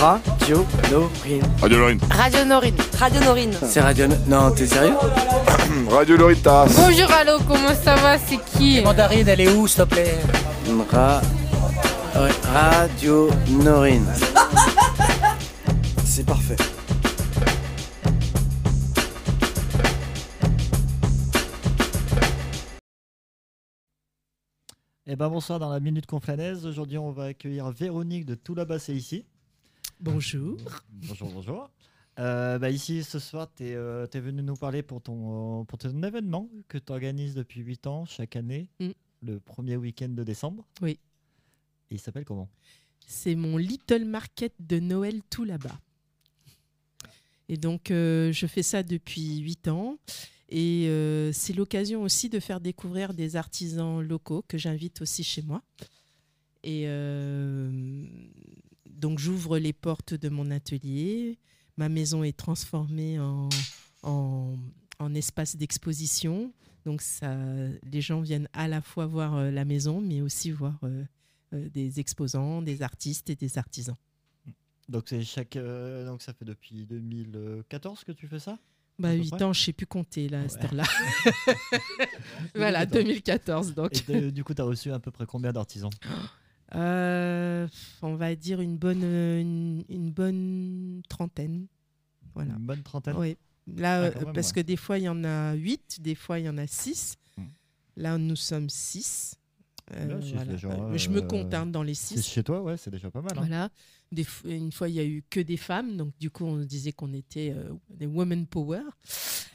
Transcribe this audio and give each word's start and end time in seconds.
Radio 0.00 0.64
Norine. 0.92 1.42
Radio 1.60 1.78
Lorine. 1.78 1.98
Radio 2.10 2.44
Norine. 2.44 2.76
Radio 3.00 3.20
Norine. 3.20 3.52
C'est 3.64 3.80
Radio... 3.80 4.06
Non, 4.28 4.52
t'es 4.52 4.66
sérieux 4.68 4.94
Radio 5.90 6.16
Loritas. 6.16 6.66
Bonjour, 6.76 7.10
allô, 7.10 7.38
comment 7.48 7.74
ça 7.74 7.96
va? 7.96 8.16
C'est 8.16 8.38
qui? 8.56 8.80
Mandarine, 8.80 9.26
elle 9.26 9.40
est 9.40 9.52
où, 9.56 9.66
s'il 9.66 9.82
te 9.82 9.88
plaît? 9.88 10.18
Ra... 10.92 11.20
ouais, 12.14 12.30
Radio 12.52 13.28
Norine. 13.64 14.06
C'est 16.04 16.24
parfait. 16.24 16.56
Eh 25.08 25.16
ben 25.16 25.28
bonsoir 25.28 25.58
dans 25.58 25.70
la 25.70 25.80
Minute 25.80 26.06
Conflanaise. 26.06 26.66
Aujourd'hui, 26.66 26.98
on 26.98 27.10
va 27.10 27.24
accueillir 27.24 27.68
Véronique 27.70 28.26
de 28.26 28.36
Tout 28.36 28.54
là-bas, 28.54 28.78
c'est 28.78 28.94
ici. 28.94 29.24
Bonjour. 30.00 30.56
Bonjour, 30.90 31.28
bonjour. 31.32 31.70
Euh, 32.18 32.58
bah 32.58 32.70
ici, 32.70 33.04
ce 33.04 33.18
soir, 33.18 33.48
tu 33.54 33.64
es, 33.64 33.74
venu 34.20 34.42
nous 34.42 34.56
parler 34.56 34.82
pour 34.82 35.00
ton, 35.00 35.64
pour 35.64 35.78
ton 35.78 36.02
événement 36.02 36.48
que 36.68 36.78
tu 36.78 36.92
organises 36.92 37.34
depuis 37.34 37.60
8 37.60 37.86
ans 37.86 38.04
chaque 38.06 38.36
année, 38.36 38.68
Mm. 38.80 38.90
le 39.22 39.40
premier 39.40 39.76
week-end 39.76 40.08
de 40.08 40.24
décembre. 40.24 40.66
Oui. 40.82 40.98
Et 41.90 41.94
il 41.94 42.00
s'appelle 42.00 42.24
comment? 42.24 42.48
C'est 43.06 43.34
mon 43.34 43.56
Little 43.56 44.04
Market 44.04 44.52
de 44.60 44.78
Noël 44.78 45.20
tout 45.30 45.44
là-bas. 45.44 45.78
Et 47.48 47.56
donc, 47.56 47.90
euh, 47.90 48.30
je 48.32 48.46
fais 48.46 48.62
ça 48.62 48.82
depuis 48.82 49.38
8 49.38 49.68
ans. 49.68 49.98
Et 50.50 50.86
euh, 50.88 51.32
c'est 51.32 51.52
l'occasion 51.52 52.02
aussi 52.02 52.28
de 52.28 52.40
faire 52.40 52.60
découvrir 52.60 53.14
des 53.14 53.36
artisans 53.36 54.00
locaux 54.00 54.44
que 54.48 54.58
j'invite 54.58 55.02
aussi 55.02 55.24
chez 55.24 55.42
moi. 55.42 55.62
Et 56.62 56.84
euh, 56.86 58.04
donc, 58.98 59.18
j'ouvre 59.18 59.58
les 59.58 59.72
portes 59.72 60.12
de 60.14 60.28
mon 60.28 60.50
atelier. 60.50 61.38
Ma 61.76 61.88
maison 61.88 62.22
est 62.24 62.36
transformée 62.36 63.18
en, 63.20 63.48
en, 64.02 64.56
en 64.98 65.14
espace 65.14 65.56
d'exposition. 65.56 66.52
Donc, 66.84 67.00
ça, 67.02 67.36
les 67.84 68.00
gens 68.00 68.20
viennent 68.20 68.48
à 68.52 68.66
la 68.68 68.80
fois 68.82 69.06
voir 69.06 69.34
euh, 69.36 69.50
la 69.50 69.64
maison, 69.64 70.00
mais 70.00 70.20
aussi 70.20 70.50
voir 70.50 70.78
euh, 70.82 71.04
euh, 71.54 71.68
des 71.70 72.00
exposants, 72.00 72.62
des 72.62 72.82
artistes 72.82 73.30
et 73.30 73.36
des 73.36 73.58
artisans. 73.58 73.96
donc, 74.88 75.04
c'est 75.08 75.22
chaque, 75.22 75.56
donc, 75.56 76.22
ça 76.22 76.32
fait 76.32 76.44
depuis 76.44 76.84
2014 76.86 78.04
que 78.04 78.12
tu 78.12 78.26
fais 78.26 78.38
ça 78.40 78.58
Bah, 78.98 79.10
À 79.10 79.12
peu 79.12 79.18
8 79.18 79.30
près 79.30 79.42
ans, 79.44 79.52
je 79.52 79.60
sais 79.60 79.72
plus 79.72 79.86
compter 79.86 80.28
là, 80.28 80.40
à 80.42 80.48
cette 80.48 80.62
Ouais. 80.62 80.66
heure-là. 80.66 80.84
voilà, 82.54 82.86
2014 82.86 83.74
donc. 83.74 83.96
Et 84.10 84.12
de- 84.20 84.30
du 84.30 84.42
coup, 84.44 84.54
tu 84.54 84.62
as 84.62 84.64
reçu 84.64 84.90
à 84.92 84.98
peu 84.98 85.10
près 85.10 85.26
combien 85.26 85.52
d'artisans? 85.52 85.90
on 86.74 88.14
va 88.16 88.34
dire 88.36 88.60
une 88.60 88.76
bonne, 88.76 89.02
une, 89.04 89.84
une 89.88 90.10
bonne 90.10 91.02
trentaine. 91.08 91.66
Voilà. 92.34 92.52
Une 92.54 92.66
bonne 92.66 92.82
trentaine 92.82 93.16
Oui. 93.16 93.36
Là, 93.76 94.02
Ah, 94.02 94.04
euh, 94.06 94.24
même, 94.24 94.32
parce 94.32 94.48
ouais. 94.48 94.54
que 94.54 94.60
des 94.60 94.76
fois, 94.76 94.98
il 94.98 95.04
y 95.04 95.08
en 95.08 95.24
a 95.24 95.52
8, 95.54 96.00
des 96.00 96.14
fois, 96.14 96.38
il 96.38 96.46
y 96.46 96.48
en 96.48 96.56
a 96.56 96.66
6. 96.66 97.16
Hmm. 97.36 97.42
Là, 97.96 98.16
nous 98.18 98.36
sommes 98.36 98.70
6. 98.70 99.34
Là, 99.90 100.20
c'est 100.20 100.46
déjà, 100.46 100.96
je 100.96 101.08
me 101.08 101.18
euh, 101.22 101.26
compte 101.26 101.54
hein, 101.54 101.64
dans 101.64 101.82
les 101.82 101.94
6. 101.94 102.22
chez 102.26 102.42
toi, 102.42 102.60
ouais, 102.62 102.76
c'est 102.76 102.90
déjà 102.90 103.10
pas 103.10 103.22
mal. 103.22 103.32
hein. 103.32 103.40
Voilà. 103.40 103.68
Des 104.12 104.26
une 104.44 104.70
fois, 104.72 104.88
il 104.88 104.94
y 104.94 105.00
a 105.00 105.04
eu 105.04 105.22
que 105.30 105.40
des 105.40 105.56
femmes, 105.58 105.96
donc 105.96 106.12
du 106.18 106.30
coup, 106.30 106.44
on 106.44 106.56
disait 106.58 106.92
qu'on 106.92 107.12
était 107.14 107.54
euh, 107.56 107.72
des 107.90 108.06
women 108.06 108.46
power. 108.46 108.82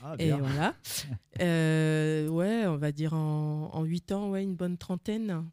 Ah, 0.04 0.16
Et 0.20 0.32
voilà. 0.32 0.76
Euh, 1.42 2.28
ouais, 2.28 2.66
on 2.68 2.78
va 2.78 2.92
dire 2.92 3.14
en, 3.14 3.70
en 3.74 3.84
8 3.84 4.12
ans, 4.12 4.30
ouais, 4.30 4.44
une 4.44 4.56
bonne 4.56 4.78
trentaine. 4.78 5.44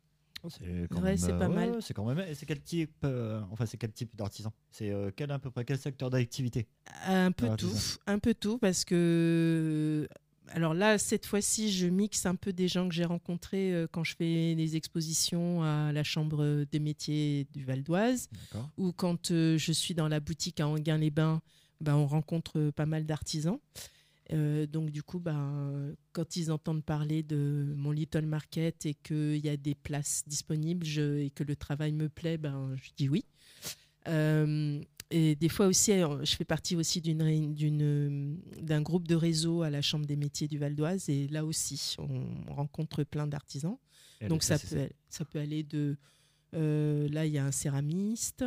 C'est 0.49 0.89
quand 0.91 1.03
Ouais, 1.03 1.23
euh, 1.23 1.39
pas 1.39 1.49
ouais, 1.49 1.55
mal. 1.55 1.71
ouais, 1.73 1.81
C'est 1.81 1.95
quand 1.95 2.05
même. 2.05 2.21
Et 2.21 2.35
c'est 2.35 2.47
quel 2.47 2.61
type, 2.61 2.95
euh, 3.05 3.41
enfin 3.51 3.67
c'est 3.67 3.77
quel 3.77 3.93
type 3.93 4.15
d'artisan? 4.17 4.53
C'est 4.71 4.91
euh, 4.91 5.11
quel 5.15 5.31
à 5.31 5.39
peu 5.39 5.51
près 5.51 5.65
quel 5.65 5.79
secteur 5.79 6.11
d'activité? 6.11 6.67
Un 7.07 7.33
peu 7.33 7.49
tout, 7.57 7.73
un 8.07 8.19
peu 8.19 8.35
tout, 8.35 8.59
parce 8.59 8.85
que 8.85 10.09
alors 10.53 10.75
là, 10.75 10.99
cette 10.99 11.27
fois-ci, 11.27 11.71
je 11.71 11.87
mixe 11.87 12.27
un 12.27 12.35
peu 12.35 12.53
des 12.53 12.67
gens 12.67 12.89
que 12.89 12.95
j'ai 12.95 13.05
rencontrés 13.05 13.73
euh, 13.73 13.87
quand 13.91 14.03
je 14.03 14.17
fais 14.17 14.55
des 14.57 14.77
expositions 14.77 15.63
à 15.63 15.93
la 15.93 16.03
Chambre 16.03 16.65
des 16.71 16.81
métiers 16.81 17.47
du 17.53 17.65
Val 17.65 17.83
d'Oise, 17.83 18.29
ou 18.77 18.93
quand 18.93 19.29
je 19.31 19.73
suis 19.73 19.95
dans 19.95 20.09
la 20.09 20.21
boutique 20.21 20.59
à 20.61 20.67
Anguin-les-Bains, 20.69 21.41
ben, 21.81 21.95
on 21.95 22.07
rencontre 22.07 22.71
pas 22.75 22.87
mal 22.87 23.07
d'artisans. 23.07 23.59
Euh, 24.33 24.67
donc 24.67 24.91
du 24.91 25.03
coup, 25.03 25.19
ben, 25.19 25.95
quand 26.13 26.37
ils 26.37 26.53
entendent 26.53 26.85
parler 26.85 27.23
de 27.25 27.73
mon 27.77 27.91
Little 27.91 28.27
Market 28.27 28.87
et 28.87 28.95
qu'il 28.95 29.39
y 29.45 29.49
a 29.49 29.57
des 29.57 29.75
places 29.75 30.23
disponibles 30.27 30.87
je- 30.87 31.19
et 31.19 31.31
que 31.31 31.43
le 31.43 31.57
travail 31.57 31.93
me 31.93 32.09
plaît, 32.09 32.39
ben, 32.39 32.75
je 32.77 32.91
dis 32.97 33.09
oui. 33.09 33.25
Euh, 34.09 34.81
et 35.11 35.35
des 35.35 35.49
fois 35.49 35.67
aussi, 35.67 35.91
euh, 35.93 36.25
je 36.25 36.37
fais 36.37 36.45
partie 36.45 36.77
aussi 36.77 37.01
d'un 37.01 38.83
groupe 38.83 39.09
de 39.09 39.17
réseau 39.17 39.63
à 39.63 39.71
la 39.71 39.83
Chambre 39.83 40.07
des 40.07 40.17
métiers 40.17 40.47
du 40.47 40.59
Val 40.59 40.77
d'Oise. 40.77 41.09
Et 41.09 41.27
là 41.29 41.45
aussi, 41.45 41.97
on 41.99 42.53
rencontre 42.53 43.03
plein 43.03 43.27
d'artisans. 43.27 43.77
Donc 44.29 44.43
ça 44.45 44.59
peut, 44.59 44.89
ça 45.09 45.25
peut 45.25 45.39
aller 45.41 45.65
de... 45.65 45.97
euh, 46.55 47.09
là, 47.09 47.27
il 47.27 47.33
y 47.33 47.39
a 47.39 47.45
un 47.47 47.51
céramiste, 47.51 48.45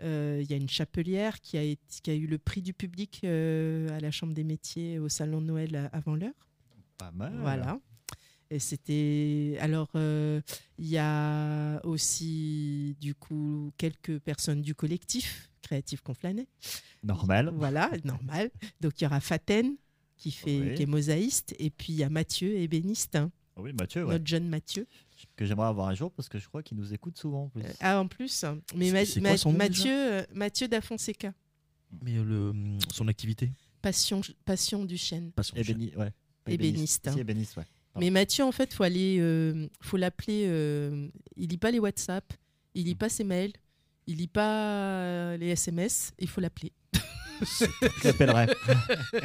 il 0.00 0.46
y 0.50 0.52
a 0.52 0.56
une 0.56 0.68
chapelière 0.68 1.40
qui 1.40 1.56
a, 1.56 1.62
été- 1.62 1.80
qui 2.02 2.10
a 2.10 2.14
eu 2.14 2.26
le 2.26 2.38
prix 2.38 2.62
du 2.62 2.72
public 2.74 3.20
euh, 3.24 3.88
à 3.96 4.00
la 4.00 4.10
Chambre 4.10 4.34
des 4.34 4.44
métiers 4.44 4.98
au 4.98 5.08
Salon 5.08 5.40
de 5.40 5.46
Noël 5.46 5.74
à- 5.76 5.86
avant 5.96 6.14
l'heure. 6.16 6.34
Pas 6.98 7.10
mal. 7.12 7.34
Voilà. 7.40 7.78
Et 8.50 8.58
c'était. 8.58 9.56
Alors, 9.60 9.88
euh, 9.94 10.40
il 10.78 10.86
y 10.88 10.98
a 10.98 11.80
aussi, 11.84 12.96
du 13.00 13.14
coup, 13.14 13.72
quelques 13.78 14.18
personnes 14.20 14.62
du 14.62 14.74
collectif 14.74 15.50
Créatif 15.62 16.02
Conflanet. 16.02 16.46
Normal. 17.02 17.50
Voilà, 17.56 17.90
normal. 18.04 18.50
Donc, 18.80 19.00
il 19.00 19.04
y 19.04 19.06
aura 19.06 19.20
Faten, 19.20 19.76
qui, 20.16 20.30
fait, 20.30 20.60
Oui. 20.60 20.74
qui 20.74 20.82
est 20.82 20.86
mosaïste. 20.86 21.54
Et 21.58 21.70
puis, 21.70 21.94
il 21.94 21.96
y 21.96 22.04
a 22.04 22.10
Mathieu, 22.10 22.54
ébéniste, 22.58 23.16
hein, 23.16 23.30
Oui, 23.56 23.72
Mathieu, 23.72 24.04
ouais. 24.04 24.12
notre 24.12 24.26
jeune 24.26 24.48
Mathieu. 24.48 24.86
Que 25.36 25.44
j'aimerais 25.44 25.68
avoir 25.68 25.88
un 25.88 25.94
jour 25.94 26.10
parce 26.12 26.28
que 26.28 26.38
je 26.38 26.46
crois 26.48 26.62
qu'il 26.62 26.76
nous 26.76 26.92
écoute 26.94 27.18
souvent. 27.18 27.44
en 27.44 27.48
plus. 27.48 27.62
Euh, 27.62 27.72
ah, 27.80 28.00
en 28.00 28.06
plus. 28.08 28.44
hein. 28.44 28.60
Mais 28.74 28.86
C'est- 28.86 28.92
Ma- 28.92 29.04
c'est 29.06 29.20
Ma- 29.20 29.28
quoi 29.30 29.38
son 29.38 29.52
nom, 29.52 29.58
Mathieu, 29.58 29.92
euh, 29.94 30.22
Mathieu 30.34 30.68
da 30.68 30.80
Fonseca, 30.80 31.32
Mais 32.02 32.16
euh, 32.16 32.24
le, 32.24 32.78
son 32.92 33.08
activité 33.08 33.50
Passion, 33.82 34.20
Passion 34.44 34.84
du 34.84 34.96
chêne. 34.96 35.30
Passion 35.32 35.56
Ébéni- 35.56 35.94
ouais. 35.96 36.10
Ébéniste, 36.46 37.08
hein. 37.08 37.12
Si, 37.12 37.20
ébéniste, 37.20 37.56
ouais. 37.56 37.64
Mais 38.00 38.10
Mathieu, 38.10 38.44
en 38.44 38.50
fait, 38.52 38.72
faut 38.74 38.82
aller, 38.82 39.18
euh, 39.20 39.68
faut 39.80 39.96
l'appeler. 39.96 40.44
euh, 40.46 41.08
il 41.36 41.48
lit 41.50 41.58
pas 41.58 41.70
les 41.70 41.78
WhatsApp, 41.78 42.32
il 42.74 42.84
lit 42.86 42.94
pas 42.96 43.08
ses 43.08 43.22
mails, 43.24 43.52
il 44.06 44.16
lit 44.16 44.26
pas 44.26 45.36
les 45.36 45.48
SMS. 45.48 46.12
Il 46.18 46.28
faut 46.28 46.40
l'appeler. 46.40 46.72
Je 47.42 48.04
l'appellerai. 48.06 48.46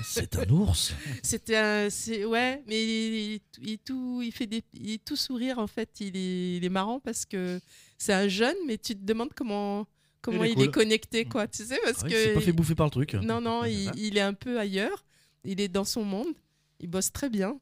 C'est 0.04 0.36
un 0.38 0.50
ours. 0.50 0.94
C'était 1.24 1.56
un, 1.58 1.90
c'est 1.90 2.26
ouais, 2.26 2.64
mais 2.68 2.84
il, 2.84 3.34
il- 3.36 3.42
il 3.62 3.78
tout, 3.80 4.22
il 4.24 4.32
fait 4.32 4.48
des, 4.48 4.64
il 4.74 4.92
est 4.92 5.04
tout 5.06 5.16
sourire 5.16 5.60
en 5.60 5.68
fait. 5.68 5.90
Il 6.00 6.16
est, 6.18 6.58
il 6.58 6.66
est 6.66 6.70
marrant 6.70 7.00
parce 7.00 7.26
que 7.26 7.60
c'est 7.98 8.14
un 8.14 8.28
jeune, 8.28 8.56
mais 8.68 8.78
tu 8.78 8.96
te 8.96 9.04
demandes 9.06 9.34
comment, 9.36 9.86
comment 10.22 10.44
Il 10.44 10.52
il 10.58 10.62
est 10.64 10.72
connecté, 10.72 11.26
quoi. 11.26 11.48
Tu 11.48 11.64
sais 11.64 11.80
parce 11.84 12.00
Ah 12.00 12.04
ouais, 12.06 12.10
il 12.10 12.14
que 12.14 12.24
s'est 12.24 12.34
pas 12.34 12.42
fait 12.42 12.52
bouffer 12.52 12.76
par 12.76 12.88
le 12.88 12.92
truc. 12.92 13.14
non, 13.16 13.42
non, 13.42 13.64
C'est 13.64 13.74
il, 13.74 13.92
il 13.98 14.18
est 14.18 14.22
un 14.22 14.34
peu 14.34 14.60
ailleurs. 14.60 15.06
Il 15.46 15.62
est 15.62 15.68
dans 15.70 15.86
son 15.86 16.04
monde. 16.04 16.34
Il 16.82 16.88
bosse 16.90 17.12
très 17.12 17.30
bien. 17.30 17.60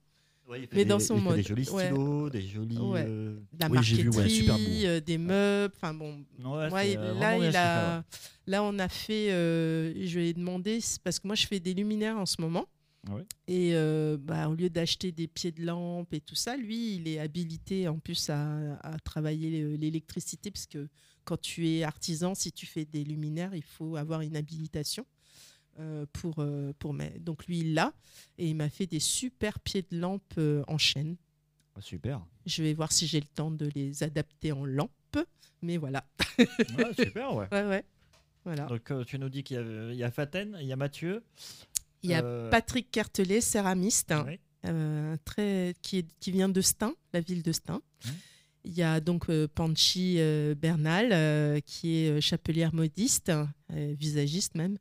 Ouais, 0.48 0.62
il 0.62 0.68
fait 0.68 0.76
Mais 0.78 0.84
des- 0.86 0.90
dans 0.90 1.00
son 1.00 1.16
il 1.16 1.20
fait 1.20 1.24
mode, 1.26 1.36
Des 1.36 1.44
jolis 1.44 1.70
ouais. 1.72 1.86
stylos, 1.88 2.30
des 2.30 2.42
jolis. 2.42 2.78
Ouais. 2.78 3.06
euh, 3.06 3.38
la 3.60 3.68
Oui, 3.68 3.80
j'ai 3.82 3.96
vu, 3.98 4.10
ouais, 4.10 4.16
marqueterie, 4.16 4.32
super 4.36 4.56
beau. 4.58 4.64
euh, 4.86 5.00
des 5.02 5.18
meubles. 5.18 5.74
Enfin 5.76 5.94
bon, 5.94 6.24
Ouais, 6.40 6.70
Ouais, 6.72 6.86
c'est, 6.92 6.98
euh, 6.98 7.14
là, 7.20 7.38
il 7.38 7.56
a, 7.56 8.04
là, 8.48 8.64
on 8.64 8.80
a 8.80 8.88
fait. 8.88 9.32
euh, 9.32 9.94
je 10.06 10.20
lui 10.20 10.28
ai 10.30 10.34
demandé 10.34 10.80
parce 11.04 11.20
que 11.20 11.28
moi, 11.28 11.36
je 11.36 11.46
fais 11.48 11.60
des 11.60 11.74
luminaires 11.74 12.18
en 12.18 12.26
ce 12.26 12.40
moment. 12.40 12.66
Ouais. 13.10 13.26
Et 13.48 13.72
euh, 13.74 14.18
bah, 14.20 14.50
au 14.50 14.56
lieu 14.56 14.70
d'acheter 14.70 15.12
des 15.12 15.28
pieds 15.28 15.52
de 15.52 15.64
lampe 15.66 16.14
et 16.14 16.20
tout 16.22 16.36
ça, 16.36 16.56
lui, 16.58 16.96
il 16.96 17.08
est 17.08 17.20
habilité 17.20 17.88
en 17.88 18.00
plus 18.00 18.30
à, 18.30 18.76
à 18.82 19.00
travailler 19.00 19.62
le- 19.62 19.76
l'électricité 19.76 20.52
parce 20.52 20.66
que 20.66 20.88
quand 21.24 21.40
tu 21.40 21.68
es 21.70 21.84
artisan, 21.84 22.36
si 22.36 22.52
tu 22.54 22.66
fais 22.66 22.86
des 22.86 23.04
luminaires, 23.04 23.54
il 23.54 23.64
faut 23.64 23.96
avoir 23.98 24.22
une 24.22 24.36
habilitation. 24.36 25.06
Euh, 25.80 26.06
pour, 26.14 26.36
euh, 26.40 26.74
pour 26.80 26.96
Donc 27.20 27.46
lui, 27.48 27.60
il 27.60 27.74
l'a 27.74 27.94
et 28.38 28.48
il 28.48 28.56
m'a 28.56 28.70
fait 28.70 28.88
des 28.88 29.00
super 29.00 29.60
pieds 29.60 29.86
de 29.90 30.00
lampe 30.00 30.34
euh, 30.38 30.64
en 30.68 30.78
chaîne. 30.78 31.16
Ah, 31.76 31.82
Super. 31.82 32.26
Je 32.46 32.64
vais 32.64 32.74
voir 32.74 32.92
si 32.92 33.06
j'ai 33.06 33.20
le 33.20 33.28
temps 33.28 33.52
de 33.52 33.70
les 33.76 34.02
adapter 34.04 34.52
en 34.52 34.66
lampe. 34.66 34.92
Mais 35.62 35.78
voilà. 35.78 36.06
Ouais, 36.40 36.48
super, 36.98 37.36
ouais. 37.36 37.48
Ouais, 37.52 37.66
ouais. 37.66 37.86
Voilà. 38.46 38.66
Donc 38.66 38.90
euh, 38.92 39.04
tu 39.04 39.20
nous 39.20 39.30
dis 39.30 39.44
qu'il 39.44 39.92
y 39.94 39.98
y 39.98 40.04
a 40.04 40.12
Faten, 40.12 40.58
il 40.62 40.68
y 40.68 40.72
a 40.72 40.76
Mathieu. 40.78 41.24
Il 42.02 42.12
y 42.12 42.14
a 42.14 42.24
euh, 42.24 42.50
Patrick 42.50 42.90
Cartelet, 42.92 43.42
céramiste, 43.42 44.12
hein, 44.12 44.24
oui. 44.28 44.40
euh, 44.66 45.18
très, 45.26 45.76
qui, 45.82 45.98
est, 45.98 46.08
qui 46.20 46.32
vient 46.32 46.48
de 46.48 46.62
Stein, 46.62 46.94
la 47.14 47.20
ville 47.20 47.44
de 47.44 47.52
Stein. 47.52 47.82
Mhm. 48.06 48.12
Il 48.64 48.74
y 48.74 48.84
a 48.84 49.00
donc 49.00 49.28
Panchi 49.48 50.18
Bernal, 50.58 51.62
qui 51.64 51.96
est 52.00 52.20
chapelière 52.20 52.74
modiste, 52.74 53.32
visagiste 53.70 54.56
même. 54.56 54.78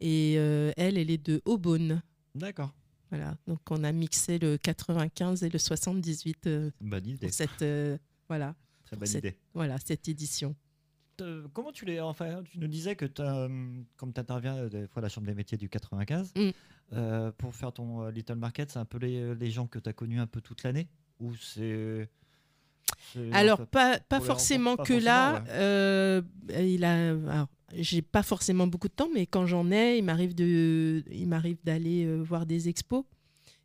Et 0.00 0.34
euh, 0.38 0.72
elle, 0.76 0.96
elle 0.98 1.10
est 1.10 1.24
de 1.24 1.40
Aubonne. 1.44 2.02
D'accord. 2.34 2.72
Voilà. 3.10 3.36
Donc 3.46 3.60
on 3.70 3.82
a 3.84 3.92
mixé 3.92 4.38
le 4.38 4.58
95 4.58 5.42
et 5.42 5.48
le 5.48 5.58
78 5.58 6.46
euh, 6.46 6.70
Bonne 6.80 7.06
idée. 7.06 7.26
pour 7.26 7.34
cette, 7.34 7.62
euh, 7.62 7.96
voilà, 8.28 8.54
Très 8.84 8.96
bonne 8.96 9.06
cette- 9.06 9.24
idée. 9.24 9.36
voilà, 9.54 9.76
cette 9.84 10.06
édition. 10.08 10.54
comment 11.52 11.72
tu 11.72 11.84
les. 11.84 12.00
Enfin, 12.00 12.42
tu 12.44 12.58
nous 12.60 12.68
disais 12.68 12.94
que 12.96 13.06
comme 13.96 14.12
tu 14.12 14.20
interviens 14.20 14.66
des 14.68 14.86
fois 14.86 15.00
à 15.00 15.02
la 15.02 15.08
Chambre 15.08 15.26
des 15.26 15.34
métiers 15.34 15.58
du 15.58 15.68
95, 15.68 16.32
Mm. 16.36 16.50
euh, 16.92 17.32
pour 17.32 17.54
faire 17.54 17.72
ton 17.72 18.08
Little 18.08 18.36
Market, 18.36 18.70
c'est 18.70 18.78
un 18.78 18.84
peu 18.84 18.98
les, 18.98 19.34
les 19.34 19.50
gens 19.50 19.66
que 19.66 19.78
tu 19.80 19.88
as 19.88 19.92
connus 19.92 20.20
un 20.20 20.26
peu 20.28 20.40
toute 20.40 20.62
l'année? 20.62 20.86
Ou 21.18 21.34
c'est. 21.34 22.08
Alors, 23.32 23.66
pas, 23.66 23.98
pas 24.00 24.20
forcément 24.20 24.76
pas 24.76 24.84
que 24.84 24.92
là. 24.92 25.40
ouais. 25.40 25.48
euh, 25.50 26.22
il 26.60 26.84
a. 26.84 27.10
alors, 27.10 27.48
j'ai 27.74 28.02
pas 28.02 28.22
forcément 28.22 28.66
beaucoup 28.66 28.88
de 28.88 28.94
temps, 28.94 29.10
mais 29.12 29.26
quand 29.26 29.46
j'en 29.46 29.70
ai, 29.70 29.98
il 29.98 30.04
m'arrive 30.04 30.34
de, 30.34 31.02
il 31.10 31.28
m'arrive 31.28 31.58
d'aller 31.64 32.04
euh, 32.04 32.22
voir 32.22 32.46
des 32.46 32.68
expos 32.68 33.04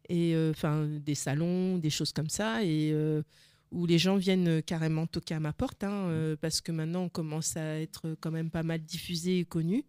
et 0.09 0.35
euh, 0.35 0.51
enfin 0.51 0.87
des 0.87 1.15
salons, 1.15 1.77
des 1.77 1.89
choses 1.89 2.11
comme 2.11 2.29
ça, 2.29 2.63
et 2.63 2.91
euh, 2.91 3.23
où 3.71 3.85
les 3.85 3.97
gens 3.97 4.17
viennent 4.17 4.61
carrément 4.61 5.07
toquer 5.07 5.35
à 5.35 5.39
ma 5.39 5.53
porte, 5.53 5.83
hein, 5.83 6.07
euh, 6.09 6.35
parce 6.39 6.61
que 6.61 6.71
maintenant 6.71 7.03
on 7.03 7.09
commence 7.09 7.57
à 7.57 7.79
être 7.79 8.15
quand 8.19 8.31
même 8.31 8.49
pas 8.49 8.63
mal 8.63 8.81
diffusé 8.81 9.39
et 9.39 9.45
connu. 9.45 9.85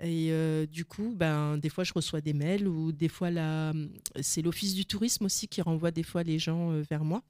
Et 0.00 0.32
du 0.66 0.84
coup, 0.84 1.14
ben, 1.16 1.56
des 1.56 1.70
fois, 1.70 1.84
je 1.84 1.92
reçois 1.94 2.20
des 2.20 2.34
mails 2.34 2.66
ou 2.66 2.92
des 2.92 3.08
fois, 3.08 3.30
la... 3.30 3.72
c'est 4.20 4.42
l'Office 4.42 4.74
du 4.74 4.84
tourisme 4.84 5.24
aussi 5.24 5.46
qui 5.46 5.62
renvoie 5.62 5.92
des 5.92 6.02
fois 6.02 6.24
les 6.24 6.38
gens 6.38 6.72
vers 6.82 7.04
moi 7.04 7.22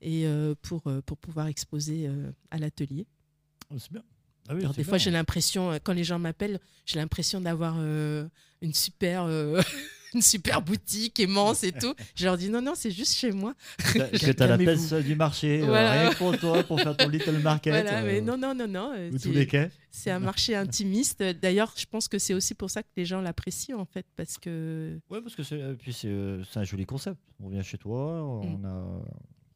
et 0.00 0.26
pour, 0.62 0.82
pour 1.04 1.18
pouvoir 1.18 1.46
exposer 1.46 2.10
à 2.50 2.58
l'atelier. 2.58 3.06
Oh, 3.70 3.78
c'est 3.78 3.92
bien. 3.92 4.02
Ah 4.48 4.54
oui, 4.54 4.60
Alors, 4.62 4.74
des 4.74 4.84
fois, 4.84 4.98
j'ai 4.98 5.10
l'impression, 5.10 5.72
euh, 5.72 5.78
quand 5.82 5.92
les 5.92 6.04
gens 6.04 6.18
m'appellent, 6.18 6.58
j'ai 6.86 6.98
l'impression 6.98 7.40
d'avoir 7.40 7.76
euh, 7.78 8.26
une 8.62 8.72
super. 8.74 9.24
euh, 9.24 9.60
une 10.14 10.22
super 10.22 10.62
boutique 10.62 11.18
immense 11.18 11.62
et 11.64 11.72
tout. 11.72 11.94
Je 12.14 12.24
leur 12.24 12.38
dis 12.38 12.48
non, 12.48 12.62
non, 12.62 12.72
c'est 12.74 12.90
juste 12.90 13.14
chez 13.14 13.30
moi. 13.30 13.52
Que 13.92 14.26
que 14.26 14.32
t'as 14.32 14.46
la 14.46 14.56
peste 14.56 14.94
du 14.94 15.14
marché, 15.14 15.60
euh, 15.60 15.66
Voilà. 15.66 15.92
rien 16.00 16.10
que 16.10 16.16
pour 16.16 16.38
toi, 16.38 16.62
pour 16.62 16.80
faire 16.80 16.96
ton 16.96 17.08
Little 17.08 17.38
Market. 17.40 17.74
Voilà, 17.74 17.98
euh, 18.00 18.06
mais 18.06 18.20
non, 18.22 18.38
non, 18.38 18.54
non, 18.54 18.66
non. 18.66 18.92
ou 19.12 19.18
c'est- 19.18 19.28
tous 19.28 19.34
les 19.34 19.46
quais. 19.46 19.70
C'est 19.90 20.10
un 20.10 20.18
marché 20.18 20.54
intimiste. 20.56 21.22
D'ailleurs, 21.22 21.74
je 21.76 21.84
pense 21.84 22.08
que 22.08 22.18
c'est 22.18 22.32
aussi 22.32 22.54
pour 22.54 22.70
ça 22.70 22.82
que 22.82 22.88
les 22.96 23.04
gens 23.04 23.20
l'apprécient 23.20 23.78
en 23.78 23.84
fait, 23.84 24.06
parce 24.16 24.38
que 24.38 24.98
Ouais, 25.10 25.20
parce 25.20 25.34
que 25.36 25.42
c'est, 25.42 25.60
puis 25.78 25.92
c'est, 25.92 26.38
c'est 26.50 26.58
un 26.60 26.64
joli 26.64 26.86
concept. 26.86 27.18
On 27.42 27.50
vient 27.50 27.62
chez 27.62 27.76
toi, 27.76 28.22
on 28.24 28.64
a 28.64 29.02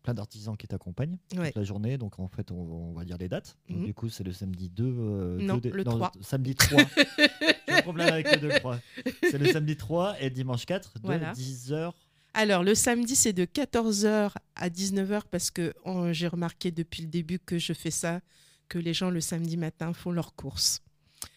plein 0.03 0.15
d'artisans 0.15 0.57
qui 0.57 0.67
t'accompagnent. 0.67 1.17
Ouais. 1.37 1.47
toute 1.49 1.57
la 1.57 1.65
journée. 1.65 1.99
Donc 1.99 2.19
en 2.19 2.29
fait, 2.29 2.51
on, 2.51 2.57
on 2.61 2.93
va 2.93 3.05
dire 3.05 3.17
les 3.19 3.29
dates. 3.29 3.57
Donc, 3.69 3.79
Mhm. 3.79 3.85
Du 3.87 3.95
coup, 3.95 4.09
c'est 4.09 4.25
le 4.25 4.33
samedi 4.33 4.69
2. 4.69 4.85
euh, 4.85 5.39
Non, 5.41 5.55
deux 5.55 5.61
dé- 5.61 5.71
le 5.71 5.85
3. 5.85 6.13
Samedi 6.21 6.55
3. 6.55 6.83
J'ai 7.69 7.75
un 7.75 7.83
problème 7.83 8.09
avec 8.13 8.31
le 8.31 8.39
2, 8.41 8.51
je 8.51 8.59
crois. 8.59 8.79
C'est 9.23 9.39
le 9.39 9.47
samedi 9.53 9.77
3 9.77 10.21
et 10.21 10.31
dimanche 10.31 10.67
4 10.67 10.95
de 10.99 11.07
Voilà. 11.07 11.33
10h. 11.33 11.93
Alors, 12.35 12.63
le 12.65 12.75
samedi, 12.75 13.15
c'est 13.15 13.33
de 13.35 13.45
14h 13.45 14.33
à 14.57 14.69
19h 14.71 15.23
parce 15.31 15.51
que 15.51 15.75
oh, 15.85 16.09
j'ai 16.13 16.29
remarqué 16.29 16.71
depuis 16.71 17.03
le 17.03 17.09
début 17.09 17.39
que 17.39 17.59
je 17.59 17.73
fais 17.75 17.91
ça, 17.91 18.21
que 18.69 18.79
les 18.79 18.95
gens 18.95 19.11
le 19.11 19.21
samedi 19.21 19.57
matin 19.59 19.93
font 19.93 20.13
leurs 20.13 20.35
courses. 20.35 20.81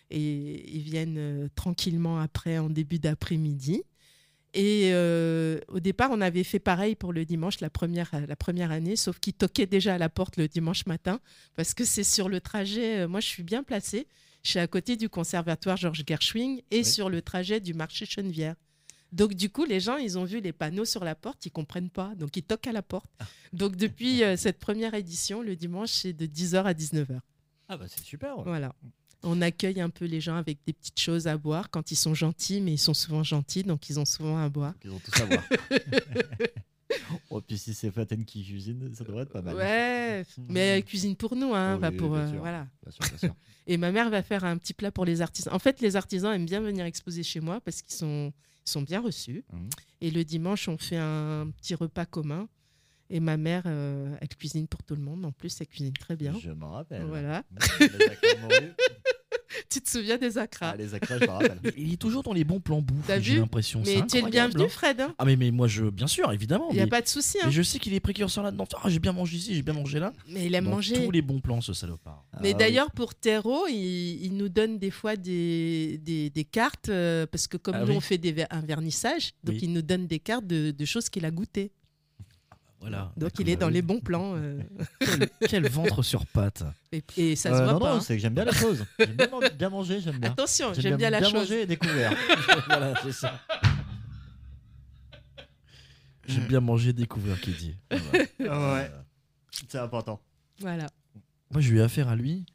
Et 0.10 0.74
ils 0.78 0.84
viennent 0.84 1.18
euh, 1.18 1.48
tranquillement 1.56 2.20
après, 2.20 2.58
en 2.60 2.70
début 2.70 3.00
d'après-midi. 3.00 3.82
Et 4.58 4.92
euh, 4.94 5.60
au 5.68 5.82
départ, 5.82 6.10
on 6.12 6.22
avait 6.22 6.46
fait 6.46 6.60
pareil 6.60 6.96
pour 6.96 7.12
le 7.12 7.26
dimanche, 7.26 7.60
la 7.60 7.70
première, 7.70 8.10
la 8.26 8.36
première 8.38 8.72
année, 8.72 8.96
sauf 8.96 9.20
qu'ils 9.20 9.34
toquaient 9.34 9.66
déjà 9.66 9.96
à 9.96 9.98
la 9.98 10.08
porte 10.08 10.38
le 10.38 10.48
dimanche 10.48 10.86
matin, 10.86 11.20
parce 11.56 11.74
que 11.74 11.84
c'est 11.84 12.06
sur 12.06 12.30
le 12.30 12.40
trajet, 12.40 13.00
euh, 13.02 13.08
moi 13.10 13.20
je 13.20 13.28
suis 13.28 13.44
bien 13.44 13.64
placée, 13.64 14.08
je 14.44 14.52
suis 14.52 14.60
à 14.60 14.68
côté 14.68 14.96
du 14.96 15.10
conservatoire 15.10 15.76
Georges 15.76 16.04
Gershwin 16.08 16.60
et 16.72 16.78
Oui. 16.78 16.86
sur 16.86 17.10
le 17.10 17.22
trajet 17.22 17.60
du 17.60 17.74
marché 17.74 18.06
Chenevière. 18.06 18.56
Donc 19.12 19.34
du 19.34 19.50
coup, 19.50 19.66
les 19.66 19.82
gens, 19.82 19.98
ils 19.98 20.18
ont 20.18 20.24
vu 20.24 20.40
les 20.40 20.54
panneaux 20.54 20.86
sur 20.86 21.04
la 21.04 21.16
porte, 21.16 21.46
ils 21.46 21.52
comprennent 21.52 21.90
pas, 21.90 22.14
donc 22.16 22.38
ils 22.38 22.44
toquent 22.44 22.68
à 22.68 22.72
la 22.72 22.82
porte. 22.82 23.12
Donc 23.52 23.76
depuis 23.76 24.24
euh, 24.24 24.38
cette 24.38 24.60
première 24.60 24.94
édition, 24.94 25.42
le 25.42 25.58
dimanche, 25.58 25.90
c'est 25.92 26.14
de 26.14 26.26
10h 26.26 26.64
à 26.64 26.74
19h. 26.74 27.20
Ah 27.68 27.76
bah 27.78 27.86
c'est 27.90 28.04
super. 28.04 28.38
ouais. 28.38 28.44
Voilà. 28.46 28.74
On 29.26 29.42
accueille 29.42 29.82
un 29.82 29.90
peu 29.90 30.06
les 30.06 30.22
gens 30.22 30.36
avec 30.36 30.60
des 30.66 30.74
petites 30.74 31.00
choses 31.00 31.28
à 31.28 31.38
boire 31.38 31.70
quand 31.70 31.92
ils 31.92 31.96
sont 31.96 32.14
gentils, 32.14 32.62
mais 32.62 32.74
ils 32.74 32.78
sont 32.78 32.94
souvent 32.94 33.24
gentils, 33.24 33.64
donc 33.64 33.90
ils 33.90 34.00
ont 34.00 34.06
souvent 34.06 34.38
à 34.38 34.48
boire. 34.50 34.74
Ils 34.84 34.92
ont 34.92 35.00
tout 35.00 35.12
savoir. 35.12 35.44
oh, 37.30 37.42
puis 37.42 37.58
si 37.58 37.74
c'est 37.74 37.92
Faten 37.92 38.24
qui 38.24 38.46
cuisine, 38.46 38.94
ça 38.94 39.04
devrait 39.04 39.24
être 39.24 39.32
pas 39.32 39.42
mal. 39.42 39.56
Ouais, 39.56 40.24
mais 40.50 40.60
elle 40.78 40.84
cuisine 40.84 41.16
pour 41.16 41.36
nous, 41.36 41.54
hein, 41.54 41.80
Oui, 41.82 41.98
pour 41.98 42.12
bien 42.12 42.20
euh, 42.20 42.30
sûr. 42.32 42.40
voilà. 42.40 42.68
Bien 42.84 42.92
sûr, 42.92 43.06
bien 43.10 43.18
sûr. 43.18 43.36
Et 43.68 43.78
ma 43.78 43.92
mère 43.92 44.12
va 44.12 44.22
faire 44.22 44.44
un 44.44 44.58
petit 44.58 44.74
plat 44.74 44.92
pour 44.92 45.06
les 45.06 45.22
artisans. 45.22 45.54
En 45.54 45.60
fait, 45.60 45.82
les 45.82 45.96
artisans 45.96 46.34
aiment 46.34 46.46
bien 46.46 46.62
venir 46.62 46.86
exposer 46.86 47.24
chez 47.24 47.40
moi 47.40 47.60
parce 47.62 47.82
qu'ils 47.82 47.96
sont, 47.96 48.32
ils 48.66 48.70
sont 48.70 48.84
bien 48.84 49.02
reçus. 49.02 49.44
Mhm. 49.52 49.70
Et 50.02 50.12
le 50.12 50.24
dimanche, 50.24 50.68
on 50.68 50.78
fait 50.78 50.98
un 50.98 51.50
petit 51.58 51.74
repas 51.74 52.06
commun. 52.06 52.48
Et 53.10 53.20
ma 53.20 53.38
mère, 53.38 53.64
euh, 53.68 54.16
elle 54.20 54.28
cuisine 54.30 54.68
pour 54.68 54.82
tout 54.84 54.96
le 54.96 55.02
monde. 55.02 55.26
En 55.26 55.32
plus, 55.32 55.56
elle 55.62 55.68
cuisine 55.68 55.94
très 55.94 56.16
bien. 56.16 56.34
Je 56.40 56.50
m'en 56.52 56.72
rappelle. 56.72 57.04
Voilà. 57.04 57.44
Mmh. 57.52 57.86
Tu 59.76 59.82
te 59.82 59.90
souviens 59.90 60.18
des 60.18 60.38
acras 60.38 60.70
Ah, 60.74 60.78
les 60.78 60.94
acras, 60.94 61.18
je 61.20 61.26
m'en 61.26 61.34
rappelle. 61.34 61.60
Mais 61.64 61.74
Il 61.78 61.92
est 61.92 61.98
toujours 61.98 62.24
dans 62.24 62.32
les 62.32 62.46
bons 62.46 62.62
plans 62.62 62.82
bouffe, 62.82 63.06
T'as 63.08 63.20
j'ai 63.20 63.34
vu 63.34 63.40
l'impression. 63.40 63.82
Mais 63.86 64.06
tu 64.08 64.18
es 64.18 64.22
le 64.22 64.30
bienvenu, 64.30 64.64
hein. 64.64 64.68
Fred. 64.70 65.02
hein. 65.02 65.14
Ah 65.18 65.26
mais, 65.26 65.36
mais 65.36 65.52
moi, 65.52 65.68
je, 65.68 65.84
bien 65.86 66.08
sûr, 66.08 66.32
évidemment. 66.32 66.68
Il 66.70 66.76
n'y 66.76 66.80
a 66.80 66.86
mais, 66.86 66.90
pas 66.90 67.02
de 67.02 67.08
souci. 67.10 67.38
hein. 67.42 67.48
mais 67.48 67.52
je 67.52 67.62
sais 67.62 67.78
qu'il 67.78 67.94
est 67.94 68.00
précurseur 68.00 68.44
là-dedans. 68.44 68.66
Ah, 68.82 68.90
j'ai 68.90 69.00
bien 69.00 69.12
mangé 69.12 69.36
ici, 69.36 69.54
j'ai 69.54 69.62
bien 69.64 69.74
mangé 69.74 70.00
là. 70.00 70.14
Mais 70.30 70.46
il 70.46 70.56
aime 70.56 70.64
Dans 70.66 70.72
manger. 70.72 71.04
tous 71.04 71.12
les 71.12 71.22
bons 71.22 71.42
plans, 71.42 71.60
ce 71.60 71.74
salopard. 71.74 72.24
Mais 72.42 72.52
Ah, 72.52 72.54
oui. 72.54 72.56
d'ailleurs, 72.56 72.92
pour 72.92 73.16
Terreau, 73.16 73.68
il, 73.68 74.24
il 74.24 74.38
nous 74.38 74.48
donne 74.48 74.80
des 74.80 74.92
fois 74.92 75.18
des, 75.18 76.00
des, 76.02 76.30
des 76.30 76.44
cartes, 76.46 76.88
euh, 76.90 77.26
parce 77.30 77.48
que 77.48 77.58
comme 77.58 77.76
Ah 77.76 77.82
nous, 77.82 77.88
oui. 77.92 77.98
on 77.98 78.02
fait 78.02 78.18
des, 78.18 78.46
un 78.50 78.62
vernissage, 78.62 79.32
donc 79.44 79.56
Oui. 79.56 79.60
il 79.64 79.74
nous 79.74 79.82
donne 79.82 80.08
des 80.08 80.20
cartes 80.20 80.48
de, 80.48 80.72
de 80.72 80.86
choses 80.86 81.10
qu'il 81.10 81.26
a 81.26 81.32
goûtées. 81.32 81.72
Voilà. 82.88 83.12
Donc 83.18 83.32
il 83.40 83.46
D'accord. 83.46 83.48
est 83.54 83.56
dans 83.56 83.70
les 83.70 83.82
bons 83.82 84.00
plans. 84.00 84.34
euh, 84.36 84.60
Quel, 85.00 85.30
quel 85.50 85.68
ventre 85.70 86.04
sur 86.04 86.26
pattes. 86.28 86.64
et, 86.92 87.04
et 87.18 87.36
ça 87.36 87.50
Euh, 87.50 87.58
se 87.58 87.64
voit 87.64 87.74
non, 87.74 87.80
pas. 87.80 87.90
non, 87.94 87.96
hein. 87.98 88.02
c'est 88.02 88.16
que 88.16 88.22
j'aime 88.22 88.36
bien 88.36 88.46
la 88.46 88.52
chose. 88.52 88.86
J'aime 89.00 89.16
bien, 89.16 89.28
man- 89.28 89.50
bien 89.58 89.70
manger, 89.70 90.02
j'aime 90.02 90.20
bien. 90.20 90.32
Attention, 90.32 90.74
j'aime 90.76 90.98
bien, 90.98 91.10
la 91.10 91.24
chose. 91.24 91.34
manger 91.34 91.62
et 91.64 91.66
découvrir. 91.66 92.12
voilà, 92.68 92.94
c'est 93.02 93.12
ça. 93.12 93.40
J'aime 96.28 96.48
bien 96.48 96.60
manger, 96.60 96.94
découvrir, 96.94 97.40
qui 97.40 97.52
dit. 97.54 97.76
ouais. 98.40 98.92
C'est 99.68 99.78
important. 99.78 100.20
Voilà. 100.60 100.88
Moi, 101.52 101.62
j'ai 101.62 101.72
eu 101.72 101.82
affaire 101.82 102.08
à 102.10 102.16
lui. 102.16 102.46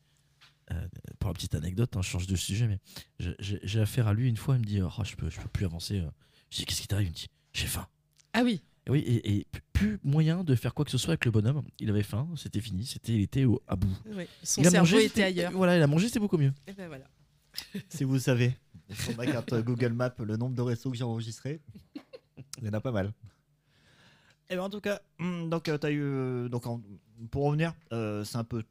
euh, 0.72 0.86
pour 1.18 1.30
la 1.30 1.34
petite 1.34 1.54
anecdote, 1.56 1.96
hein, 1.96 2.02
je 2.02 2.08
change 2.08 2.26
de 2.28 2.36
sujet, 2.36 2.68
mais 2.68 2.78
j'ai- 3.18 3.34
j'ai 3.40 3.58
j'ai 3.64 3.80
affaire 3.80 4.06
à 4.06 4.14
lui 4.14 4.28
une 4.28 4.36
fois. 4.36 4.54
Il 4.54 4.60
me 4.60 4.64
dit 4.64 4.80
oh, 4.82 4.88
je, 5.04 5.16
peux, 5.16 5.28
je 5.28 5.40
peux 5.40 5.48
plus 5.48 5.64
avancer. 5.64 5.98
euh. 5.98 6.10
Je 6.50 6.58
dis 6.58 6.64
Qu'est-ce 6.66 6.80
qui 6.82 6.86
t'arrive? 6.88 7.08
Il 7.08 7.10
me 7.10 7.14
dit 7.16 7.28
J'ai 7.52 7.66
faim. 7.66 7.86
Ah 8.32 8.42
oui, 8.44 8.62
Et 8.86 8.90
oui, 8.90 9.00
et, 9.00 9.36
et 9.38 9.46
p- 9.50 9.58
plus 9.80 9.98
moyen 10.04 10.44
de 10.44 10.54
faire 10.54 10.74
quoi 10.74 10.84
que 10.84 10.90
ce 10.90 10.98
soit 10.98 11.12
avec 11.12 11.24
le 11.24 11.30
bonhomme. 11.30 11.62
Il 11.78 11.88
avait 11.90 12.02
faim, 12.02 12.28
c'était 12.36 12.60
fini, 12.60 12.84
c'était, 12.86 13.12
il 13.14 13.20
était 13.22 13.44
au, 13.44 13.62
à 13.66 13.76
bout. 13.76 13.88
son 14.42 14.60
il 14.62 14.66
a 14.66 14.70
cerveau 14.70 14.94
mangé, 14.96 15.04
était 15.04 15.22
ailleurs. 15.22 15.52
Voilà, 15.52 15.76
il 15.76 15.82
a 15.82 15.86
mangé, 15.86 16.06
c'était 16.08 16.20
beaucoup 16.20 16.38
mieux. 16.38 16.52
Et 16.66 16.72
ben 16.72 16.88
voilà. 16.88 17.04
Si 17.88 18.04
vous 18.04 18.18
savez, 18.18 18.56
sur 18.90 19.16
ma 19.16 19.26
carte 19.26 19.54
Google 19.62 19.92
Maps, 19.92 20.14
le 20.20 20.36
nombre 20.36 20.54
de 20.54 20.62
restos 20.62 20.90
que 20.90 20.96
j'ai 20.96 21.04
enregistrés, 21.04 21.60
il 22.58 22.64
y 22.64 22.68
en 22.68 22.72
a 22.72 22.80
pas 22.80 22.92
mal. 22.92 23.12
Et 24.48 24.56
ben 24.56 24.62
en 24.62 24.70
tout 24.70 24.80
cas, 24.80 25.00
hum, 25.18 25.48
donc, 25.48 25.68
euh, 25.68 25.78
t'as 25.78 25.90
eu, 25.90 26.00
euh, 26.02 26.48
donc 26.48 26.66
en- 26.66 26.82
pour 27.30 27.44
revenir, 27.44 27.74
euh, 27.92 28.24
c'est 28.24 28.38
un 28.38 28.44
peu. 28.44 28.62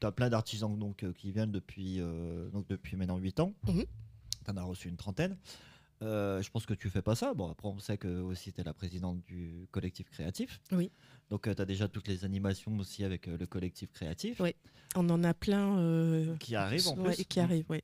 Tu 0.00 0.06
as 0.06 0.12
plein 0.12 0.28
d'artisans 0.30 0.76
donc, 0.78 1.02
euh, 1.04 1.12
qui 1.12 1.30
viennent 1.32 1.52
depuis, 1.52 1.96
euh, 2.00 2.48
donc, 2.50 2.66
depuis 2.68 2.96
maintenant 2.96 3.18
8 3.18 3.38
ans. 3.40 3.52
Mhm. 3.68 3.84
Tu 4.44 4.50
en 4.50 4.56
as 4.56 4.62
reçu 4.62 4.88
une 4.88 4.96
trentaine. 4.96 5.36
Euh, 6.02 6.42
je 6.42 6.50
pense 6.50 6.66
que 6.66 6.74
tu 6.74 6.90
fais 6.90 7.02
pas 7.02 7.14
ça. 7.14 7.32
Bon, 7.34 7.50
après, 7.50 7.68
on 7.68 7.78
sait 7.78 7.96
que 7.96 8.20
aussi 8.20 8.52
tu 8.52 8.60
es 8.60 8.64
la 8.64 8.74
présidente 8.74 9.22
du 9.26 9.66
collectif 9.70 10.10
créatif. 10.10 10.60
Oui. 10.72 10.90
Donc, 11.30 11.42
tu 11.54 11.62
as 11.62 11.64
déjà 11.64 11.88
toutes 11.88 12.08
les 12.08 12.24
animations 12.24 12.76
aussi 12.78 13.04
avec 13.04 13.28
euh, 13.28 13.36
le 13.38 13.46
collectif 13.46 13.90
créatif 13.92 14.40
Oui. 14.40 14.54
On 14.96 15.08
en 15.10 15.22
a 15.24 15.32
plein 15.32 15.78
euh, 15.78 16.36
qui 16.38 16.56
arrivent 16.56 16.88
en 16.88 16.96
ouais, 16.98 17.14
plus. 17.14 17.24
qui 17.24 17.40
arrivent, 17.40 17.64
oui. 17.70 17.80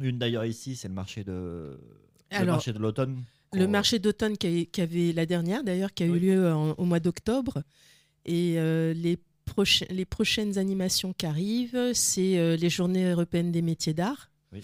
Une 0.00 0.18
d'ailleurs 0.18 0.44
ici, 0.44 0.76
c'est 0.76 0.88
le 0.88 0.94
marché 0.94 1.24
de 1.24 1.78
le 2.30 2.36
Alors, 2.36 2.56
marché 2.56 2.72
de 2.72 2.78
l'automne. 2.78 3.22
Le 3.54 3.66
marché 3.66 3.98
d'automne 3.98 4.36
qui, 4.36 4.68
avait 4.80 5.12
la 5.12 5.24
dernière 5.24 5.64
d'ailleurs, 5.64 5.94
qui 5.94 6.02
a 6.02 6.06
eu 6.06 6.18
lieu 6.18 6.52
en- 6.52 6.72
au 6.72 6.84
mois 6.84 7.00
d'octobre. 7.00 7.62
Et 8.26 8.58
euh, 8.58 8.92
les, 8.92 9.18
prochains- 9.46 9.86
les 9.88 10.04
prochaines 10.04 10.58
animations 10.58 11.14
qui 11.14 11.24
arrivent, 11.24 11.92
c'est 11.94 12.36
euh, 12.38 12.56
les 12.56 12.68
Journées 12.68 13.10
européennes 13.10 13.50
des 13.52 13.62
métiers 13.62 13.94
d'art. 13.94 14.30
Oui. 14.52 14.60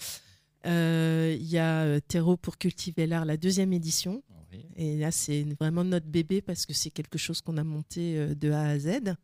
Euh, 0.65 1.35
Il 1.39 1.47
y 1.47 1.57
a 1.57 1.83
euh, 1.83 1.99
Terreau 2.07 2.37
pour 2.37 2.57
cultiver 2.57 3.07
l'art, 3.07 3.25
la 3.25 3.37
deuxième 3.37 3.73
édition. 3.73 4.23
Oui. 4.51 4.65
Et 4.75 4.97
là, 4.97 5.11
c'est 5.11 5.43
vraiment 5.59 5.83
notre 5.83 6.07
bébé 6.07 6.41
parce 6.41 6.65
que 6.65 6.73
c'est 6.73 6.89
quelque 6.89 7.17
chose 7.17 7.41
qu'on 7.41 7.57
a 7.57 7.63
monté 7.63 8.17
euh, 8.17 8.35
de 8.35 8.51
A 8.51 8.61
à 8.61 8.79
Z. 8.79 9.15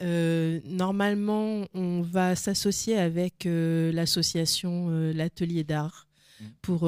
Euh, 0.00 0.60
normalement, 0.64 1.66
on 1.74 2.00
va 2.02 2.34
s'associer 2.34 2.96
avec 2.96 3.46
euh, 3.46 3.92
l'association 3.92 4.88
euh, 4.90 5.12
L'Atelier 5.12 5.64
d'Art 5.64 6.08
Mm. 6.40 6.44
pour 6.62 6.80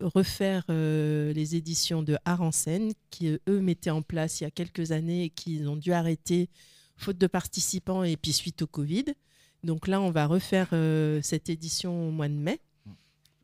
refaire 0.00 0.64
les 0.68 1.54
éditions 1.54 2.02
de 2.02 2.16
Art 2.24 2.42
en 2.42 2.50
scène 2.50 2.92
qui, 3.10 3.38
eux, 3.48 3.60
mettaient 3.60 3.90
en 3.90 4.02
place 4.02 4.40
il 4.40 4.44
y 4.44 4.46
a 4.46 4.50
quelques 4.50 4.90
années 4.90 5.24
et 5.24 5.30
qui 5.30 5.62
ont 5.66 5.76
dû 5.76 5.92
arrêter 5.92 6.48
faute 6.96 7.18
de 7.18 7.26
participants 7.28 8.02
et 8.02 8.16
puis 8.16 8.32
suite 8.32 8.62
au 8.62 8.66
Covid. 8.66 9.04
Donc 9.62 9.86
là, 9.86 10.00
on 10.00 10.10
va 10.10 10.26
refaire 10.26 10.70
cette 11.22 11.48
édition 11.50 12.08
au 12.08 12.10
mois 12.10 12.28
de 12.28 12.34
mai. 12.34 12.58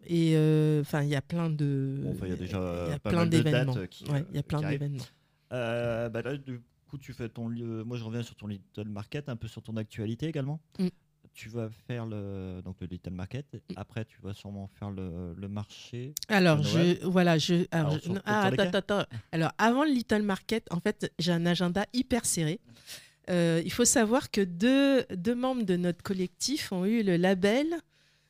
Mm. 0.03 0.13
Et 0.15 0.33
euh, 0.37 0.81
enfin, 0.81 1.03
il 1.03 1.09
y 1.09 1.15
a 1.17 1.23
plein 1.23 1.51
de, 1.51 1.99
Bon, 2.03 2.11
enfin, 2.13 2.27
il 2.27 2.31
y 2.31 2.33
a 2.33 2.37
déjà, 2.37 2.59
il 2.87 2.91
y 2.91 2.95
a 2.95 2.99
pas 2.99 3.11
plein 3.11 3.27
d'événements. 3.27 3.77
euh, 3.77 3.87
Ouais, 4.11 4.25
il 4.31 4.35
y 4.35 4.39
euh, 4.39 4.41
a 4.41 4.43
plein 4.43 4.59
qui 4.59 4.65
arrivent. 4.65 4.79
d'événements. 4.81 5.05
Euh, 5.53 6.09
bah 6.09 6.23
là, 6.23 6.37
du 6.37 6.61
coup, 6.89 6.99
tu 6.99 7.13
fais 7.13 7.29
ton. 7.29 7.51
euh, 7.51 7.85
Moi, 7.85 7.97
je 7.99 8.05
reviens 8.05 8.23
sur 8.23 8.35
ton 8.35 8.47
Little 8.47 8.89
Market, 8.89 9.29
un 9.29 9.37
peu 9.37 9.49
sur 9.49 9.63
ton 9.63 9.77
actualité 9.77 10.27
également. 10.27 10.61
Mm. 10.79 10.89
tu 11.35 11.49
vas 11.49 11.71
faire 11.87 12.05
le, 12.05 12.61
donc 12.63 12.77
le 12.83 12.87
Little 12.89 13.13
Market. 13.15 13.47
Après, 13.77 14.05
tu 14.05 14.19
vas 14.23 14.35
sûrement 14.35 14.69
faire 14.79 14.91
le, 14.91 15.35
le 15.35 15.49
marché. 15.49 16.15
Alors, 16.29 16.63
je, 16.63 17.03
voilà, 17.07 17.39
je, 17.39 17.65
alors, 17.71 17.93
Alors, 17.93 17.93
je- 17.95 18.01
sur- 18.13 18.23
ah, 18.27 18.51
lesquels 18.51 18.67
attends, 18.75 18.99
attends. 18.99 19.17
Alors, 19.33 19.53
avant 19.57 19.85
le 19.85 19.91
Little 19.93 20.23
Market, 20.23 20.67
en 20.71 20.81
fait, 20.81 21.11
j'ai 21.19 21.33
un 21.33 21.47
agenda 21.47 21.87
hyper 21.95 22.27
serré. 22.27 22.61
Euh, 23.31 23.63
il 23.65 23.73
faut 23.73 23.85
savoir 23.87 24.31
que 24.31 24.41
deux, 24.43 25.05
deux 25.17 25.35
membres 25.35 25.63
de 25.63 25.77
notre 25.77 26.03
collectif 26.03 26.71
ont 26.73 26.85
eu 26.85 27.03
le 27.03 27.17
label 27.17 27.67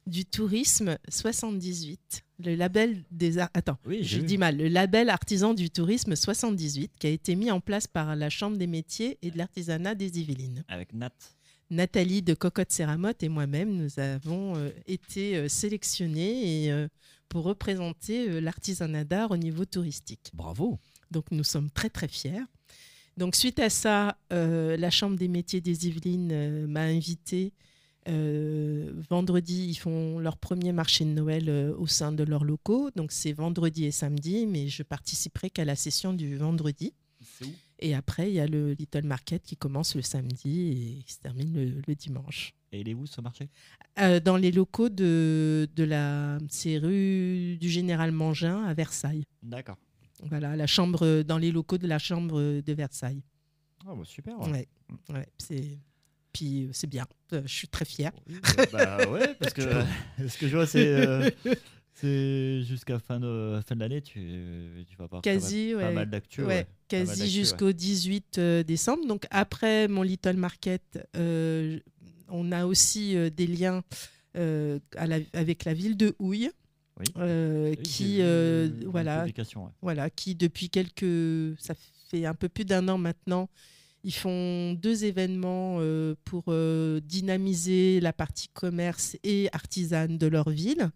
du 0.07 0.25
tourisme 0.25 0.99
78. 1.09 2.23
Le 2.45 2.55
label 2.57 3.05
des 3.11 3.39
ar- 3.39 3.51
attends, 3.55 3.79
Oui, 3.87 4.03
je 4.03 4.19
dis 4.21 4.37
mal, 4.39 4.57
le 4.57 4.67
label 4.69 5.11
artisan 5.11 5.55
du 5.55 5.71
tourisme 5.71 6.17
78 6.17 6.93
qui 6.99 7.07
a 7.07 7.11
été 7.11 7.37
mis 7.37 7.51
en 7.51 7.61
place 7.61 7.87
par 7.87 8.17
la 8.17 8.31
Chambre 8.31 8.57
des 8.57 8.67
métiers 8.67 9.19
et 9.23 9.31
de 9.31 9.39
l'artisanat 9.39 9.95
des 9.95 10.19
Yvelines. 10.21 10.65
Avec 10.69 10.93
Nat. 10.93 11.13
Nathalie 11.71 12.21
de 12.21 12.35
Cocotte 12.35 12.73
Céramotte 12.73 13.23
et 13.23 13.29
moi-même, 13.29 13.75
nous 13.77 13.99
avons 13.99 14.57
euh, 14.57 14.71
été 14.87 15.37
euh, 15.37 15.49
sélectionnés 15.49 16.65
et, 16.65 16.73
euh, 16.73 16.89
pour 17.29 17.45
représenter 17.45 18.41
l'artisanat 18.41 19.05
d'art 19.05 19.31
au 19.31 19.37
niveau 19.37 19.65
touristique. 19.65 20.31
Bravo. 20.35 20.79
Donc 21.11 21.27
nous 21.31 21.45
sommes 21.45 21.71
très 21.71 21.89
très 21.91 22.09
fiers. 22.09 22.43
Donc 23.17 23.37
suite 23.37 23.59
à 23.59 23.71
ça, 23.71 24.17
la 24.31 24.91
Chambre 24.91 25.17
des 25.17 25.29
métiers 25.29 25.61
des 25.61 25.87
Yvelines 25.87 26.67
m'a 26.67 26.83
invité. 26.83 27.53
Euh, 28.09 28.93
vendredi, 29.11 29.67
ils 29.69 29.75
font 29.77 30.19
leur 30.19 30.37
premier 30.37 30.73
marché 30.73 31.05
de 31.05 31.11
Noël 31.11 31.49
euh, 31.49 31.75
au 31.77 31.87
sein 31.87 32.13
de 32.13 32.25
leurs 32.25 32.45
locaux. 32.45 32.91
Donc 32.97 33.13
c'est 33.13 33.33
vendredi 33.33 33.85
et 33.85 33.91
samedi, 33.91 34.47
mais 34.47 34.69
je 34.69 34.83
participerai 34.83 35.51
qu'à 35.51 35.65
la 35.65 35.77
session 35.77 36.13
du 36.13 36.37
vendredi. 36.37 36.93
C'est 37.21 37.45
où? 37.45 37.53
Et 37.79 37.95
après, 37.95 38.31
il 38.31 38.35
y 38.35 38.41
a 38.41 38.47
le 38.47 38.73
Little 38.75 39.05
Market 39.05 39.43
qui 39.43 39.57
commence 39.57 39.97
le 39.97 40.03
samedi 40.03 40.99
et 41.01 41.03
qui 41.05 41.13
se 41.13 41.19
termine 41.19 41.53
le- 41.53 41.83
le 41.87 41.95
dimanche. 41.95 42.55
Et 42.71 42.81
il 42.81 42.89
est 42.89 42.95
où 42.95 43.07
ce 43.07 43.21
marché? 43.21 43.49
Euh, 43.99 44.21
dans 44.21 44.37
les 44.37 44.53
locaux 44.53 44.89
de, 44.89 45.69
de 45.75 45.85
la 45.85 46.39
c'est 46.49 46.79
rue 46.79 47.57
du 47.61 47.69
Général 47.69 48.13
Mangin 48.13 48.65
à 48.65 48.73
Versailles. 48.75 49.25
D'accord. 49.43 49.77
Voilà, 50.25 50.55
la 50.55 50.69
chambre 50.69 51.23
dans 51.23 51.39
les 51.39 51.51
locaux 51.51 51.79
de 51.79 51.89
la 51.89 51.99
chambre 51.99 52.41
de 52.61 52.73
Versailles. 52.73 53.23
Ah, 53.85 53.95
bah, 53.97 54.05
super. 54.05 54.39
Ouais, 54.39 54.69
ouais, 55.09 55.27
c'est 55.39 55.79
puis 56.33 56.65
euh, 56.67 56.69
c'est 56.73 56.87
bien. 56.87 57.07
Euh, 57.33 57.43
je 57.45 57.53
suis 57.53 57.69
très. 57.69 57.85
Oui, 57.99 58.05
bah, 58.57 58.67
bah 58.73 59.09
ouais, 59.11 59.35
parce 59.35 59.53
que 59.53 59.63
ce 60.29 60.39
que 60.39 60.49
je 60.49 60.57
vois, 60.57 60.67
c'est 60.67 60.87
euh, 60.89 61.31
c'est 61.95 62.63
jusqu'à 62.63 62.99
fin 62.99 63.21
de 63.21 63.61
fin 63.67 63.75
de 63.75 63.81
l'année, 63.81 64.01
tu, 64.03 64.19
tu 64.89 64.97
vas 64.97 65.05
avoir 65.05 65.23
Quasi, 65.23 65.73
pas 65.73 65.77
mal, 65.77 65.83
pas 65.83 65.89
ouais. 65.89 65.95
mal 65.95 66.11
d'actu. 66.11 66.41
Ouais, 66.43 66.47
ouais. 66.49 66.67
Quasi 66.89 67.31
jusqu'au 67.31 67.73
18 67.73 68.39
euh, 68.39 68.63
décembre. 68.63 69.07
Donc 69.07 69.27
après 69.31 69.89
mon 69.89 70.03
Little 70.03 70.37
Market, 70.37 70.99
euh, 71.17 71.79
on 72.29 72.51
a 72.53 72.65
aussi 72.67 73.17
euh, 73.17 73.31
des 73.31 73.47
liens 73.47 73.83
euh, 74.37 74.79
à 74.97 75.07
la- 75.07 75.19
avec 75.35 75.65
la 75.65 75.75
ville 75.75 75.97
de 75.97 76.15
Houille, 76.19 76.51
Oui. 76.99 77.07
euh, 77.19 77.75
qui 77.75 78.19
euh, 78.21 78.69
voilà 78.87 79.27
voilà, 79.83 80.09
qui 80.11 80.35
depuis 80.35 80.71
quelques, 80.71 81.59
ça 81.61 81.75
fait 82.11 82.25
un 82.27 82.35
peu 82.35 82.49
plus 82.49 82.65
d'un 82.65 82.89
an 82.89 82.99
maintenant, 82.99 83.49
ils 84.05 84.15
font 84.15 84.73
deux 84.75 85.05
événements 85.05 85.79
euh, 85.81 86.15
pour 86.25 86.45
euh, 86.49 87.01
dynamiser 87.01 88.01
la 88.01 88.13
partie 88.13 88.49
commerce 88.49 89.17
et 89.23 89.49
artisane 89.53 90.19
de 90.19 90.27
leur 90.27 90.51
ville. 90.51 90.91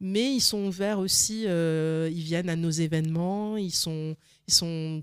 Mais 0.00 0.34
ils 0.34 0.40
sont 0.40 0.66
ouverts 0.66 0.98
aussi, 0.98 1.44
euh, 1.46 2.08
ils 2.12 2.22
viennent 2.22 2.48
à 2.48 2.56
nos 2.56 2.70
événements, 2.70 3.56
ils 3.56 3.74
sont, 3.74 4.16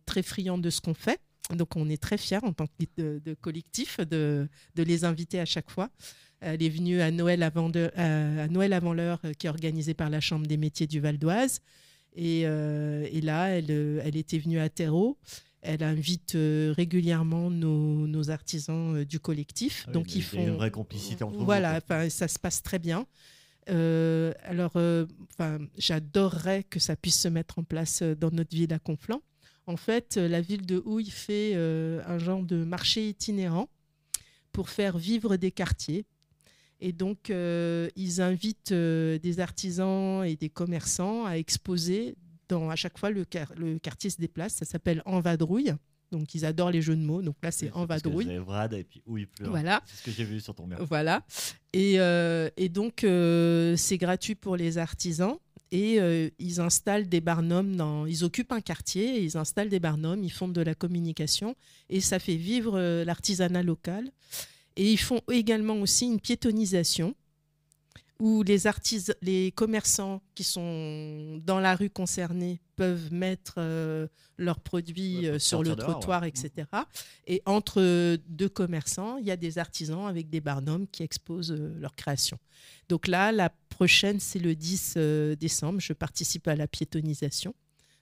très 0.06 0.24
friands 0.24 0.58
de 0.58 0.70
ce 0.70 0.82
qu'on 0.82 0.94
fait. 0.94 1.20
Donc 1.56 1.76
on 1.76 1.90
est 1.90 2.02
très 2.02 2.18
fiers 2.18 2.44
en 2.44 2.54
tant 2.54 2.68
que 2.68 2.86
de, 2.98 3.34
collectif 3.42 4.00
de, 4.00 4.48
les 4.76 5.04
inviter 5.06 5.40
à 5.40 5.46
chaque 5.46 5.70
fois. 5.70 5.90
Elle 6.42 6.62
est 6.64 6.70
venue 6.70 7.02
à 7.02 7.12
Noël 7.12 7.44
avant, 7.44 7.70
Noël 7.70 8.74
avant 8.74 8.94
l'heure, 8.94 9.22
qui 9.38 9.48
est 9.48 9.50
organisée 9.50 9.94
par 9.94 10.10
la 10.10 10.22
Chambre 10.22 10.48
des 10.48 10.58
métiers 10.58 10.88
du 10.88 11.00
Val 11.00 11.18
d'Oise. 11.18 11.60
Et, 12.16 12.44
là, 12.44 13.48
elle, 13.48 13.72
elle 14.04 14.16
était 14.16 14.38
venue 14.38 14.60
à 14.60 14.70
Terreau. 14.70 15.18
Elle 15.62 15.84
invite 15.84 16.36
euh, 16.36 16.74
régulièrement 16.76 17.50
nos, 17.50 18.08
nos 18.08 18.30
artisans 18.30 18.96
euh, 18.96 19.06
du 19.06 19.20
collectif. 19.20 19.84
Ah 19.86 19.90
oui, 19.90 19.94
Donc 19.94 20.16
ils 20.16 20.24
font 20.24 20.42
une 20.42 20.56
vraie 20.56 20.72
complicité 20.72 21.24
entre 21.24 21.38
vous, 21.38 21.46
voilà, 21.46 21.78
enfin, 21.78 22.10
ça 22.10 22.28
se 22.28 22.40
passe 22.40 22.64
très 22.64 22.80
bien. 22.80 23.06
Euh, 23.70 24.34
alors, 24.44 24.74
euh, 24.76 25.06
j'adorerais 25.78 26.64
que 26.64 26.80
ça 26.80 26.96
puisse 26.96 27.20
se 27.20 27.28
mettre 27.28 27.60
en 27.60 27.64
place 27.64 28.02
dans 28.02 28.32
notre 28.32 28.56
ville 28.56 28.74
à 28.74 28.80
Conflans. 28.80 29.22
En 29.68 29.78
fait, 29.78 30.18
la 30.18 30.42
ville 30.42 30.66
de 30.66 30.82
Houille 30.84 31.12
fait 31.12 31.52
euh, 31.54 32.02
un 32.08 32.18
genre 32.18 32.44
de 32.44 32.64
marché 32.64 33.08
itinérant 33.08 33.70
pour 34.52 34.70
faire 34.70 34.98
vivre 34.98 35.36
des 35.38 35.52
quartiers. 35.52 36.06
Et 36.82 36.94
donc, 36.94 37.30
ils 37.30 38.22
invitent 38.22 38.72
des 38.72 39.40
artisans 39.42 40.24
et 40.24 40.38
des 40.38 40.50
commerçants 40.50 41.26
à 41.26 41.34
exposer. 41.34 42.16
Dans, 42.50 42.70
à 42.70 42.76
chaque 42.76 42.98
fois, 42.98 43.10
le, 43.12 43.24
quar- 43.24 43.54
le 43.56 43.80
quartier 43.80 44.10
se 44.10 44.18
déplace. 44.18 44.56
Ça 44.56 44.66
s'appelle 44.66 45.02
En 45.06 45.20
Vadrouille. 45.22 45.74
Donc, 46.12 46.34
ils 46.34 46.44
adorent 46.44 46.72
les 46.72 46.82
jeux 46.82 46.96
de 46.96 47.02
mots. 47.04 47.22
Donc 47.22 47.36
là, 47.44 47.52
c'est 47.52 47.68
Oui, 47.68 47.72
En 47.76 47.86
Vadrouille. 47.86 48.38
Vrad 48.38 48.74
et 48.74 48.84
puis 48.84 49.02
où 49.06 49.18
il 49.20 49.28
pleut. 49.28 49.48
Voilà. 49.48 49.82
C'est 49.86 49.98
ce 49.98 50.04
que 50.04 50.12
j'ai 50.12 50.24
vu 50.24 50.40
sur 50.42 50.56
ton 50.56 50.66
mur. 50.66 50.84
Voilà. 50.90 51.24
Et, 51.72 52.00
euh, 52.00 52.50
et 52.58 52.68
donc, 52.68 53.04
euh, 53.04 53.76
c'est 53.78 53.98
gratuit 54.00 54.34
pour 54.36 54.58
les 54.58 54.80
artisans. 54.80 55.36
Et 55.72 56.02
euh, 56.02 56.28
ils 56.40 56.60
installent 56.60 57.08
des 57.08 57.22
barnums, 57.22 57.76
dans, 57.76 58.08
ils 58.08 58.24
occupent 58.24 58.52
un 58.54 58.60
quartier, 58.62 59.18
et 59.18 59.24
ils 59.24 59.38
installent 59.38 59.70
des 59.70 59.80
barnums, 59.80 60.24
ils 60.24 60.32
font 60.32 60.48
de 60.48 60.62
la 60.62 60.74
communication 60.74 61.56
et 61.90 62.02
ça 62.02 62.18
fait 62.18 62.38
vivre 62.38 63.04
l'artisanat 63.04 63.62
local. 63.62 64.10
Et 64.78 64.92
ils 64.92 64.98
font 64.98 65.22
également 65.32 65.76
aussi 65.76 66.08
une 66.08 66.20
piétonisation 66.20 67.14
où 68.20 68.44
les, 68.44 69.52
commerçants 69.56 70.22
qui 70.36 70.44
sont 70.44 71.42
dans 71.46 71.60
la 71.60 71.76
rue 71.76 71.90
concernée 71.90 72.60
peuvent 72.76 73.12
mettre 73.14 73.56
euh, 73.58 74.08
leurs 74.38 74.60
produits 74.60 75.28
euh, 75.28 75.40
sur 75.40 75.64
le 75.64 75.76
dehors, 75.76 75.92
trottoir, 75.92 76.22
ouais. 76.22 76.30
etc. 76.30 76.68
Et 77.28 77.42
entre 77.46 78.18
deux 78.28 78.50
commerçants, 78.50 79.18
il 79.18 79.26
y 79.26 79.32
a 79.32 79.38
des 79.38 79.58
artisans 79.58 80.08
avec 80.08 80.30
des 80.30 80.42
barnums 80.42 80.88
qui 80.88 81.04
exposent 81.04 81.52
euh, 81.52 81.74
leurs 81.80 81.96
créations. 81.96 82.40
Donc 82.88 83.08
là, 83.08 83.32
la 83.32 83.50
prochaine, 83.70 84.20
c'est 84.20 84.40
le 84.40 84.56
10 84.56 84.96
euh, 84.98 85.36
décembre. 85.36 85.80
Je 85.80 85.94
participe 85.94 86.48
à 86.48 86.56
la 86.56 86.68
piétonisation 86.68 87.54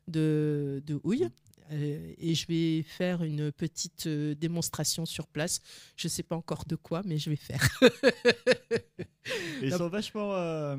de, 0.08 0.82
de 0.86 1.00
Houille. 1.04 1.28
Euh, 1.72 2.14
et 2.18 2.36
je 2.36 2.48
vais 2.48 2.84
faire 2.84 3.24
une 3.24 3.52
petite 3.52 4.08
euh, 4.08 4.36
démonstration 4.36 5.06
sur 5.06 5.28
place. 5.28 5.62
Je 5.96 6.08
ne 6.08 6.10
sais 6.10 6.24
pas 6.24 6.36
encore 6.36 6.66
de 6.66 6.76
quoi, 6.76 7.02
mais 7.06 7.18
je 7.18 7.30
vais 7.30 7.36
faire. 7.36 7.68
Ils 9.62 9.74
sont 9.74 9.90
vachement. 9.90 10.34
euh, 10.34 10.78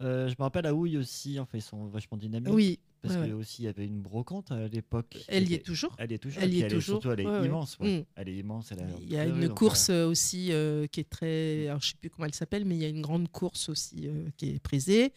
je 0.00 0.34
me 0.38 0.42
rappelle 0.42 0.66
à 0.66 0.74
Houille 0.74 0.96
aussi, 0.98 1.38
enfin, 1.38 1.58
ils 1.58 1.62
sont 1.62 1.86
vachement 1.86 2.16
dynamiques. 2.18 2.52
oui, 2.52 2.78
Parce 3.02 3.14
ouais, 3.14 3.20
que 3.20 3.26
ouais. 3.28 3.32
aussi, 3.32 3.62
il 3.62 3.64
y 3.66 3.68
avait 3.68 3.86
une 3.86 4.00
brocante 4.00 4.50
à 4.50 4.66
l'époque. 4.68 5.16
elle 5.28 5.50
y 5.50 5.54
est 5.54 5.64
toujours. 5.64 5.94
Elle 5.98 6.10
y 6.10 6.14
est 6.14 6.18
toujours. 6.18 6.42
Elle 6.42 6.54
y 6.54 6.60
est 6.60 6.68
toujours, 6.68 7.02
Surtout, 7.02 7.10
elle 7.12 7.20
est 7.20 7.26
ouais, 7.26 7.46
immense. 7.46 7.78
Mm. 7.80 8.00
Elle 8.16 8.28
est 8.28 8.36
immense. 8.36 8.72
Elle 8.72 8.86
Il 9.02 9.12
y 9.12 9.16
a 9.16 9.24
une 9.24 9.48
course 9.48 9.90
aussi 9.90 10.52
qui 10.92 11.00
est 11.00 11.10
très. 11.10 11.68
Alors, 11.68 11.80
je 11.80 11.88
ne 11.88 11.90
sais 11.90 11.96
plus 12.00 12.10
comment 12.10 12.26
elle 12.26 12.34
s'appelle, 12.34 12.64
mais 12.64 12.76
il 12.76 12.82
y 12.82 12.86
a 12.86 12.88
une 12.88 13.02
grande 13.02 13.28
course 13.30 13.68
aussi 13.68 14.08
qui 14.36 14.50
est 14.50 14.58
prisée. 14.58 15.12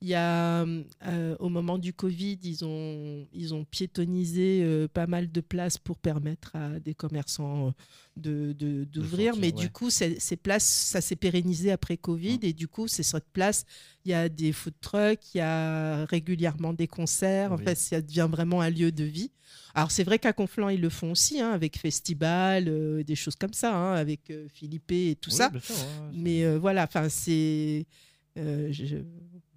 Il 0.00 0.06
y 0.08 0.14
a, 0.14 0.64
euh, 0.64 1.36
au 1.40 1.48
moment 1.48 1.76
du 1.76 1.92
Covid, 1.92 2.38
ils 2.44 2.64
ont, 2.64 3.26
ils 3.32 3.52
ont 3.52 3.64
piétonisé 3.64 4.62
euh, 4.62 4.86
pas 4.86 5.08
mal 5.08 5.30
de 5.32 5.40
places 5.40 5.76
pour 5.76 5.98
permettre 5.98 6.54
à 6.54 6.78
des 6.78 6.94
commerçants 6.94 7.68
euh, 7.68 7.70
de, 8.16 8.52
de- 8.52 8.84
d'ouvrir. 8.84 9.34
mais 9.36 9.48
ouais. 9.48 9.52
du 9.52 9.70
coup, 9.70 9.90
ces, 9.90 10.20
ces 10.20 10.36
places, 10.36 10.64
ça 10.64 11.00
s'est 11.00 11.16
pérennisé 11.16 11.72
après 11.72 11.96
Covid. 11.96 12.38
Et 12.42 12.52
du 12.52 12.68
coup, 12.68 12.86
c'est 12.86 13.02
cette 13.02 13.28
place, 13.32 13.64
il 14.04 14.12
y 14.12 14.14
a 14.14 14.28
des 14.28 14.52
food 14.52 14.74
trucks, 14.80 15.34
il 15.34 15.38
y 15.38 15.40
a 15.40 16.04
régulièrement 16.06 16.72
des 16.72 16.86
concerts. 16.86 17.52
En 17.52 17.56
Oui. 17.56 17.64
fait, 17.64 17.74
ça 17.74 18.00
devient 18.00 18.28
vraiment 18.30 18.60
un 18.60 18.70
lieu 18.70 18.92
de 18.92 19.02
vie. 19.04 19.32
Alors, 19.74 19.90
c'est 19.90 20.04
vrai 20.04 20.20
qu'à 20.20 20.32
Conflans, 20.32 20.68
ils 20.68 20.80
le 20.80 20.90
font 20.90 21.10
aussi, 21.10 21.40
hein, 21.40 21.50
avec 21.50 21.76
festival, 21.76 22.66
euh, 22.68 23.02
des 23.02 23.16
choses 23.16 23.34
comme 23.36 23.52
ça, 23.52 23.74
hein, 23.76 23.94
avec 23.94 24.32
Philippe 24.54 24.92
et 24.92 25.16
tout 25.20 25.30
Oui, 25.30 25.36
ça. 25.36 25.50
sûr, 25.60 25.74
ouais, 25.74 26.10
Mais 26.12 26.56
voilà, 26.56 26.84
enfin, 26.84 27.08
c'est. 27.08 27.84
euh, 28.36 28.68
je- 28.70 28.96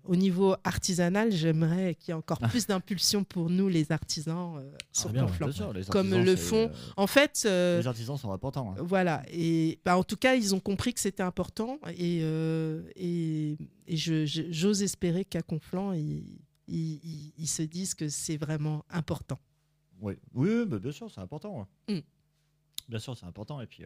au 0.03 0.15
niveau 0.15 0.55
artisanal, 0.63 1.31
j'aimerais 1.31 1.96
qu'il 1.96 2.10
y 2.10 2.12
ait 2.12 2.15
encore 2.15 2.39
plus 2.39 2.67
d'impulsion 2.67 3.24
pour 3.24 3.50
nous, 3.50 3.67
les 3.70 3.91
artisans, 3.91 4.58
euh, 4.58 4.72
sur 4.91 5.10
bien. 5.10 5.25
Bien 5.25 5.51
sûr, 5.51 5.72
les 5.74 5.84
Comme 5.86 6.12
le 6.12 6.36
font- 6.36 6.70
euh, 6.70 6.91
En 6.98 7.08
fait, 7.08 7.43
euh, 7.46 7.79
Les 7.79 7.88
artisans 7.88 8.17
sont 8.17 8.31
importants. 8.31 8.72
hein. 8.77 8.81
voilà. 8.84 9.24
Et 9.31 9.79
bah, 9.86 9.98
en 9.98 10.03
tout 10.03 10.17
cas, 10.17 10.36
ils 10.36 10.53
ont 10.55 10.60
compris 10.60 10.93
que 10.93 11.00
c'était 11.00 11.24
important. 11.24 11.79
Et, 11.98 12.22
j'ose 13.88 14.84
espérer 14.84 15.25
qu'à 15.25 15.41
Conflans, 15.41 15.93
ils, 15.93 16.39
ils- 16.67 17.00
ils- 17.03 17.34
ils 17.38 17.48
se 17.48 17.62
disent 17.63 17.93
que 17.96 18.08
c'est 18.10 18.38
vraiment 18.38 18.86
important. 18.89 19.39
Oui, 20.00 20.13
oui, 20.34 20.65
mais 20.70 20.79
bien 20.79 20.91
sûr, 20.91 21.12
c'est 21.12 21.22
important. 21.22 21.67
ouais. 21.88 21.96
Mm. 21.98 22.01
Bien 22.89 23.00
sûr, 23.00 23.15
c'est 23.17 23.25
important. 23.25 23.62
Et 23.62 23.67
puis, 23.67 23.84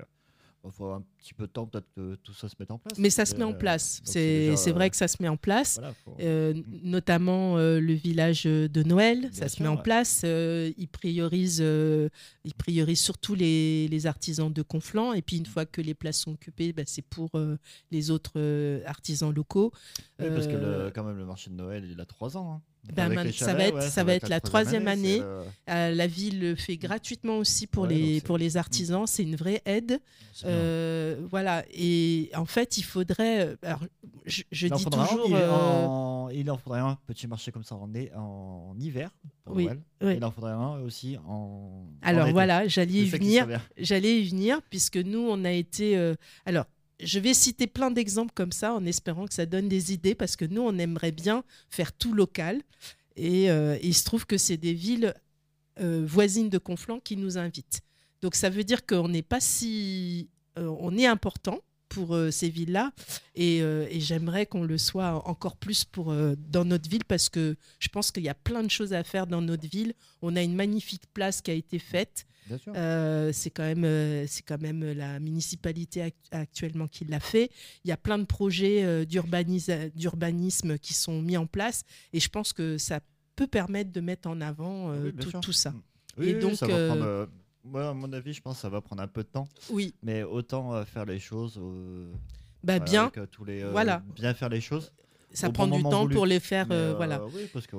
Il 0.65 0.71
faut 0.71 0.89
un 0.91 1.03
petit 1.19 1.33
peu 1.33 1.45
de 1.45 1.51
temps 1.51 1.65
peut-être 1.67 1.87
que 1.95 2.15
tout 2.23 2.33
ça 2.33 2.49
se 2.49 2.55
mette 2.59 2.71
en 2.71 2.79
place. 2.79 2.97
Mais 2.97 3.09
ça 3.11 3.25
se 3.25 3.35
met 3.35 3.43
en 3.43 3.51
Euh, 3.51 3.57
place. 3.57 4.01
C'est 4.03 4.55
c'est 4.55 4.71
euh, 4.71 4.73
vrai 4.73 4.89
que 4.89 4.95
ça 4.97 5.07
se 5.07 5.21
met 5.21 5.27
en 5.27 5.37
place. 5.37 5.75
voilà, 5.79 5.93
faut- 6.03 6.17
Euh, 6.19 6.53
notamment 6.83 7.57
euh, 7.57 7.79
le 7.79 7.93
village 7.93 8.43
de 8.45 8.83
Noël, 8.83 9.29
ça 9.31 9.47
se 9.47 9.61
met 9.61 9.69
en 9.69 9.77
place. 9.77 10.21
Euh, 10.23 10.71
ils 10.77 10.87
priorisent, 10.87 11.59
euh, 11.61 12.09
ils 12.45 12.53
priorisent 12.55 13.01
surtout 13.01 13.35
les, 13.35 13.87
les 13.87 14.05
artisans 14.07 14.51
de 14.51 14.61
Conflans. 14.61 15.13
Et 15.13 15.21
puis 15.21 15.37
une 15.37 15.45
fois 15.45 15.65
que 15.65 15.81
les 15.81 15.93
places 15.93 16.19
sont 16.21 16.31
occupées, 16.33 16.73
bah, 16.73 16.83
c'est 16.85 17.01
pour 17.03 17.29
euh, 17.35 17.57
les 17.91 18.09
autres 18.11 18.33
euh, 18.37 18.81
artisans 18.85 19.31
locaux. 19.33 19.71
Oui, 20.19 20.27
parce 20.33 20.47
que 20.47 20.53
Euh, 20.53 20.85
le, 20.85 20.91
quand 20.91 21.03
même, 21.03 21.17
le 21.17 21.25
marché 21.25 21.49
de 21.49 21.55
Noël, 21.55 21.85
il 21.89 21.99
a 22.01 22.05
trois 22.05 22.37
ans. 22.37 22.53
hein. 22.55 22.61
Ben, 22.93 23.09
man- 23.13 23.31
ça 23.31 23.53
va 23.53 23.63
être- 23.65 23.75
ouais, 23.75 23.81
ça 23.89 24.03
va 24.03 24.13
être 24.13 24.29
la 24.29 24.39
troisième 24.39 24.87
année. 24.87 25.19
le- 25.19 25.43
euh, 25.69 25.91
la 25.95 26.07
ville 26.07 26.39
le 26.39 26.55
fait 26.55 26.77
gratuitement 26.77 27.37
aussi 27.39 27.67
pour, 27.67 27.83
Ouais, 27.83 27.89
les, 27.93 28.21
pour 28.21 28.37
les 28.37 28.57
artisans. 28.57 29.05
C'est 29.07 29.23
une 29.23 29.35
vraie 29.35 29.61
aide. 29.65 29.99
Euh, 30.45 31.17
voilà. 31.29 31.63
Et 31.73 32.29
en 32.35 32.45
fait, 32.45 32.77
il 32.77 32.83
faudrait. 32.83 33.47
euh, 33.47 33.55
Alors, 33.63 33.83
je, 34.25 34.43
je 34.51 34.67
il, 34.67 34.73
en 34.73 34.77
dis 34.77 34.83
faudrait 34.83 35.01
un, 35.01 35.07
toujours. 35.07 35.25
il, 35.29 35.35
euh, 35.35 35.51
en, 35.51 36.29
il 36.29 36.51
en 36.51 36.57
faudrait 36.57 36.79
un 36.81 36.97
petit 37.07 37.27
marché 37.27 37.51
comme 37.51 37.63
ça 37.63 37.75
en, 37.75 37.93
é- 37.93 38.11
en 38.15 38.75
hiver. 38.79 39.09
Oui. 39.47 39.69
Il 40.01 40.23
en 40.23 40.31
faudrait 40.31 40.51
un 40.53 40.79
aussi 40.81 41.17
en. 41.27 41.31
en 41.31 41.87
Alors 42.01 42.29
voilà, 42.29 42.67
j'allais 42.67 42.91
y 42.93 43.05
venir. 43.05 43.47
J'allais 43.77 44.21
y 44.21 44.29
venir 44.29 44.61
puisque 44.69 44.97
nous, 44.97 45.25
on 45.29 45.43
a 45.45 45.51
été. 45.51 45.97
euh, 45.97 46.15
Alors, 46.45 46.65
je 46.99 47.19
vais 47.19 47.33
citer 47.33 47.67
plein 47.67 47.91
d'exemples 47.91 48.31
comme 48.33 48.51
ça 48.51 48.73
en 48.73 48.85
espérant 48.85 49.25
que 49.27 49.33
ça 49.33 49.45
donne 49.45 49.67
des 49.67 49.93
idées 49.93 50.15
parce 50.15 50.35
que 50.35 50.45
nous, 50.45 50.61
on 50.61 50.77
aimerait 50.77 51.11
bien 51.11 51.43
faire 51.69 51.91
tout 51.93 52.13
local. 52.13 52.61
Et 53.15 53.49
euh, 53.49 53.77
il 53.81 53.93
se 53.93 54.03
trouve 54.03 54.25
que 54.25 54.37
c'est 54.37 54.57
des 54.57 54.73
villes 54.73 55.13
euh, 55.79 56.03
voisines 56.05 56.49
de 56.49 56.57
Conflans 56.57 56.99
qui 56.99 57.17
nous 57.17 57.37
invitent. 57.37 57.81
Donc 58.21 58.35
ça 58.35 58.49
veut 58.49 58.63
dire 58.63 58.85
qu'on 58.85 59.09
n'est 59.09 59.21
pas 59.21 59.39
si. 59.39 60.29
euh, 60.57 60.73
on 60.79 60.97
est 60.97 61.05
important 61.05 61.59
pour 61.87 62.17
ces 62.31 62.49
villes-là 62.49 62.91
et, 63.35 63.59
et 63.59 63.99
j'aimerais 64.01 64.45
qu'on 64.47 64.63
le 64.63 64.77
soit 64.77 65.25
encore 65.29 65.55
plus 65.55 65.85
pour, 65.85 66.13
dans 66.35 66.65
notre 66.65 66.89
ville 66.89 67.05
parce 67.05 67.29
que 67.29 67.55
je 67.79 67.87
pense 67.87 68.11
qu'il 68.11 68.23
y 68.23 68.27
a 68.27 68.33
plein 68.33 68.63
de 68.63 68.71
choses 68.71 68.91
à 68.91 69.03
faire 69.03 69.27
dans 69.27 69.39
notre 69.39 69.65
ville. 69.69 69.93
On 70.21 70.35
a 70.35 70.41
une 70.41 70.55
magnifique 70.55 71.03
place 71.13 71.41
qui 71.41 71.51
a 71.51 71.53
été 71.53 71.79
faite. 71.79 72.25
Euh, 72.75 73.31
c'est 73.33 73.49
quand 73.49 73.63
même 73.63 73.83
euh, 73.85 74.25
c'est 74.27 74.43
quand 74.43 74.61
même 74.61 74.83
la 74.93 75.19
municipalité 75.19 76.01
act- 76.03 76.27
actuellement 76.31 76.87
qui 76.87 77.05
l'a 77.05 77.19
fait. 77.19 77.49
Il 77.83 77.89
y 77.89 77.91
a 77.91 77.97
plein 77.97 78.17
de 78.19 78.25
projets 78.25 78.83
euh, 78.83 79.05
d'urbanisme 79.05 80.77
qui 80.77 80.93
sont 80.93 81.21
mis 81.21 81.37
en 81.37 81.47
place 81.47 81.83
et 82.13 82.19
je 82.19 82.29
pense 82.29 82.53
que 82.53 82.77
ça 82.77 82.99
peut 83.35 83.47
permettre 83.47 83.91
de 83.91 84.01
mettre 84.01 84.29
en 84.29 84.39
avant 84.41 84.91
Oui, 84.91 85.13
tout, 85.41 85.51
ça. 85.53 85.73
Oui, 86.17 86.29
Et 86.29 86.33
oui, 86.35 86.39
donc, 86.39 86.55
ça 86.55 86.67
va 86.67 86.87
prendre, 86.87 87.29
moi, 87.63 87.89
à 87.89 87.93
mon 87.93 88.11
avis, 88.13 88.33
je 88.33 88.41
pense 88.41 88.55
que 88.57 88.61
ça 88.61 88.69
va 88.69 88.79
prendre 88.81 89.01
un 89.01 89.07
peu 89.07 89.23
de 89.23 89.27
temps. 89.27 89.47
Oui, 89.69 89.93
Mais 90.03 90.23
autant 90.23 90.85
faire 90.85 91.05
les 91.05 91.19
choses. 91.19 91.57
bah 92.63 92.77
voilà, 92.77 92.85
bien, 92.85 93.11
avec, 93.15 93.31
tous 93.31 93.43
les, 93.43 93.63
Voilà. 93.63 94.03
Bien 94.15 94.33
faire 94.33 94.49
les 94.49 94.61
choses. 94.61 94.91
Ça 95.35 95.49
prend 95.51 95.67
bon 95.67 95.77
du 95.77 95.83
temps 95.83 96.03
voulu. 96.03 96.15
pour 96.15 96.25
les 96.25 96.39
faire. 96.39 96.67
Euh, 96.71 96.91
euh, 96.91 96.93
voilà. 96.95 97.23
Oui, 97.25 97.43
parce 97.53 97.67
que. 97.67 97.75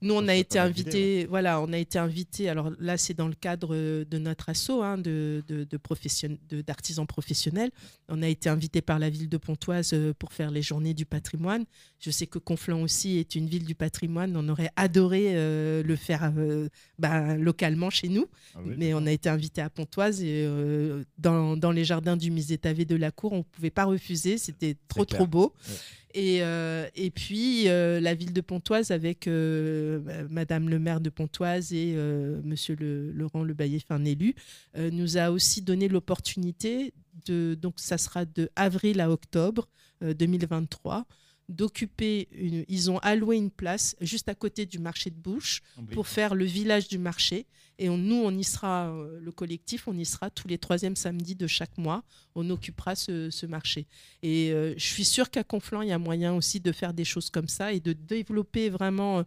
Nous, 0.00 0.14
on 0.14 0.28
a 0.28 0.34
été 0.34 0.58
pas 0.58 0.64
mal 0.64 0.72
d'idée, 0.72 0.90
invité, 0.90 1.26
voilà, 1.26 1.60
on 1.60 1.72
a 1.72 1.78
été 1.78 1.98
invité. 1.98 2.48
Alors 2.48 2.70
là, 2.78 2.96
c'est 2.96 3.14
dans 3.14 3.26
le 3.26 3.34
cadre 3.34 3.74
euh, 3.74 4.04
de 4.04 4.18
notre 4.18 4.48
asso 4.48 4.70
hein, 4.82 4.96
de, 4.98 5.42
de, 5.48 5.64
de 5.64 5.76
profession- 5.76 6.38
de- 6.48 6.60
d'artisans 6.62 7.06
professionnels. 7.06 7.70
On 8.08 8.22
a 8.22 8.28
été 8.28 8.48
invité 8.48 8.80
par 8.80 8.98
la 9.00 9.10
ville 9.10 9.28
de 9.28 9.36
Pontoise 9.36 9.90
euh, 9.92 10.12
pour 10.16 10.32
faire 10.32 10.50
les 10.52 10.62
journées 10.62 10.94
du 10.94 11.04
patrimoine. 11.04 11.64
Je 11.98 12.10
sais 12.12 12.28
que 12.28 12.38
Conflans 12.38 12.82
aussi 12.82 13.18
est 13.18 13.34
une 13.34 13.46
ville 13.48 13.64
du 13.64 13.74
patrimoine. 13.74 14.36
On 14.36 14.48
aurait 14.48 14.70
adoré 14.76 15.32
euh, 15.34 15.82
le 15.82 15.96
faire 15.96 16.32
euh, 16.36 16.68
bah, 16.98 17.36
localement 17.36 17.90
chez 17.90 18.08
nous, 18.08 18.26
Ah 18.54 18.60
oui, 18.64 18.74
mais 18.78 18.94
on 18.94 19.04
a 19.04 19.10
été 19.10 19.28
invité 19.28 19.60
à 19.62 19.68
Pontoise 19.70 20.22
et 20.22 20.44
euh, 20.46 21.02
dans, 21.18 21.56
dans 21.56 21.72
les 21.72 21.84
jardins 21.84 22.16
du 22.16 22.30
musée 22.30 22.56
Tavé 22.58 22.84
de 22.84 22.94
la 22.94 23.10
Cour, 23.10 23.32
on 23.32 23.38
ne 23.38 23.42
pouvait 23.42 23.70
pas 23.70 23.84
refuser. 23.84 24.38
C'était 24.38 24.76
trop 24.86 25.04
trop 25.04 25.26
beau. 25.26 25.52
Ouais. 25.68 25.74
Et, 26.18 26.42
euh, 26.42 26.88
et 26.96 27.12
puis 27.12 27.68
euh, 27.68 28.00
la 28.00 28.12
ville 28.12 28.32
de 28.32 28.40
Pontoise 28.40 28.90
avec 28.90 29.28
euh, 29.28 30.26
Madame 30.28 30.68
le 30.68 30.80
maire 30.80 31.00
de 31.00 31.10
Pontoise 31.10 31.72
et 31.72 31.94
Monsieur 32.42 32.76
Laurent 33.14 33.44
Le 33.44 33.54
Baillet, 33.54 33.78
un 33.88 34.04
élu, 34.04 34.34
nous 34.76 35.16
a 35.16 35.30
aussi 35.30 35.62
donné 35.62 35.86
l'opportunité 35.86 36.92
de 37.26 37.54
donc 37.54 37.74
ça 37.76 37.98
sera 37.98 38.24
de 38.24 38.50
avril 38.56 39.00
à 39.00 39.12
octobre 39.12 39.68
euh, 40.02 40.14
2023 40.14 41.06
d'occuper 41.48 42.28
une 42.32 42.64
ils 42.68 42.90
ont 42.90 42.98
alloué 42.98 43.36
une 43.36 43.50
place 43.50 43.96
juste 44.00 44.28
à 44.28 44.34
côté 44.34 44.66
du 44.66 44.78
marché 44.78 45.10
de 45.10 45.16
Bouche 45.16 45.62
pour 45.94 46.06
faire 46.06 46.34
le 46.34 46.44
village 46.44 46.88
du 46.88 46.98
marché. 46.98 47.46
Et 47.80 47.88
on- 47.88 47.96
nous, 47.96 48.16
on 48.16 48.36
y 48.36 48.42
sera, 48.44 48.88
euh, 48.90 49.20
le 49.20 49.30
collectif, 49.32 49.86
on 49.86 49.96
y 49.96 50.04
sera 50.04 50.30
tous 50.30 50.48
les 50.48 50.58
troisièmes 50.58 50.96
samedis 50.96 51.36
de 51.36 51.46
chaque 51.46 51.78
mois. 51.78 52.02
On 52.34 52.50
occupera 52.50 52.96
ce, 52.96 53.30
ce 53.30 53.46
marché. 53.46 53.86
Et 54.22 54.50
euh, 54.52 54.74
je 54.76 54.84
suis 54.84 55.04
sûre 55.04 55.30
qu'à 55.30 55.44
Conflans, 55.44 55.82
il 55.82 55.88
y 55.88 55.92
a 55.92 55.98
moyen 55.98 56.34
aussi 56.34 56.58
de 56.60 56.72
faire 56.72 56.92
des 56.92 57.04
choses 57.04 57.30
comme 57.30 57.46
ça 57.48 57.72
et 57.72 57.78
de 57.80 57.92
développer 57.92 58.68
vraiment. 58.68 59.22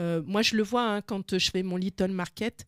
euh, 0.00 0.22
moi, 0.26 0.42
je 0.42 0.54
le 0.56 0.62
vois 0.62 0.96
hein, 0.96 1.00
quand 1.02 1.38
je 1.38 1.50
fais 1.50 1.62
mon 1.62 1.76
Little 1.76 2.10
Market. 2.12 2.66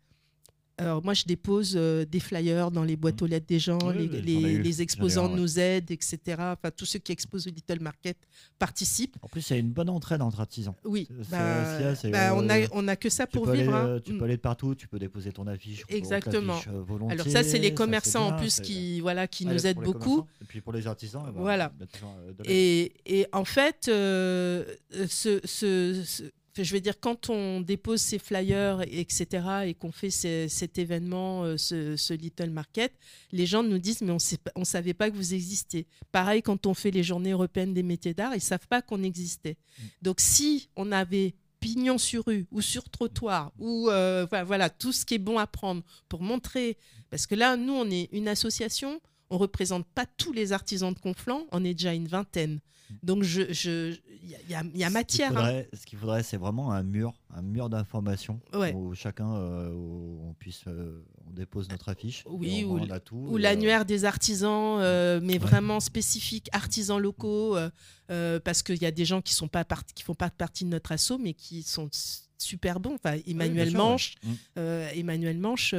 Alors 0.79 1.03
moi, 1.03 1.15
je 1.15 1.25
dépose 1.25 1.73
euh, 1.75 2.05
des 2.05 2.21
flyers 2.21 2.71
dans 2.71 2.83
les 2.85 2.97
boîtes 2.97 3.23
aux 3.23 3.27
lettres 3.27 3.47
des 3.47 3.59
gens, 3.59 3.79
Oui, 3.97 4.11
les, 4.23 4.35
eu. 4.35 4.83
exposants 4.83 5.31
ouais. 5.33 5.37
nous 5.41 5.59
aident, 5.59 5.91
etc. 5.91 6.19
Enfin, 6.39 6.71
tous 6.77 6.85
ceux 6.85 6.99
qui 6.99 7.13
exposent 7.13 7.47
au 7.47 7.51
Little 7.51 7.81
Market 7.81 8.19
participent. 8.59 9.17
En 9.23 9.29
plus, 9.29 9.49
il 9.49 9.53
y 9.55 9.57
a 9.57 9.59
une 9.61 9.71
bonne 9.73 9.89
entraide 9.89 10.21
entre 10.21 10.39
artisans. 10.41 10.75
Oui, 10.85 11.09
bah, 11.31 11.95
c'est, 11.95 12.11
bah, 12.11 12.35
on, 12.37 12.47
a, 12.51 12.61
euh, 12.61 12.67
on 12.73 12.89
a 12.89 12.97
que 12.97 13.09
ça 13.09 13.27
pour 13.27 13.45
peux 13.45 13.53
aller, 13.53 13.63
vivre. 13.63 13.75
hein. 13.75 13.87
euh, 13.87 14.01
tu 14.01 14.13
Mm. 14.13 14.19
peux 14.19 14.25
aller 14.25 14.37
de 14.37 14.43
partout, 14.43 14.75
tu 14.75 14.87
peux 14.87 14.99
déposer 14.99 15.33
ton 15.33 15.47
affiche. 15.47 15.83
Exactement. 15.89 16.61
euh, 16.69 17.09
Alors 17.09 17.27
ça, 17.27 17.43
c'est 17.43 17.59
les 17.59 17.69
ça, 17.69 17.75
commerçants 17.75 18.27
en 18.29 18.37
plus 18.39 18.61
qui, 18.61 19.01
voilà, 19.01 19.27
qui 19.27 19.47
Ouais, 19.47 19.55
nous 19.55 19.67
aident 19.67 19.79
beaucoup. 19.83 20.27
Et 20.43 20.45
puis 20.45 20.61
pour 20.61 20.75
les 20.75 20.87
artisans, 20.87 21.23
eh 21.27 21.33
ben, 21.33 21.41
Voilà. 21.41 21.73
euh. 21.81 22.33
Et, 22.45 22.93
et 23.07 23.27
en 23.33 23.47
fait, 23.47 23.87
euh, 23.89 24.63
ce, 25.09 25.41
ce- 25.47 26.03
ce- 26.05 26.25
je 26.65 26.73
vais 26.73 26.81
dire, 26.81 26.99
quand 27.01 27.31
on 27.31 27.61
dépose 27.61 28.01
ces 28.01 28.19
flyers, 28.19 28.83
etc., 28.83 29.27
et 29.67 29.75
qu'on 29.75 29.93
fait 29.93 30.11
ces- 30.11 30.49
cet 30.49 30.79
événement, 30.79 31.45
euh, 31.45 31.57
ce, 31.57 31.97
ce 31.97 32.15
Little 32.15 32.51
Market, 32.51 32.93
les 33.33 33.47
gens 33.47 33.63
nous 33.63 33.79
disent, 33.79 34.01
mais 34.03 34.13
on 34.13 34.61
ne 34.61 34.65
savait 34.65 34.95
pas 34.95 35.11
que 35.11 35.17
vous 35.17 35.35
existiez. 35.35 35.87
Pareil, 36.13 36.43
quand 36.43 36.67
on 36.67 36.75
fait 36.75 36.91
les 36.91 37.03
journées 37.03 37.33
européennes 37.33 37.75
des 37.75 37.83
métiers 37.83 38.15
d'art, 38.15 38.33
ils 38.33 38.37
ne 38.37 38.41
savent 38.41 38.67
pas 38.69 38.83
qu'on 38.83 39.03
existait. 39.03 39.57
Donc 40.03 40.21
si 40.21 40.69
on 40.77 40.93
avait 40.93 41.35
pignon 41.61 41.97
sur 41.99 42.27
rue 42.27 42.47
ou 42.53 42.61
sur 42.61 42.89
trottoir 42.91 43.51
ou 43.59 43.89
euh, 43.89 44.27
voilà, 44.29 44.45
voilà, 44.45 44.71
tout 44.71 44.93
ce 44.93 45.05
qui 45.07 45.15
est 45.15 45.19
bon 45.19 45.39
à 45.39 45.47
prendre 45.47 45.83
pour 46.09 46.21
montrer 46.23 46.77
parce 47.09 47.27
que 47.27 47.35
là 47.35 47.57
nous 47.57 47.73
on 47.73 47.91
est 47.91 48.11
une 48.13 48.29
association 48.29 49.01
on 49.31 49.39
représente 49.39 49.87
pas 49.87 50.07
tous 50.17 50.33
les 50.33 50.53
artisans 50.53 50.93
de 50.93 50.99
Conflans 50.99 51.47
on 51.53 51.65
est 51.65 51.75
déjà 51.75 51.95
une 51.95 52.09
vingtaine 52.09 52.61
donc 53.03 53.23
je 53.25 53.95
il 54.23 54.31
y 54.51 54.55
a- 54.55 54.63
y, 54.63 54.65
Ce 54.65 54.71
qu'il 54.87 54.91
matière 54.93 55.37
hein. 55.39 55.63
Ce 55.73 55.87
qu'il 55.87 55.99
faudrait, 55.99 56.23
c'est 56.23 56.37
vraiment 56.37 56.73
un 56.73 56.83
mur, 56.83 57.15
un 57.35 57.43
mur 57.43 57.69
d'information 57.69 58.41
Ouais. 58.53 58.73
où 58.75 58.93
chacun, 58.95 59.33
euh, 59.35 59.73
où 59.73 60.21
on 60.29 60.35
puisse, 60.35 60.63
euh, 60.67 61.05
on 61.29 61.33
dépose 61.33 61.69
notre 61.69 61.89
affiche. 61.89 62.25
Oui, 62.27 62.65
ou 62.65 62.79
et, 62.79 63.39
l'annuaire 63.39 63.85
des 63.85 64.05
artisans, 64.05 64.79
euh, 64.81 65.21
mais 65.23 65.39
vraiment 65.39 65.79
spécifique, 65.81 66.49
artisans 66.53 66.99
locaux, 67.01 67.57
euh, 67.57 67.71
euh, 68.11 68.41
parce 68.41 68.63
qu'il 68.65 68.81
y 68.83 68.87
a 68.87 68.91
des 68.91 69.05
gens 69.05 69.23
qui 69.23 69.35
sont 69.35 69.49
pas 69.49 69.65
parti- 69.65 69.95
qui 69.95 70.03
font 70.03 70.15
pas 70.15 70.31
partie 70.31 70.65
de 70.65 70.71
notre 70.71 70.91
assaut, 70.93 71.19
mais 71.19 71.35
qui 71.35 71.63
sont 71.63 71.89
super 72.39 72.81
bons. 72.81 72.95
Enfin, 72.95 73.19
Emmanuel 73.27 73.65
bien 73.69 73.71
sûr, 73.71 73.79
ouais. 73.81 73.85
Manche, 73.91 74.15
Mm. 74.23 74.33
euh, 74.59 74.91
Emmanuel 74.95 75.39
Manche, 75.39 75.71
euh, 75.75 75.79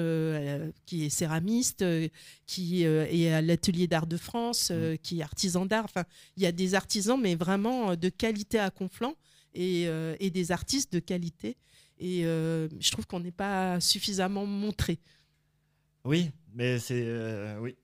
euh, 0.67 0.71
qui 0.85 1.05
est 1.05 1.09
céramiste, 1.09 1.81
euh, 1.81 2.07
qui 2.45 2.83
est 2.83 3.31
à 3.33 3.41
l'atelier 3.41 3.87
d'art 3.87 4.07
de 4.07 4.17
France, 4.17 4.71
Mm. 4.71 4.97
qui 5.03 5.19
est 5.19 5.23
artisan 5.23 5.65
d'art. 5.65 5.85
Enfin, 5.85 6.03
il 6.35 6.43
y 6.43 6.45
a 6.45 6.51
des 6.51 6.75
artisans, 6.75 7.19
mais 7.19 7.35
vraiment 7.35 7.95
de 7.95 8.09
qualité 8.09 8.59
à 8.59 8.69
Conflans 8.69 9.15
et, 9.53 9.83
et 10.19 10.29
des 10.29 10.51
artistes 10.51 10.93
de 10.93 10.99
qualité. 10.99 11.57
Et 11.99 12.21
je 12.23 12.91
trouve 12.91 13.07
qu'on 13.07 13.19
n'est 13.19 13.31
pas 13.31 13.79
suffisamment 13.79 14.45
montré. 14.45 14.99
Oui, 16.05 16.29
mais 16.53 16.79
c'est 16.79 17.55
oui. 17.59 17.75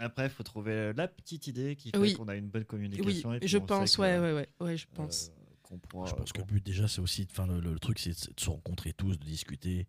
Après, 0.00 0.26
il 0.26 0.30
faut 0.30 0.44
trouver 0.44 0.92
la 0.96 1.08
petite 1.08 1.48
idée 1.48 1.74
qui 1.74 1.90
fait 1.90 1.98
Oui. 1.98 2.14
qu'on 2.14 2.28
a 2.28 2.36
une 2.36 2.46
bonne 2.48 2.62
Oui, 2.62 2.66
communication. 2.66 3.34
et 3.34 3.40
puis 3.40 3.48
je 3.48 3.58
pense, 3.58 3.96
que, 3.96 4.02
ouais, 4.02 4.18
ouais, 4.18 4.32
ouais, 4.32 4.48
ouais, 4.60 4.76
je 4.76 4.86
pense. 4.94 5.32
Euh, 5.70 5.74
qu'on 5.74 5.78
pourra- 5.78 6.06
Je 6.08 6.14
pense 6.14 6.32
que 6.32 6.38
le 6.38 6.44
but 6.44 6.64
déjà 6.64 6.88
c'est 6.88 7.00
aussi, 7.00 7.26
enfin 7.30 7.46
le, 7.46 7.60
le- 7.60 7.72
le 7.72 7.78
truc 7.78 7.98
c'est 7.98 8.10
de, 8.10 8.40
se 8.40 8.50
rencontrer 8.50 8.92
tous, 8.92 9.18
de 9.18 9.24
discuter, 9.24 9.86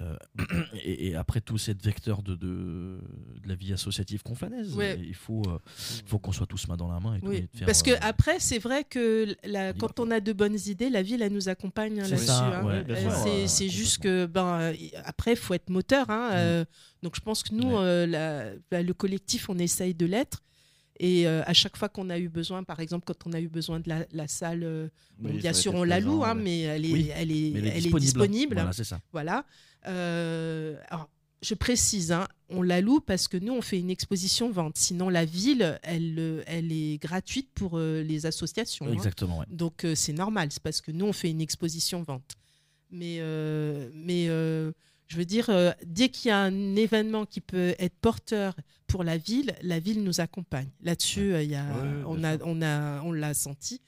euh, 0.00 0.16
et, 0.82 1.08
et 1.08 1.14
après 1.16 1.40
tout 1.40 1.58
c'est 1.58 1.80
vecteur 1.82 2.22
de, 2.22 2.34
de, 2.34 3.00
de 3.42 3.48
la 3.48 3.54
vie 3.54 3.72
associative 3.72 4.22
confanaise. 4.22 4.74
Ouais. 4.76 4.98
Il 5.02 5.14
faut, 5.14 5.42
euh, 5.46 5.58
faut 6.06 6.18
qu'on 6.18 6.32
soit 6.32 6.46
tous 6.46 6.68
main 6.68 6.76
dans 6.76 6.88
la 6.90 7.00
main 7.00 7.16
et 7.16 7.20
tout. 7.20 7.26
et 7.32 7.40
Oui, 7.40 7.48
de 7.52 7.58
faire, 7.58 7.66
parce 7.66 7.82
que 7.82 7.90
euh, 7.90 7.98
après, 8.00 8.40
c'est 8.40 8.58
vrai 8.58 8.84
que 8.84 9.34
la, 9.44 9.72
quand 9.72 10.00
on 10.00 10.10
a 10.10 10.20
de 10.20 10.32
bonnes 10.32 10.58
idées, 10.66 10.90
la 10.90 11.02
ville, 11.02 11.22
elle 11.22 11.32
nous 11.32 11.48
accompagne 11.48 12.00
hein, 12.00 12.04
C'est 12.04 12.10
là-dessus. 12.12 12.30
hein. 12.30 12.64
ouais, 12.64 12.84
Euh, 12.88 13.10
c'est 13.24 13.30
ouais, 13.42 13.46
c'est 13.48 13.68
juste 13.68 13.98
que, 14.02 14.26
ben, 14.26 14.58
euh, 14.60 14.74
après, 15.04 15.32
il 15.32 15.36
faut 15.36 15.54
être 15.54 15.70
moteur. 15.70 16.08
hein, 16.10 16.30
euh, 16.32 16.64
donc, 17.02 17.14
je 17.16 17.20
pense 17.20 17.42
que 17.42 17.54
nous, 17.54 17.68
Ouais. 17.70 17.78
euh, 17.80 18.06
la- 18.06 18.52
la- 18.70 18.82
le 18.82 18.94
collectif, 18.94 19.48
on 19.48 19.58
essaye 19.58 19.94
de 19.94 20.06
l'être. 20.06 20.42
Et 21.00 21.26
euh, 21.28 21.42
à 21.46 21.54
chaque 21.54 21.76
fois 21.76 21.88
qu'on 21.88 22.10
a 22.10 22.18
eu 22.18 22.28
besoin, 22.28 22.64
par 22.64 22.80
exemple, 22.80 23.04
quand 23.06 23.26
on 23.28 23.32
a 23.32 23.40
eu 23.40 23.48
besoin 23.48 23.78
de 23.80 23.88
la, 23.88 24.04
la 24.12 24.26
salle, 24.26 24.64
euh, 24.64 24.88
bon, 25.18 25.32
bien 25.32 25.52
sûr, 25.52 25.74
on 25.74 25.84
la 25.84 26.00
loue, 26.00 26.24
hein, 26.24 26.34
ouais. 26.36 26.42
mais 26.42 26.60
elle 26.62 26.84
est, 26.84 26.92
Oui, 26.92 27.10
elle 27.14 27.30
est, 27.30 27.52
elle 27.52 27.86
est 27.86 28.00
disponible. 28.00 28.54
Voilà, 28.56 28.72
c'est 28.72 28.84
ça. 28.84 29.00
Voilà. 29.12 29.44
Euh, 29.86 30.76
alors, 30.88 31.08
je 31.40 31.54
précise, 31.54 32.10
hein, 32.10 32.26
on 32.48 32.62
la 32.62 32.80
loue 32.80 32.98
parce 33.00 33.28
que 33.28 33.36
nous, 33.36 33.52
on 33.52 33.62
fait 33.62 33.78
une 33.78 33.90
exposition 33.90 34.50
vente. 34.50 34.76
Sinon, 34.76 35.08
la 35.08 35.24
ville, 35.24 35.78
elle, 35.84 36.42
elle 36.48 36.72
est 36.72 36.98
gratuite 37.00 37.48
pour 37.54 37.78
les 37.78 38.26
associations. 38.26 38.86
hein. 38.88 38.92
Exactement, 38.92 39.38
ouais. 39.38 39.46
Donc, 39.48 39.86
c'est 39.94 40.12
normal. 40.12 40.48
C'est 40.50 40.62
parce 40.62 40.80
que 40.80 40.90
nous, 40.90 41.06
on 41.06 41.12
fait 41.12 41.30
une 41.30 41.40
exposition 41.40 42.02
vente. 42.02 42.34
Mais, 42.90 43.20
mais 43.94 44.28
je 45.08 45.16
veux 45.16 45.24
dire, 45.24 45.50
euh, 45.50 45.72
dès 45.84 46.08
qu'il 46.10 46.28
y 46.28 46.32
a 46.32 46.38
un 46.38 46.76
événement 46.76 47.26
qui 47.26 47.40
peut 47.40 47.74
être 47.78 47.94
porteur 48.00 48.54
pour 48.86 49.04
la 49.04 49.16
ville, 49.18 49.54
la 49.62 49.78
ville 49.80 50.02
nous 50.02 50.20
accompagne. 50.20 50.68
Là-dessus, 50.82 51.32
euh, 51.34 51.38
Ouais, 51.38 51.46
ouais, 51.56 52.04
on, 52.06 52.14
bien 52.14 52.24
a, 52.24 52.36
sûr. 52.38 52.46
on, 52.46 52.62
a, 52.62 53.02
on 53.02 53.12
l'a 53.12 53.34
senti. 53.34 53.80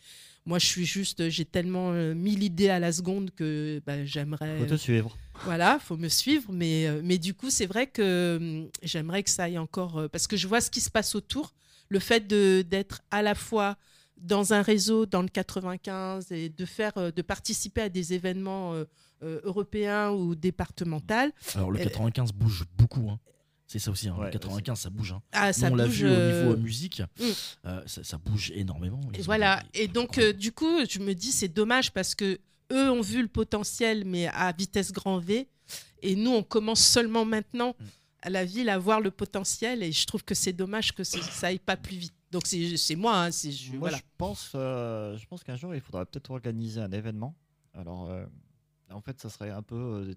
Moi, 0.46 0.58
je 0.58 0.66
suis 0.66 0.86
juste, 0.86 1.28
j'ai 1.28 1.44
tellement 1.44 1.92
euh, 1.92 2.14
mis 2.14 2.34
l'idée 2.34 2.70
à 2.70 2.78
la 2.78 2.92
seconde 2.92 3.30
que 3.34 3.80
bah, 3.86 4.04
j'aimerais. 4.06 4.58
Faut 4.58 4.64
te 4.66 4.74
suivre. 4.76 5.16
Voilà, 5.44 5.78
faut 5.78 5.96
me 5.98 6.08
suivre, 6.08 6.50
mais, 6.52 6.86
euh, 6.86 7.00
mais 7.04 7.18
du 7.18 7.34
coup, 7.34 7.50
c'est 7.50 7.66
vrai 7.66 7.86
que 7.86 8.66
j'aimerais 8.82 9.22
que 9.22 9.30
ça 9.30 9.44
aille 9.44 9.58
encore, 9.58 9.98
euh, 9.98 10.08
parce 10.08 10.26
que 10.26 10.36
je 10.36 10.48
vois 10.48 10.60
ce 10.62 10.70
qui 10.70 10.80
se 10.80 10.90
passe 10.90 11.14
autour. 11.14 11.52
Le 11.90 11.98
fait 11.98 12.26
de- 12.26 12.62
d'être 12.68 13.02
à 13.10 13.20
la 13.22 13.34
fois 13.34 13.76
dans 14.16 14.52
un 14.52 14.62
réseau 14.62 15.06
dans 15.06 15.22
le 15.22 15.28
95 15.28 16.30
et 16.32 16.48
de 16.48 16.64
faire, 16.64 16.92
euh, 16.98 17.10
de 17.10 17.22
participer 17.22 17.82
à 17.82 17.88
des 17.88 18.12
événements 18.14 18.74
euh, 19.22 19.36
euh, 19.36 19.40
européens 19.44 20.10
ou 20.10 20.34
départementaux, 20.34 21.14
Alors, 21.54 21.70
le 21.70 21.78
Euh, 21.80 21.84
95 21.84 22.32
bouge 22.32 22.64
beaucoup. 22.76 23.08
Hein. 23.10 23.18
C'est 23.66 23.78
ça 23.78 23.90
aussi, 23.92 24.08
hein. 24.08 24.16
Ouais, 24.18 24.26
le 24.26 24.30
95, 24.32 24.80
ça 24.80 24.90
bouge. 24.90 25.12
Hein. 25.12 25.22
ah, 25.32 25.48
Nous, 25.48 25.52
ça 25.52 25.68
on 25.70 25.74
l'a 25.76 25.86
bouge. 25.86 25.94
vu 26.02 26.06
au 26.06 26.10
niveau 26.10 26.20
euh, 26.50 26.52
euh, 26.54 26.56
musique, 26.56 27.00
mm. 27.00 27.24
euh, 27.66 27.82
ça, 27.86 28.02
ça 28.02 28.18
bouge 28.18 28.50
énormément. 28.54 29.00
Ils 29.14 29.22
voilà. 29.22 29.62
des- 29.74 29.80
Et 29.82 29.88
donc, 29.88 30.18
euh, 30.18 30.32
du 30.32 30.50
coup, 30.52 30.78
je 30.88 30.98
me 30.98 31.14
dis, 31.14 31.30
c'est 31.30 31.48
dommage 31.48 31.92
parce 31.92 32.14
que 32.16 32.38
eux 32.72 32.90
ont 32.90 33.00
vu 33.00 33.22
le 33.22 33.28
potentiel, 33.28 34.04
mais 34.04 34.26
à 34.28 34.50
vitesse 34.52 34.90
grand 34.92 35.18
V. 35.18 35.48
Et 36.02 36.16
nous, 36.16 36.30
on 36.32 36.42
commence 36.42 36.80
seulement 36.80 37.24
maintenant 37.24 37.76
Mm. 37.78 37.84
à 38.22 38.30
la 38.30 38.44
ville 38.44 38.68
à 38.70 38.78
voir 38.78 39.00
le 39.00 39.10
potentiel. 39.12 39.82
Et 39.84 39.92
je 39.92 40.04
trouve 40.06 40.24
que 40.24 40.34
c'est 40.34 40.52
dommage 40.52 40.92
que 40.92 41.04
ça 41.04 41.46
aille 41.46 41.58
pas 41.60 41.76
plus 41.76 41.96
vite. 41.96 42.14
Donc, 42.32 42.46
c'est 42.46 42.96
moi. 42.96 43.16
hein, 43.24 43.30
je- 43.30 43.70
Moi, 43.70 43.78
voilà. 43.80 43.96
je 43.98 44.02
pense, 44.18 44.50
euh, 44.56 45.16
je 45.16 45.26
pense 45.26 45.44
qu'un 45.44 45.56
jour, 45.56 45.74
il 45.76 45.80
faudra 45.80 46.06
peut-être 46.06 46.30
organiser 46.30 46.80
un 46.80 46.90
événement. 46.90 47.36
Alors, 47.74 48.08
euh, 48.10 48.24
en 48.90 49.00
fait, 49.00 49.20
ça 49.20 49.28
serait 49.28 49.50
un 49.50 49.62
peu, 49.62 49.74
euh, 49.76 50.14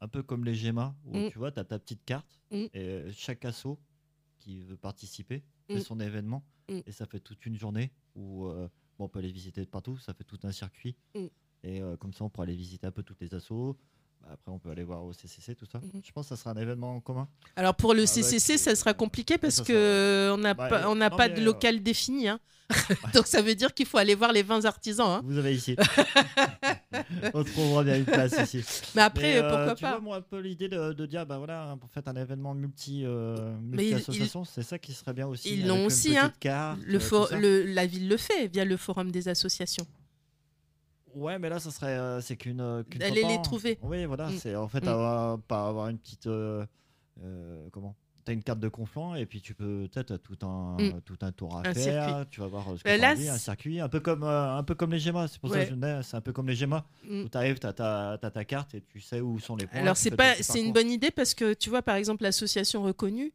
un 0.00 0.08
peu 0.08 0.22
comme 0.22 0.44
les 0.44 0.54
GEMA, 0.54 0.94
où 1.04 1.16
Mm. 1.18 1.30
tu 1.30 1.38
vois, 1.38 1.52
tu 1.52 1.60
as 1.60 1.64
ta 1.64 1.78
petite 1.78 2.04
carte, 2.04 2.40
Mm. 2.50 2.56
et 2.56 2.70
euh, 2.74 3.10
chaque 3.12 3.44
asso 3.44 3.78
qui 4.38 4.60
veut 4.62 4.76
participer 4.76 5.42
fait 5.68 5.76
Mm. 5.78 5.80
son 5.80 6.00
événement, 6.00 6.44
et 6.68 6.92
ça 6.92 7.06
fait 7.06 7.20
toute 7.20 7.44
une 7.46 7.56
journée 7.56 7.92
où 8.14 8.46
euh, 8.46 8.68
bon, 8.98 9.04
on 9.04 9.08
peut 9.08 9.18
aller 9.20 9.30
visiter 9.32 9.60
de 9.60 9.68
partout, 9.70 9.96
ça 9.98 10.14
fait 10.14 10.24
tout 10.24 10.38
un 10.44 10.52
circuit. 10.52 10.96
Et 11.62 11.80
euh, 11.82 11.96
comme 11.96 12.12
ça, 12.12 12.24
on 12.24 12.28
pourra 12.30 12.44
aller 12.44 12.54
visiter 12.56 12.86
un 12.86 12.90
peu 12.92 13.02
toutes 13.02 13.20
les 13.20 13.34
assos. 13.34 13.76
Bah, 14.20 14.28
Après, 14.32 14.50
on 14.52 14.58
peut 14.58 14.70
aller 14.70 14.84
voir 14.84 15.04
au 15.04 15.12
CCC, 15.12 15.54
tout 15.54 15.66
ça. 15.66 15.78
Mhm. 15.80 16.00
Je 16.04 16.12
pense 16.12 16.26
que 16.28 16.34
ça 16.34 16.36
sera 16.36 16.50
un 16.52 16.56
événement 16.56 16.96
en 16.96 17.00
commun. 17.00 17.28
Alors, 17.56 17.74
pour 17.74 17.92
le 17.94 18.06
CCC, 18.06 18.56
ça 18.58 18.74
sera 18.74 18.94
compliqué 18.94 19.36
parce 19.38 19.56
ça 19.56 19.64
que 19.64 19.72
sera- 20.28 20.34
on 20.34 20.38
n'a 20.38 20.54
Bah, 20.54 20.68
pas, 20.68 20.88
on 20.90 20.94
non, 20.94 21.10
pas 21.10 21.28
de 21.28 21.40
euh, 21.40 21.44
local 21.44 21.82
défini. 21.82 22.28
hein. 22.28 22.40
donc, 23.14 23.26
ça 23.26 23.42
veut 23.42 23.54
dire 23.54 23.74
qu'il 23.74 23.86
faut 23.86 23.98
aller 23.98 24.14
voir 24.14 24.32
les 24.32 24.42
20 24.42 24.64
artisans. 24.64 25.08
hein. 25.08 25.22
Vous 25.24 25.36
avez 25.38 25.54
ici. 25.54 25.76
on 27.34 27.42
trouvera 27.44 27.82
bien 27.84 27.96
une 27.98 28.04
place 28.04 28.34
ici. 28.40 28.64
Mais 28.94 29.02
après, 29.02 29.22
Mais, 29.22 29.38
euh, 29.38 29.48
pourquoi 29.50 29.74
tu 29.74 29.82
pas 29.82 29.90
vois, 29.92 30.00
moi, 30.00 30.16
un 30.18 30.20
peu 30.22 30.38
l'idée 30.40 30.68
de, 30.68 30.92
de 30.92 31.06
dire, 31.06 31.26
bah 31.26 31.38
voilà, 31.38 31.76
pour 31.80 31.90
faire 31.90 32.02
un 32.06 32.14
événement 32.16 32.54
multi, 32.54 33.02
euh, 33.04 33.36
Mais 33.60 33.86
ils- 33.88 33.90
multi-association, 33.94 34.44
c'est 34.44 34.62
ça 34.62 34.78
qui 34.78 34.92
serait 34.92 35.12
bien 35.12 35.26
aussi. 35.26 35.52
ils 35.54 35.66
l'ont 35.66 35.86
aussi, 35.86 36.16
hein. 36.16 36.32
carte, 36.40 36.78
le 36.84 36.96
euh, 36.96 37.00
for- 37.00 37.28
le- 37.32 37.64
La 37.66 37.86
ville 37.86 38.08
le 38.08 38.16
fait 38.16 38.46
via 38.48 38.64
le 38.64 38.76
forum 38.76 39.10
des 39.10 39.28
associations. 39.28 39.86
Ouais, 41.14 41.38
mais 41.38 41.48
là, 41.48 41.58
ça 41.58 41.70
serait, 41.70 41.96
euh, 41.96 42.20
c'est 42.20 42.36
qu'une, 42.36 42.60
euh, 42.60 42.82
D'aller 42.96 43.24
les 43.24 43.40
trouver. 43.42 43.78
Oui, 43.82 44.04
voilà, 44.04 44.28
Mm. 44.28 44.38
c'est 44.38 44.54
en 44.54 44.68
fait 44.68 44.84
Mm. 44.84 44.88
avoir, 44.88 45.38
pas 45.40 45.66
avoir 45.68 45.88
une 45.88 45.98
petite, 45.98 46.26
euh, 46.26 46.64
comment? 47.72 47.96
T'as 48.26 48.32
une 48.32 48.42
carte 48.42 48.58
de 48.58 48.68
conflant 48.68 49.14
et 49.14 49.24
puis 49.24 49.40
tu 49.40 49.54
peux 49.54 49.88
peut-être 49.90 50.10
as 50.10 50.18
tout 50.18 50.36
un 50.44 50.76
Mm. 50.78 51.00
tout 51.04 51.16
un 51.22 51.30
tour 51.32 51.56
à 51.56 51.60
Un 51.60 51.72
faire. 51.74 52.08
circuit. 52.08 52.28
Tu 52.32 52.40
vas 52.40 52.48
voir 52.48 52.64
ce 52.64 52.82
que 52.82 52.88
Bah, 52.88 52.96
t'as 52.96 52.96
là, 52.98 53.12
envie, 53.12 53.28
un 53.28 53.38
circuit, 53.38 53.80
un 53.80 53.88
peu 53.88 54.00
comme 54.00 54.24
euh, 54.24 54.56
un 54.56 54.62
peu 54.64 54.74
comme 54.74 54.90
les 54.92 54.98
GEMA. 54.98 55.28
C'est 55.28 55.40
pour 55.40 55.48
ça 55.50 55.56
Ouais. 55.56 55.64
que 55.64 55.70
je 55.70 55.74
disais, 55.76 56.02
c'est 56.02 56.16
un 56.16 56.20
peu 56.20 56.32
comme 56.32 56.48
les 56.48 56.56
GEMA. 56.56 56.84
Mm. 57.08 57.20
Où 57.22 57.28
t'arrives, 57.28 57.58
t'as 57.60 57.72
ta 57.72 58.18
t'as 58.20 58.30
ta 58.30 58.44
carte 58.44 58.74
et 58.74 58.82
tu 58.82 59.00
sais 59.00 59.20
où 59.20 59.38
sont 59.38 59.54
les 59.56 59.66
points. 59.66 59.80
Alors 59.80 59.94
tu 59.96 60.02
c'est 60.02 60.10
pas, 60.10 60.34
c'est 60.40 60.60
une 60.60 60.72
bonne 60.72 60.90
idée 60.90 61.10
parce 61.12 61.34
que 61.34 61.54
tu 61.54 61.70
vois 61.70 61.82
par 61.82 61.94
exemple 61.96 62.24
l'association 62.24 62.82
reconnue, 62.82 63.32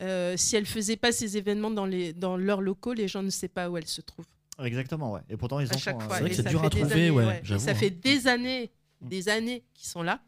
euh, 0.00 0.36
si 0.36 0.56
elle 0.56 0.66
faisait 0.66 0.96
pas 0.96 1.12
ces 1.12 1.36
événements 1.36 1.70
dans 1.70 1.86
les 1.86 2.12
dans 2.12 2.36
leurs 2.36 2.60
locaux, 2.62 2.94
les 2.94 3.06
gens 3.06 3.22
ne 3.22 3.30
savent 3.30 3.48
pas 3.48 3.70
où 3.70 3.76
elle 3.76 3.86
se 3.86 4.00
trouve 4.00 4.24
Exactement, 4.62 5.12
ouais. 5.12 5.20
Et 5.30 5.36
pourtant 5.36 5.60
ils 5.60 5.68
en 5.72 5.78
font, 5.78 5.90
hein. 5.90 5.98
C'est 6.00 6.06
vrai 6.08 6.26
Et 6.26 6.28
que 6.30 6.34
c'est 6.36 6.42
ça 6.42 6.48
dur 6.50 6.64
à 6.64 6.68
trouver, 6.68 6.92
années, 6.92 7.10
ouais, 7.10 7.42
ça 7.58 7.70
hein. 7.70 7.74
fait 7.74 7.90
des 7.90 8.26
années, 8.26 8.70
Mm. 9.00 9.08
des 9.08 9.28
années 9.28 9.64
qu'ils 9.74 9.88
sont 9.88 10.02
là. 10.02 10.20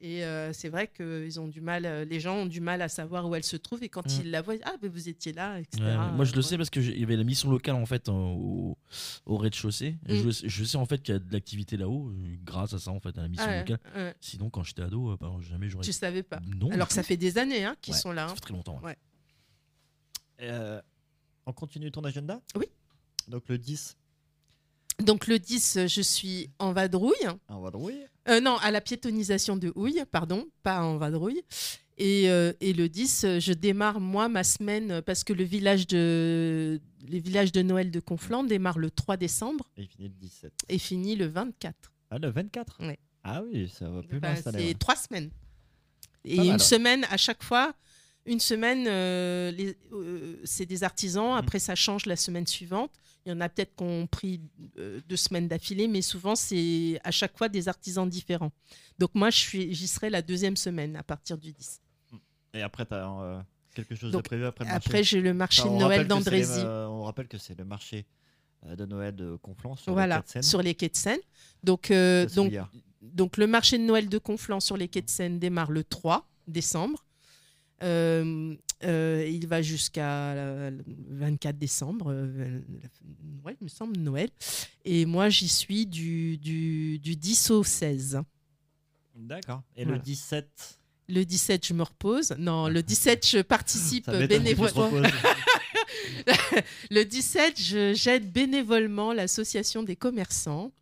Et 0.00 0.24
euh, 0.24 0.52
c'est 0.52 0.68
vrai 0.68 0.86
que 0.88 1.24
ils 1.24 1.40
ont 1.40 1.48
du 1.48 1.60
mal, 1.62 1.86
euh, 1.86 2.04
les 2.04 2.20
gens 2.20 2.36
ont 2.36 2.46
du 2.46 2.60
mal 2.60 2.82
à 2.82 2.88
savoir 2.88 3.26
où 3.26 3.34
elle 3.34 3.44
se 3.44 3.56
trouve 3.56 3.82
et 3.82 3.88
quand 3.88 4.04
Mm. 4.06 4.20
ils 4.24 4.30
la 4.30 4.42
voient, 4.42 4.54
ah 4.64 4.74
ben 4.82 4.90
vous 4.90 5.08
étiez 5.08 5.32
là, 5.32 5.58
etc. 5.60 5.82
Ouais. 5.82 5.96
Moi, 6.12 6.24
je 6.26 6.32
le 6.32 6.38
Ouais. 6.38 6.42
sais 6.42 6.56
parce 6.58 6.68
qu'il 6.68 6.98
y 6.98 7.02
avait 7.02 7.16
la 7.16 7.24
mission 7.24 7.50
locale 7.50 7.76
en 7.76 7.86
fait 7.86 8.08
au, 8.10 8.76
au 9.24 9.36
rez-de-chaussée. 9.38 9.96
Mm. 10.06 10.14
Je, 10.30 10.48
je 10.48 10.64
sais 10.64 10.76
en 10.76 10.84
fait 10.84 11.00
qu'il 11.02 11.14
y 11.14 11.16
a 11.16 11.20
de 11.20 11.32
l'activité 11.32 11.76
là-haut 11.78 12.10
euh, 12.10 12.36
grâce 12.44 12.74
à 12.74 12.78
ça 12.78 12.90
en 12.90 13.00
fait 13.00 13.16
à 13.16 13.22
la 13.22 13.28
mission 13.28 13.46
Ah 13.48 13.58
locale. 13.60 13.78
ouais. 13.96 14.14
Sinon, 14.20 14.50
quand 14.50 14.62
j'étais 14.62 14.82
ado, 14.82 15.16
bah, 15.18 15.32
jamais 15.40 15.70
j'aurais. 15.70 15.84
Tu 15.84 15.92
savais 15.92 16.22
pas. 16.22 16.40
Non. 16.44 16.70
Alors 16.70 16.88
que 16.88 16.94
ça 16.94 17.02
fait 17.02 17.16
des 17.16 17.38
années 17.38 17.64
hein, 17.64 17.76
qu'ils 17.80 17.94
Ouais, 17.94 18.00
sont 18.00 18.12
là. 18.12 18.26
Ça 18.26 18.32
hein. 18.32 18.34
fait 18.34 18.40
très 18.42 18.52
longtemps. 18.54 18.78
ouais. 18.82 18.88
Ouais. 18.90 18.96
Euh, 20.42 20.82
on 21.46 21.52
continue 21.52 21.90
ton 21.90 22.02
agenda? 22.04 22.40
Oui. 22.56 22.66
Donc 23.28 23.44
le 23.48 23.56
10, 23.56 23.96
Donc 25.02 25.26
le 25.26 25.38
10, 25.38 25.86
je 25.86 26.00
suis 26.02 26.50
en 26.58 26.72
vadrouille. 26.72 27.14
en 27.48 27.60
vadrouille. 27.60 28.00
Euh, 28.28 28.40
non, 28.40 28.56
à 28.58 28.70
la 28.70 28.80
piétonisation 28.80 29.56
de 29.56 29.72
Houille, 29.74 30.02
pardon, 30.10 30.46
pas 30.62 30.82
en 30.82 30.96
vadrouille. 30.96 31.42
Et, 31.98 32.28
euh, 32.30 32.52
et 32.60 32.72
le 32.72 32.88
10, 32.88 33.24
euh, 33.24 33.38
je 33.40 33.52
démarre 33.52 34.00
moi 34.00 34.28
ma 34.28 34.42
semaine 34.44 35.02
parce 35.02 35.22
que 35.24 35.32
le 35.32 35.44
village 35.44 35.86
de, 35.86 36.80
le 37.08 37.18
village 37.18 37.52
de 37.52 37.62
Noël 37.62 37.90
de 37.90 38.00
Conflans 38.00 38.42
démarre 38.44 38.78
le 38.78 38.90
3 38.90 39.16
décembre 39.16 39.68
Et 39.76 39.86
finit 39.86 40.08
le 40.08 40.14
17. 40.14 40.52
et 40.68 40.78
finit 40.78 41.16
le 41.16 41.26
24. 41.26 41.92
Ah, 42.10 42.18
le 42.18 42.30
24 42.30 42.78
Ouais. 42.80 42.98
Ah 43.22 43.42
oui, 43.42 43.68
ça 43.72 43.88
va 43.88 44.02
plus 44.02 44.18
Enfin, 44.18 44.28
année, 44.28 44.42
c'est 44.42 44.66
ouais. 44.68 44.74
trois 44.74 44.96
semaines. 44.96 45.30
Et 46.24 46.36
une 46.36 46.58
semaine 46.58 47.06
à 47.10 47.16
chaque 47.16 47.42
fois. 47.42 47.74
Une 48.26 48.40
semaine, 48.40 48.86
euh, 48.88 49.50
les- 49.50 49.76
euh, 49.92 50.36
c'est 50.44 50.64
des 50.64 50.82
artisans. 50.82 51.36
Après, 51.36 51.58
ça 51.58 51.74
change 51.74 52.06
la 52.06 52.16
semaine 52.16 52.46
suivante. 52.46 52.90
Il 53.26 53.30
y 53.30 53.32
en 53.32 53.40
a 53.40 53.48
peut-être 53.48 53.74
qui 53.76 53.82
ont 53.84 54.06
pris 54.06 54.40
euh, 54.78 55.00
deux 55.08 55.16
semaines 55.16 55.48
d'affilée, 55.48 55.88
mais 55.88 56.02
souvent, 56.02 56.34
c'est 56.36 57.00
à 57.04 57.10
chaque 57.10 57.36
fois 57.38 57.48
des 57.48 57.68
artisans 57.68 58.08
différents. 58.08 58.52
Donc, 58.98 59.14
moi, 59.14 59.30
je 59.30 59.38
suis- 59.38 59.74
j'y 59.74 59.88
serai 59.88 60.10
la 60.10 60.20
deuxième 60.20 60.56
semaine 60.56 60.94
à 60.96 61.02
partir 61.02 61.38
du 61.38 61.52
10. 61.52 61.80
Et 62.52 62.60
après, 62.62 62.84
tu 62.84 62.92
as 62.94 63.44
quelque 63.74 63.94
chose 63.94 64.12
Donc, 64.12 64.22
de 64.24 64.28
prévu 64.28 64.44
après 64.44 64.64
le 64.64 64.70
marché? 64.70 64.86
Après, 64.88 65.02
j'ai 65.02 65.20
le 65.22 65.32
marché 65.34 65.62
Enfin, 65.62 65.72
de 65.74 65.78
Noël 65.78 66.06
d'Andrézy. 66.06 66.60
euh, 66.60 66.86
on 66.86 67.02
rappelle 67.04 67.26
que 67.28 67.38
c'est 67.38 67.58
le 67.58 67.64
marché 67.64 68.04
euh, 68.66 68.76
de 68.76 68.84
Noël 68.84 69.16
de 69.16 69.36
Conflans 69.36 69.76
sur 69.76 69.92
Voilà, 69.94 70.16
les 70.16 70.22
quais 70.22 70.26
de 70.26 70.30
Seine. 70.32 70.42
sur 70.42 70.62
les 70.62 70.74
quais 70.74 70.88
de 70.90 70.96
Seine. 70.96 71.20
Donc, 71.62 71.90
euh, 71.90 72.26
donc, 72.34 72.52
donc, 73.00 73.36
le 73.38 73.46
marché 73.46 73.78
de 73.78 73.82
Noël 73.84 74.08
de 74.08 74.18
Conflans 74.18 74.60
sur 74.60 74.76
les 74.76 74.88
quais 74.88 75.02
de 75.02 75.10
Seine 75.10 75.38
démarre 75.38 75.70
le 75.70 75.82
3 75.82 76.28
décembre. 76.46 77.04
Euh, 77.82 78.54
euh, 78.84 79.26
il 79.28 79.46
va 79.46 79.62
jusqu'à 79.62 80.32
euh, 80.32 80.70
le 80.70 80.84
24 81.10 81.56
décembre. 81.58 82.10
euh, 82.12 82.60
ouais, 83.44 83.56
il 83.60 83.64
me 83.64 83.68
semble 83.68 83.96
Noël. 83.98 84.28
Et 84.84 85.06
moi, 85.06 85.28
j'y 85.28 85.48
suis 85.48 85.86
du, 85.86 86.36
du, 86.38 86.98
du 86.98 87.16
10 87.16 87.50
au 87.50 87.64
16. 87.64 88.20
D'accord. 89.16 89.62
Et 89.76 89.84
Voilà. 89.84 89.98
le 89.98 90.02
17 90.04 90.78
Le 91.08 91.24
17, 91.24 91.66
je 91.66 91.74
me 91.74 91.82
repose. 91.82 92.34
Non, 92.38 92.68
le 92.68 92.82
17, 92.82 93.26
je 93.26 93.38
participe 93.42 94.10
bénévolement. 94.28 94.90
Le 96.90 97.02
17, 97.04 97.60
je- 97.60 97.94
j'aide 97.94 98.32
bénévolement 98.32 99.12
l'association 99.12 99.82
des 99.82 99.96
commerçants 99.96 100.72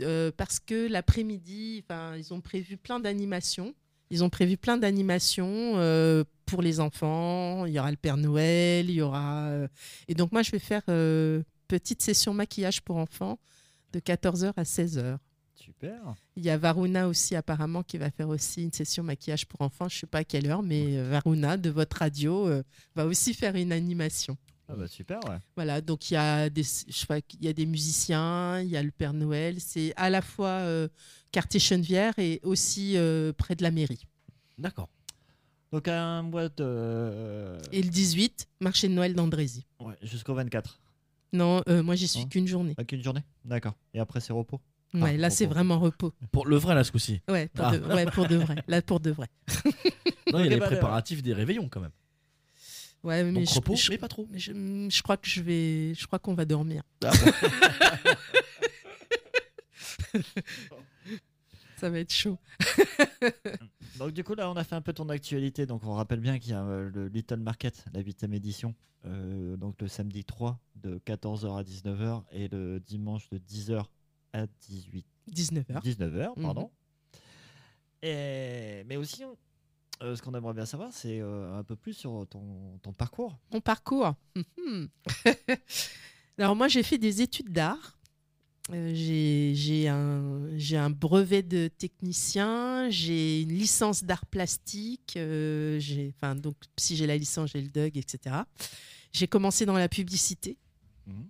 euh, 0.00 0.30
parce 0.36 0.58
que 0.60 0.86
l'après-midi, 0.88 1.84
ils 2.16 2.34
ont 2.34 2.40
prévu 2.40 2.76
plein 2.76 3.00
d'animations. 3.00 3.74
Ils 4.10 4.24
ont 4.24 4.30
prévu 4.30 4.56
plein 4.56 4.76
d'animations 4.78 5.74
euh, 5.76 6.24
pour 6.46 6.62
les 6.62 6.80
enfants. 6.80 7.66
Il 7.66 7.72
y 7.74 7.78
aura 7.78 7.90
le 7.90 7.96
Père 7.96 8.16
Noël, 8.16 8.88
il 8.88 8.94
y 8.96 9.02
aura. 9.02 9.46
euh, 9.48 9.68
Et 10.08 10.14
donc, 10.14 10.32
moi, 10.32 10.42
je 10.42 10.50
vais 10.50 10.58
faire 10.58 10.82
euh, 10.88 11.42
petite 11.68 12.02
session 12.02 12.32
maquillage 12.34 12.80
pour 12.82 12.96
enfants 12.96 13.38
de 13.92 14.00
14h 14.00 14.52
à 14.56 14.62
16h. 14.62 15.18
Super. 15.54 16.00
Il 16.36 16.44
y 16.44 16.50
a 16.50 16.56
Varuna 16.56 17.08
aussi, 17.08 17.34
apparemment, 17.36 17.82
qui 17.82 17.98
va 17.98 18.10
faire 18.10 18.28
aussi 18.28 18.62
une 18.62 18.72
session 18.72 19.02
maquillage 19.02 19.46
pour 19.46 19.60
enfants. 19.60 19.88
Je 19.88 19.96
ne 19.96 20.00
sais 20.00 20.06
pas 20.06 20.18
à 20.18 20.24
quelle 20.24 20.46
heure, 20.46 20.62
mais 20.62 21.02
Varuna, 21.02 21.56
de 21.56 21.68
votre 21.68 21.98
radio, 21.98 22.46
euh, 22.48 22.62
va 22.94 23.04
aussi 23.06 23.34
faire 23.34 23.56
une 23.56 23.72
animation. 23.72 24.36
Ah 24.70 24.76
bah 24.76 24.86
super, 24.86 25.18
ouais. 25.28 25.38
Voilà, 25.56 25.80
donc 25.80 26.10
il 26.10 26.14
y 26.14 26.16
a 26.18 26.50
des, 26.50 26.62
je 26.62 27.04
crois 27.04 27.20
qu'il 27.22 27.42
y 27.42 27.48
a 27.48 27.52
des 27.54 27.64
musiciens, 27.66 28.60
il 28.60 28.68
y 28.68 28.76
a 28.76 28.82
le 28.82 28.90
Père 28.90 29.14
Noël. 29.14 29.56
C'est 29.60 29.94
à 29.96 30.10
la 30.10 30.20
fois 30.20 30.48
euh, 30.48 30.88
quartier 31.32 31.58
Chenevière 31.58 32.18
et 32.18 32.40
aussi 32.42 32.96
euh, 32.96 33.32
près 33.32 33.54
de 33.56 33.62
la 33.62 33.70
mairie. 33.70 34.06
D'accord. 34.58 34.88
Donc 35.72 35.88
un 35.88 36.22
mois 36.22 36.48
de... 36.48 36.54
euh, 36.60 37.58
Et 37.72 37.82
le 37.82 37.88
18, 37.88 38.48
marché 38.60 38.88
de 38.88 38.92
Noël 38.94 39.14
d'Andrézy. 39.14 39.66
ouais, 39.80 39.94
jusqu'au 40.02 40.34
24. 40.34 40.80
Non, 41.32 41.62
euh, 41.68 41.82
moi 41.82 41.94
j'y 41.94 42.08
suis 42.08 42.22
Hein 42.22 42.28
qu'une 42.30 42.46
journée. 42.46 42.74
Avec 42.78 42.92
une 42.92 43.02
journée? 43.02 43.22
D'accord. 43.44 43.74
Et 43.94 44.00
après 44.00 44.20
c'est 44.20 44.32
repos? 44.32 44.60
Ouais, 44.94 45.12
Ah, 45.14 45.16
là, 45.18 45.28
c'est 45.30 45.44
vraiment 45.44 45.78
repos. 45.78 46.14
Pour 46.32 46.46
le 46.46 46.56
vrai, 46.56 46.74
là, 46.74 46.82
ce 46.82 46.90
coup-ci. 46.90 47.20
Ouais, 47.28 47.48
pour, 47.48 47.66
Ah. 47.66 47.76
de, 47.76 47.84
ouais, 47.94 48.06
pour 48.06 48.26
de 48.26 48.36
vrai. 48.36 48.56
Là, 48.68 48.80
pour 48.80 49.00
de 49.00 49.10
vrai. 49.10 49.28
Non, 50.32 50.40
il 50.40 50.44
y 50.44 50.46
a 50.48 50.50
les 50.50 50.56
bah, 50.58 50.66
préparatifs 50.66 51.22
des 51.22 51.32
réveillons 51.32 51.68
quand 51.70 51.80
même. 51.80 51.90
Ouais, 53.04 53.22
mais 53.24 53.32
Donc 53.32 53.48
je, 53.48 53.54
repos, 53.54 53.76
je- 53.76 53.90
mais 53.90 53.98
pas 53.98 54.08
trop. 54.08 54.26
mais 54.30 54.38
je, 54.38 54.52
je 54.52 55.02
crois 55.02 55.16
que 55.16 55.28
je 55.28 55.40
vais, 55.42 55.94
je 55.94 56.06
crois 56.06 56.18
qu'on 56.18 56.34
va 56.34 56.44
dormir. 56.44 56.82
Ah 57.04 57.10
bon. 57.12 57.32
Ça 61.76 61.90
va 61.90 62.00
être 62.00 62.12
chaud. 62.12 62.38
Donc 63.98 64.10
du 64.12 64.24
coup 64.24 64.34
là 64.34 64.50
on 64.50 64.56
a 64.56 64.64
fait 64.64 64.74
un 64.74 64.80
peu 64.80 64.92
ton 64.92 65.08
actualité 65.08 65.66
donc 65.66 65.82
on 65.84 65.92
rappelle 65.94 66.20
bien 66.20 66.38
qu'il 66.38 66.50
y 66.52 66.54
a 66.54 66.62
euh, 66.64 66.88
le 66.92 67.08
Little 67.08 67.36
Market 67.40 67.84
la 67.92 68.00
8 68.00 68.24
édition 68.32 68.74
euh, 69.06 69.56
donc 69.56 69.80
le 69.80 69.88
samedi 69.88 70.24
3 70.24 70.58
de 70.76 70.98
14h 71.06 71.58
à 71.58 71.62
19h 71.62 72.22
et 72.32 72.46
le 72.48 72.78
dimanche 72.80 73.28
de 73.30 73.38
10h 73.38 73.84
à 74.32 74.46
18 74.68 75.04
19h. 75.32 75.82
19h 75.84 76.32
Mhm. 76.36 76.42
pardon. 76.42 76.70
Et 78.02 78.84
mais 78.86 78.96
aussi 78.96 79.22
euh, 80.02 80.14
ce 80.14 80.22
qu'on 80.22 80.34
aimerait 80.34 80.54
bien 80.54 80.66
savoir 80.66 80.92
c'est 80.92 81.18
euh, 81.20 81.58
un 81.58 81.64
peu 81.64 81.74
plus 81.74 81.92
sur 81.92 82.26
ton, 82.30 82.78
ton 82.82 82.92
parcours. 82.92 83.36
Mon 83.52 83.60
parcours. 83.60 84.14
Alors 86.38 86.54
moi, 86.54 86.68
j'ai 86.68 86.84
fait 86.84 86.98
des 86.98 87.20
études 87.20 87.52
d'art. 87.52 87.98
Euh, 88.70 88.92
j'ai 88.94 89.88
un, 89.88 90.90
brevet 90.90 91.42
de 91.42 91.68
technicien, 91.68 92.88
j'ai 92.90 93.42
une 93.42 93.52
licence 93.52 94.04
d'art 94.04 94.26
plastique, 94.26 95.18
enfin, 95.18 96.36
donc 96.36 96.54
si 96.76 96.94
j'ai 96.94 97.06
la 97.06 97.16
licence, 97.16 97.50
j'ai 97.52 97.62
le 97.62 97.68
DUG, 97.68 97.96
etc. 97.96 98.36
J'ai 99.12 99.26
commencé 99.26 99.66
dans 99.66 99.78
la 99.78 99.88
publicité. 99.88 100.58
Mhm. 101.06 101.26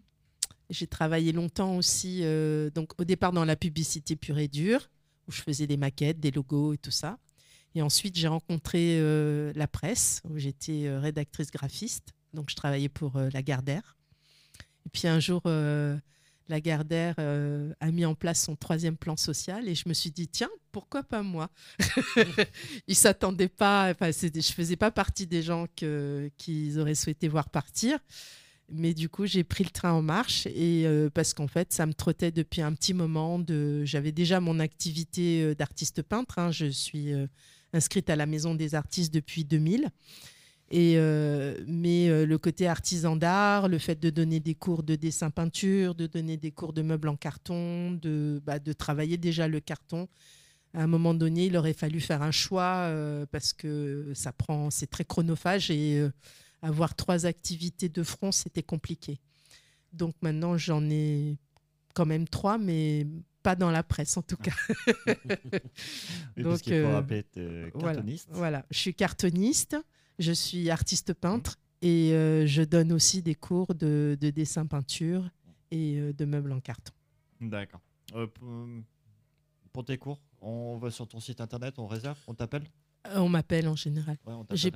J'ai 0.68 0.88
travaillé 0.88 1.32
longtemps 1.32 1.76
aussi, 1.76 2.22
donc 2.74 3.00
au 3.00 3.04
départ 3.04 3.32
dans 3.32 3.44
la 3.44 3.56
publicité 3.56 4.16
pure 4.16 4.38
et 4.38 4.48
dure, 4.48 4.90
où 5.28 5.32
je 5.32 5.40
faisais 5.40 5.66
des 5.66 5.76
maquettes, 5.76 6.20
des 6.20 6.32
logos 6.32 6.74
et 6.74 6.78
tout 6.78 6.90
ça. 6.90 7.18
Et 7.74 7.82
ensuite, 7.82 8.16
j'ai 8.16 8.28
rencontré 8.28 8.98
euh, 8.98 9.52
la 9.54 9.68
presse, 9.68 10.20
où 10.28 10.38
j'étais 10.38 10.86
euh, 10.86 11.00
rédactrice 11.00 11.50
graphiste. 11.50 12.14
Donc, 12.34 12.50
je 12.50 12.56
travaillais 12.56 12.88
pour 12.88 13.16
euh, 13.16 13.28
Lagardère. 13.32 13.96
Et 14.86 14.90
puis 14.90 15.06
un 15.06 15.20
jour, 15.20 15.42
euh, 15.46 15.96
Lagardère 16.48 17.16
a 17.18 17.90
mis 17.90 18.06
en 18.06 18.14
place 18.14 18.42
son 18.42 18.56
troisième 18.56 18.96
plan 18.96 19.18
social 19.18 19.68
et 19.68 19.74
je 19.74 19.86
me 19.86 19.92
suis 19.92 20.10
dit, 20.10 20.28
tiens, 20.28 20.48
pourquoi 20.72 21.02
pas 21.02 21.22
moi? 21.22 21.50
Ils 22.88 22.94
s'attendaient 22.96 23.50
pas, 23.50 23.90
enfin, 23.90 24.10
je 24.12 24.40
faisais 24.52 24.76
pas 24.76 24.90
partie 24.90 25.26
des 25.26 25.42
gens 25.42 25.66
qu'ils 25.76 26.78
auraient 26.80 26.94
souhaité 26.94 27.28
voir 27.28 27.50
partir. 27.50 27.98
Mais 28.70 28.94
du 28.94 29.10
coup, 29.10 29.26
j'ai 29.26 29.44
pris 29.44 29.62
le 29.62 29.68
train 29.70 29.92
en 29.92 30.00
marche 30.00 30.46
et 30.46 30.86
parce 31.12 31.34
qu'en 31.34 31.48
fait, 31.48 31.72
ça 31.74 31.84
me 31.84 31.92
trottait 31.92 32.30
depuis 32.32 32.62
un 32.62 32.72
petit 32.72 32.94
moment. 32.94 33.44
J'avais 33.84 34.12
déjà 34.12 34.40
mon 34.40 34.58
activité 34.58 35.54
d'artiste 35.54 36.00
peintre. 36.00 36.38
hein. 36.38 36.50
Je 36.50 36.66
suis 36.66 37.12
inscrite 37.72 38.10
à 38.10 38.16
la 38.16 38.26
Maison 38.26 38.54
des 38.54 38.74
artistes 38.74 39.12
depuis 39.12 39.44
2000. 39.44 39.90
Et 40.70 40.94
euh, 40.96 41.56
mais 41.66 42.08
euh, 42.10 42.26
le 42.26 42.36
côté 42.36 42.66
artisan 42.66 43.16
d'art, 43.16 43.68
le 43.68 43.78
fait 43.78 43.98
de 43.98 44.10
donner 44.10 44.38
des 44.38 44.54
cours 44.54 44.82
de 44.82 44.96
dessin 44.96 45.30
peinture, 45.30 45.94
de 45.94 46.06
donner 46.06 46.36
des 46.36 46.50
cours 46.50 46.74
de 46.74 46.82
meubles 46.82 47.08
en 47.08 47.16
carton, 47.16 47.92
de, 47.92 48.42
bah, 48.44 48.58
travailler 48.76 49.16
déjà 49.16 49.48
le 49.48 49.60
carton. 49.60 50.08
À 50.74 50.82
un 50.82 50.86
moment 50.86 51.14
donné, 51.14 51.46
il 51.46 51.56
aurait 51.56 51.72
fallu 51.72 52.00
faire 52.00 52.20
un 52.22 52.30
choix 52.30 52.84
euh, 52.88 53.24
parce 53.32 53.54
que 53.54 54.12
ça 54.14 54.32
prend, 54.32 54.68
c'est 54.68 54.86
très 54.86 55.04
chronophage 55.04 55.70
et 55.70 56.06
avoir 56.60 56.94
trois 56.94 57.24
activités 57.24 57.88
de 57.88 58.02
front, 58.02 58.30
c'était 58.30 58.62
compliqué. 58.62 59.20
Donc 59.94 60.14
maintenant, 60.20 60.58
j'en 60.58 60.84
ai 60.90 61.38
quand 61.94 62.04
même 62.04 62.28
trois, 62.28 62.58
mais 62.58 63.06
pas 63.48 63.56
dans 63.56 63.70
la 63.70 63.82
presse 63.82 64.14
en 64.18 64.22
tout 64.22 64.36
cas. 64.36 64.52
Oui, 66.36 66.42
Donc, 66.42 66.52
parce 66.52 66.62
qu'il 66.62 66.74
faut 66.74 66.86
euh, 66.86 67.08
être 67.08 67.38
euh, 67.38 67.70
voilà. 68.28 68.66
je 68.70 68.78
suis 68.78 68.94
cartoniste, 68.94 69.74
je 70.18 70.32
suis 70.32 70.68
artiste 70.68 71.14
peintre 71.14 71.56
et 71.80 72.12
euh, 72.12 72.46
je 72.46 72.62
donne 72.62 72.92
aussi 72.92 73.22
des 73.22 73.34
cours 73.34 73.74
de, 73.74 74.18
de 74.20 74.28
dessin 74.28 74.66
peinture 74.66 75.30
et 75.70 76.12
de 76.12 76.24
meubles 76.26 76.52
en 76.52 76.60
carton. 76.60 76.92
D'accord. 77.40 77.80
Pour, 79.72 79.84
tes 79.84 79.96
cours, 79.96 80.20
on 80.42 80.76
va 80.76 80.90
sur 80.90 81.08
ton 81.08 81.18
site 81.20 81.40
internet, 81.40 81.78
on 81.78 81.86
réserve, 81.86 82.18
on 82.26 82.34
t'appelle? 82.34 82.64
On 83.14 83.30
m'appelle 83.30 83.66
en 83.66 83.76
général. 83.76 84.18
Ouais, 84.26 84.34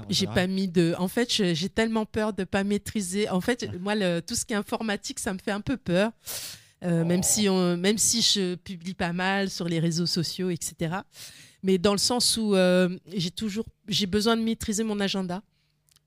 J'ai 0.08 0.26
pas 0.26 0.46
mis 0.46 0.68
de. 0.68 0.94
En 0.98 1.08
fait, 1.08 1.30
j'ai 1.30 1.68
tellement 1.68 2.06
peur 2.06 2.32
de 2.32 2.44
pas 2.44 2.64
maîtriser. 2.64 3.28
En 3.28 3.42
fait, 3.42 3.68
moi, 3.80 3.94
le- 3.94 4.20
tout 4.20 4.34
ce 4.34 4.46
qui 4.46 4.54
est 4.54 4.56
informatique, 4.56 5.18
ça 5.18 5.34
me 5.34 5.38
fait 5.38 5.50
un 5.50 5.60
peu 5.60 5.76
peur. 5.76 6.12
Euh, 6.82 7.04
même, 7.04 7.22
si 7.22 7.48
même 7.48 7.98
si 7.98 8.22
je 8.22 8.56
publie 8.56 8.94
pas 8.94 9.12
mal 9.12 9.50
sur 9.50 9.68
les 9.68 9.78
réseaux 9.78 10.06
sociaux, 10.06 10.50
etc. 10.50 10.96
Mais 11.62 11.78
dans 11.78 11.92
le 11.92 11.98
sens 11.98 12.36
où 12.36 12.54
euh, 12.54 12.98
j'ai 13.14 13.30
toujours 13.30 13.66
j'ai 13.86 14.06
besoin 14.06 14.36
de 14.36 14.42
maîtriser 14.42 14.82
mon 14.82 14.98
agenda. 15.00 15.42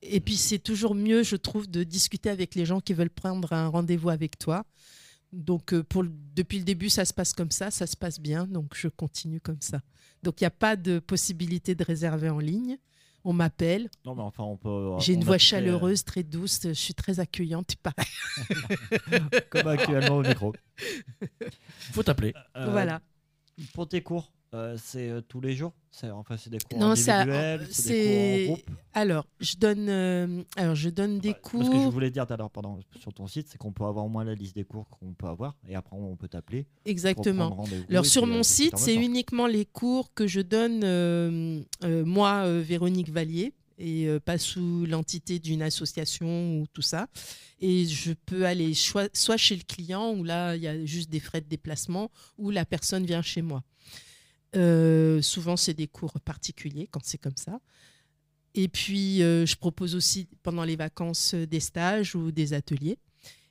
Et 0.01 0.19
puis 0.19 0.35
c'est 0.35 0.59
toujours 0.59 0.93
mieux, 0.93 1.23
je 1.23 1.35
trouve, 1.35 1.67
de 1.67 1.83
discuter 1.83 2.29
avec 2.29 2.55
les 2.55 2.65
gens 2.65 2.79
qui 2.79 2.93
veulent 2.93 3.09
prendre 3.09 3.53
un 3.53 3.67
rendez-vous 3.67 4.09
avec 4.09 4.37
toi. 4.37 4.65
Donc 5.31 5.73
euh, 5.73 5.83
pour 5.83 6.03
depuis 6.35 6.59
le 6.59 6.65
début, 6.65 6.89
ça 6.89 7.05
se 7.05 7.13
passe 7.13 7.33
comme 7.33 7.51
ça, 7.51 7.71
ça 7.71 7.87
se 7.87 7.95
passe 7.95 8.19
bien, 8.19 8.45
donc 8.45 8.73
je 8.75 8.87
continue 8.87 9.39
comme 9.39 9.61
ça. 9.61 9.81
Donc 10.23 10.41
il 10.41 10.43
n'y 10.43 10.47
a 10.47 10.51
pas 10.51 10.75
de 10.75 10.99
possibilité 10.99 11.73
de 11.73 11.83
réserver 11.83 12.29
en 12.29 12.39
ligne. 12.39 12.77
On 13.27 13.33
m'appelle, 13.33 13.89
Non, 14.05 14.13
mais 14.13 14.21
enfin, 14.21 14.43
on 14.43 14.55
peut. 14.55 14.91
j'ai 14.99 15.13
on 15.13 15.15
une 15.17 15.23
voix 15.23 15.35
les- 15.35 15.39
chaleureuse, 15.39 16.03
très 16.03 16.21
douce, 16.21 16.59
je 16.63 16.73
suis 16.73 16.93
très 16.93 17.19
accueillante, 17.19 17.73
il 17.73 17.77
paraît. 17.77 18.05
Comme 19.49 19.67
actuellement 19.67 20.17
au 20.17 20.21
micro. 20.21 20.53
Faut 21.91 22.03
t'appeler. 22.03 22.33
Euh, 22.55 22.69
voilà. 22.69 23.01
Pour 23.73 23.87
tes 23.87 24.01
cours, 24.03 24.31
euh, 24.55 24.77
c'est 24.81 25.09
euh, 25.09 25.21
tous 25.21 25.41
les 25.41 25.53
jours 25.53 25.73
C'est 25.91 26.09
enfin 26.09 26.37
c'est 26.37 26.49
des 26.49 26.59
cours 26.59 26.79
Non, 26.79 26.91
individuels, 26.91 27.67
c'est 27.69 27.89
des 27.89 28.05
cours 28.05 28.53
en 28.53 28.53
groupe. 28.55 28.79
Alors, 28.93 29.25
je 29.41 29.55
donne, 29.57 29.89
euh, 29.89 30.43
alors, 30.55 30.75
je 30.75 30.89
donne 30.89 31.19
des 31.19 31.29
Ouais, 31.29 31.35
Parce 31.41 31.69
que 31.69 31.75
je 31.75 31.81
cours. 31.81 31.91
voulais 31.91 32.09
dire 32.09 32.25
tout 32.25 32.33
à 32.33 32.37
l'heure, 32.37 32.49
pardon, 32.49 32.79
sur 32.99 33.13
ton 33.13 33.27
site, 33.27 33.47
c'est 33.49 33.57
qu'on 33.57 33.73
peut 33.73 33.83
avoir 33.83 34.05
au 34.05 34.09
moins 34.09 34.23
la 34.23 34.33
liste 34.33 34.55
des 34.55 34.63
cours 34.63 34.87
qu'on 34.89 35.13
peut 35.13 35.27
avoir 35.27 35.55
et 35.67 35.75
après 35.75 35.95
on 35.95 36.15
peut 36.15 36.27
t'appeler. 36.29 36.65
Exactement. 36.85 37.65
Alors 37.89 38.05
sur 38.05 38.25
mon 38.25 38.43
site, 38.43 38.77
c'est 38.77 38.95
uniquement 38.95 39.47
les 39.47 39.65
cours 39.65 40.13
que 40.13 40.25
je 40.27 40.41
donne 40.41 41.65
moi, 42.05 42.59
Véronique 42.61 43.09
Vallier, 43.09 43.53
et 43.77 44.07
pas 44.23 44.37
sous 44.37 44.85
l'entité 44.85 45.39
d'une 45.39 45.61
association 45.61 46.59
ou 46.59 46.65
tout 46.71 46.81
ça. 46.81 47.07
Et 47.59 47.85
je 47.85 48.13
peux 48.13 48.45
aller 48.45 48.73
soit 48.73 49.37
chez 49.37 49.55
le 49.55 49.63
client, 49.63 50.13
où 50.13 50.23
là, 50.23 50.55
il 50.55 50.61
y 50.63 50.67
a 50.67 50.85
juste 50.85 51.09
des 51.09 51.19
frais 51.19 51.41
de 51.41 51.47
déplacement, 51.47 52.09
ou 52.37 52.51
la 52.51 52.65
personne 52.65 53.05
vient 53.05 53.21
chez 53.21 53.41
moi. 53.41 53.63
Euh, 54.55 55.21
souvent, 55.21 55.57
c'est 55.57 55.73
des 55.73 55.87
cours 55.87 56.19
particuliers 56.21 56.87
quand 56.91 57.01
c'est 57.03 57.17
comme 57.17 57.35
ça. 57.35 57.59
Et 58.55 58.69
puis, 58.69 59.21
euh, 59.21 59.45
je 59.45 59.57
propose 59.57 59.95
aussi 59.95 60.27
pendant 60.41 60.63
les 60.63 60.77
vacances 60.77 61.33
euh, 61.33 61.45
des 61.45 61.59
stages 61.59 62.15
ou 62.15 62.31
des 62.31 62.53
ateliers. 62.53 62.97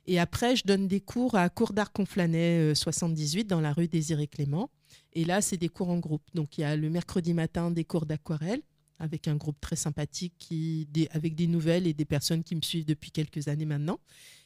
Et 0.07 0.19
après, 0.19 0.55
je 0.55 0.63
donne 0.65 0.87
des 0.87 0.99
cours 0.99 1.35
à 1.35 1.47
Cours 1.49 1.73
d'Art 1.73 1.91
Conflanet 1.91 2.71
euh, 2.71 2.75
78 2.75 3.45
dans 3.45 3.61
la 3.61 3.71
rue 3.71 3.87
Désiré 3.87 4.27
Clément. 4.27 4.71
Et 5.13 5.23
là, 5.23 5.41
c'est 5.41 5.57
des 5.57 5.69
cours 5.69 5.89
en 5.89 5.99
groupe. 5.99 6.23
Donc, 6.33 6.57
il 6.57 6.61
y 6.61 6.63
a 6.63 6.75
le 6.75 6.89
mercredi 6.89 7.35
matin 7.35 7.69
des 7.69 7.83
cours 7.83 8.07
d'aquarelle 8.07 8.61
avec 8.99 9.27
un 9.27 9.35
groupe 9.35 9.59
très 9.59 9.75
sympathique 9.75 10.33
qui, 10.39 10.87
des- 10.91 11.07
avec 11.11 11.35
des 11.35 11.47
nouvelles 11.47 11.85
et 11.87 11.93
des 11.93 12.05
personnes 12.05 12.43
qui 12.43 12.55
me 12.55 12.61
suivent 12.61 12.85
depuis 12.85 13.11
quelques 13.11 13.47
années 13.47 13.65
maintenant. 13.65 13.99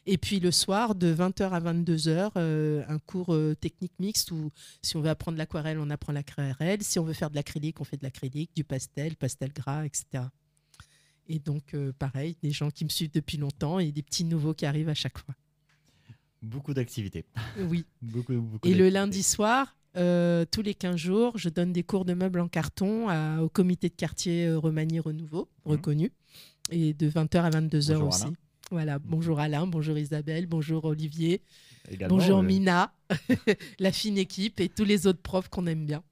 Et 0.05 0.17
puis 0.17 0.39
le 0.39 0.49
soir, 0.51 0.95
de 0.95 1.13
20h 1.13 1.49
à 1.51 1.59
22h, 1.59 2.31
euh, 2.37 2.83
un 2.87 2.97
cours 2.99 3.33
euh, 3.33 3.55
technique 3.55 3.93
mixte 3.99 4.31
où 4.31 4.51
si 4.81 4.97
on 4.97 5.01
veut 5.01 5.09
apprendre 5.09 5.37
l'aquarelle, 5.37 5.77
on 5.77 5.89
apprend 5.91 6.13
l'aquarelle. 6.13 6.81
Si 6.81 6.97
on 6.97 7.03
veut 7.03 7.13
faire 7.13 7.29
de 7.29 7.35
l'acrylique, 7.35 7.79
on 7.79 7.83
fait 7.83 7.97
de 7.97 8.03
l'acrylique, 8.03 8.49
du 8.55 8.63
pastel, 8.63 9.15
pastel 9.15 9.51
gras, 9.53 9.85
etc. 9.85 10.23
Et 11.27 11.37
donc, 11.37 11.75
euh, 11.75 11.93
pareil, 11.99 12.35
des 12.41 12.49
gens 12.51 12.71
qui 12.71 12.85
me 12.85 12.89
suivent 12.89 13.11
depuis 13.13 13.37
longtemps 13.37 13.77
et 13.77 13.91
des 13.91 14.01
petits 14.01 14.23
nouveaux 14.23 14.55
qui 14.55 14.65
arrivent 14.65 14.89
à 14.89 14.95
chaque 14.95 15.19
fois. 15.19 15.35
Beaucoup 16.41 16.73
d'activités. 16.73 17.25
Oui. 17.59 17.85
beaucoup, 18.01 18.33
beaucoup 18.39 18.67
Et 18.67 18.73
le 18.73 18.89
lundi 18.89 19.21
soir, 19.21 19.77
euh, 19.97 20.45
tous 20.51 20.61
les 20.61 20.73
15 20.73 20.95
jours, 20.95 21.37
je 21.37 21.49
donne 21.49 21.73
des 21.73 21.83
cours 21.83 22.05
de 22.05 22.13
meubles 22.13 22.39
en 22.39 22.47
carton 22.47 23.09
à- 23.09 23.41
au 23.41 23.49
comité 23.49 23.89
de 23.89 23.95
quartier 23.95 24.47
euh, 24.47 24.59
Remanié 24.59 24.99
Renouveau, 24.99 25.49
Mhm. 25.65 25.71
reconnu, 25.71 26.11
et 26.71 26.93
de 26.93 27.07
20h 27.09 27.43
à 27.43 27.49
22h 27.49 27.93
Bonjour 27.95 28.07
aussi. 28.09 28.23
Alain. 28.23 28.33
Voilà, 28.71 28.99
bonjour 28.99 29.39
Alain, 29.39 29.65
bonjour 29.65 29.97
Isabelle, 29.97 30.45
bonjour 30.45 30.85
Olivier, 30.85 31.41
Également, 31.89 32.17
bonjour 32.17 32.39
euh, 32.39 32.43
Mina, 32.43 32.93
la 33.79 33.91
fine 33.91 34.17
équipe 34.19 34.59
et 34.59 34.69
tous 34.69 34.83
les 34.85 35.07
autres 35.07 35.21
profs 35.23 35.49
qu'on 35.49 35.65
aime 35.65 35.85
bien. 35.87 36.03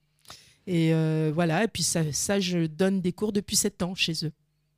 Et 0.65 0.91
euh, 0.93 1.31
voilà, 1.33 1.63
et 1.63 1.67
puis 1.67 1.83
ça, 1.83 2.11
ça, 2.11 2.39
je 2.39 2.65
donne 2.65 2.99
des 2.99 3.13
cours 3.13 3.31
depuis 3.31 3.55
7 3.55 3.83
ans 3.83 3.93
chez 3.95 4.25
eux. 4.25 4.31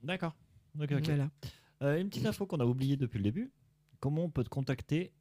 D'accord. 0.03 0.35
Ok, 0.79 0.91
ok. 0.91 1.05
Voilà. 1.05 1.97
Une 1.97 2.09
petite 2.09 2.25
info 2.25 2.45
qu'on 2.45 2.59
a 2.59 2.65
oubliée 2.65 2.97
depuis 2.97 3.17
le 3.17 3.23
début. 3.23 3.51
Comment 4.01 4.25
on 4.25 4.29
peut 4.29 4.43
te 4.43 4.49
contacter 4.49 5.13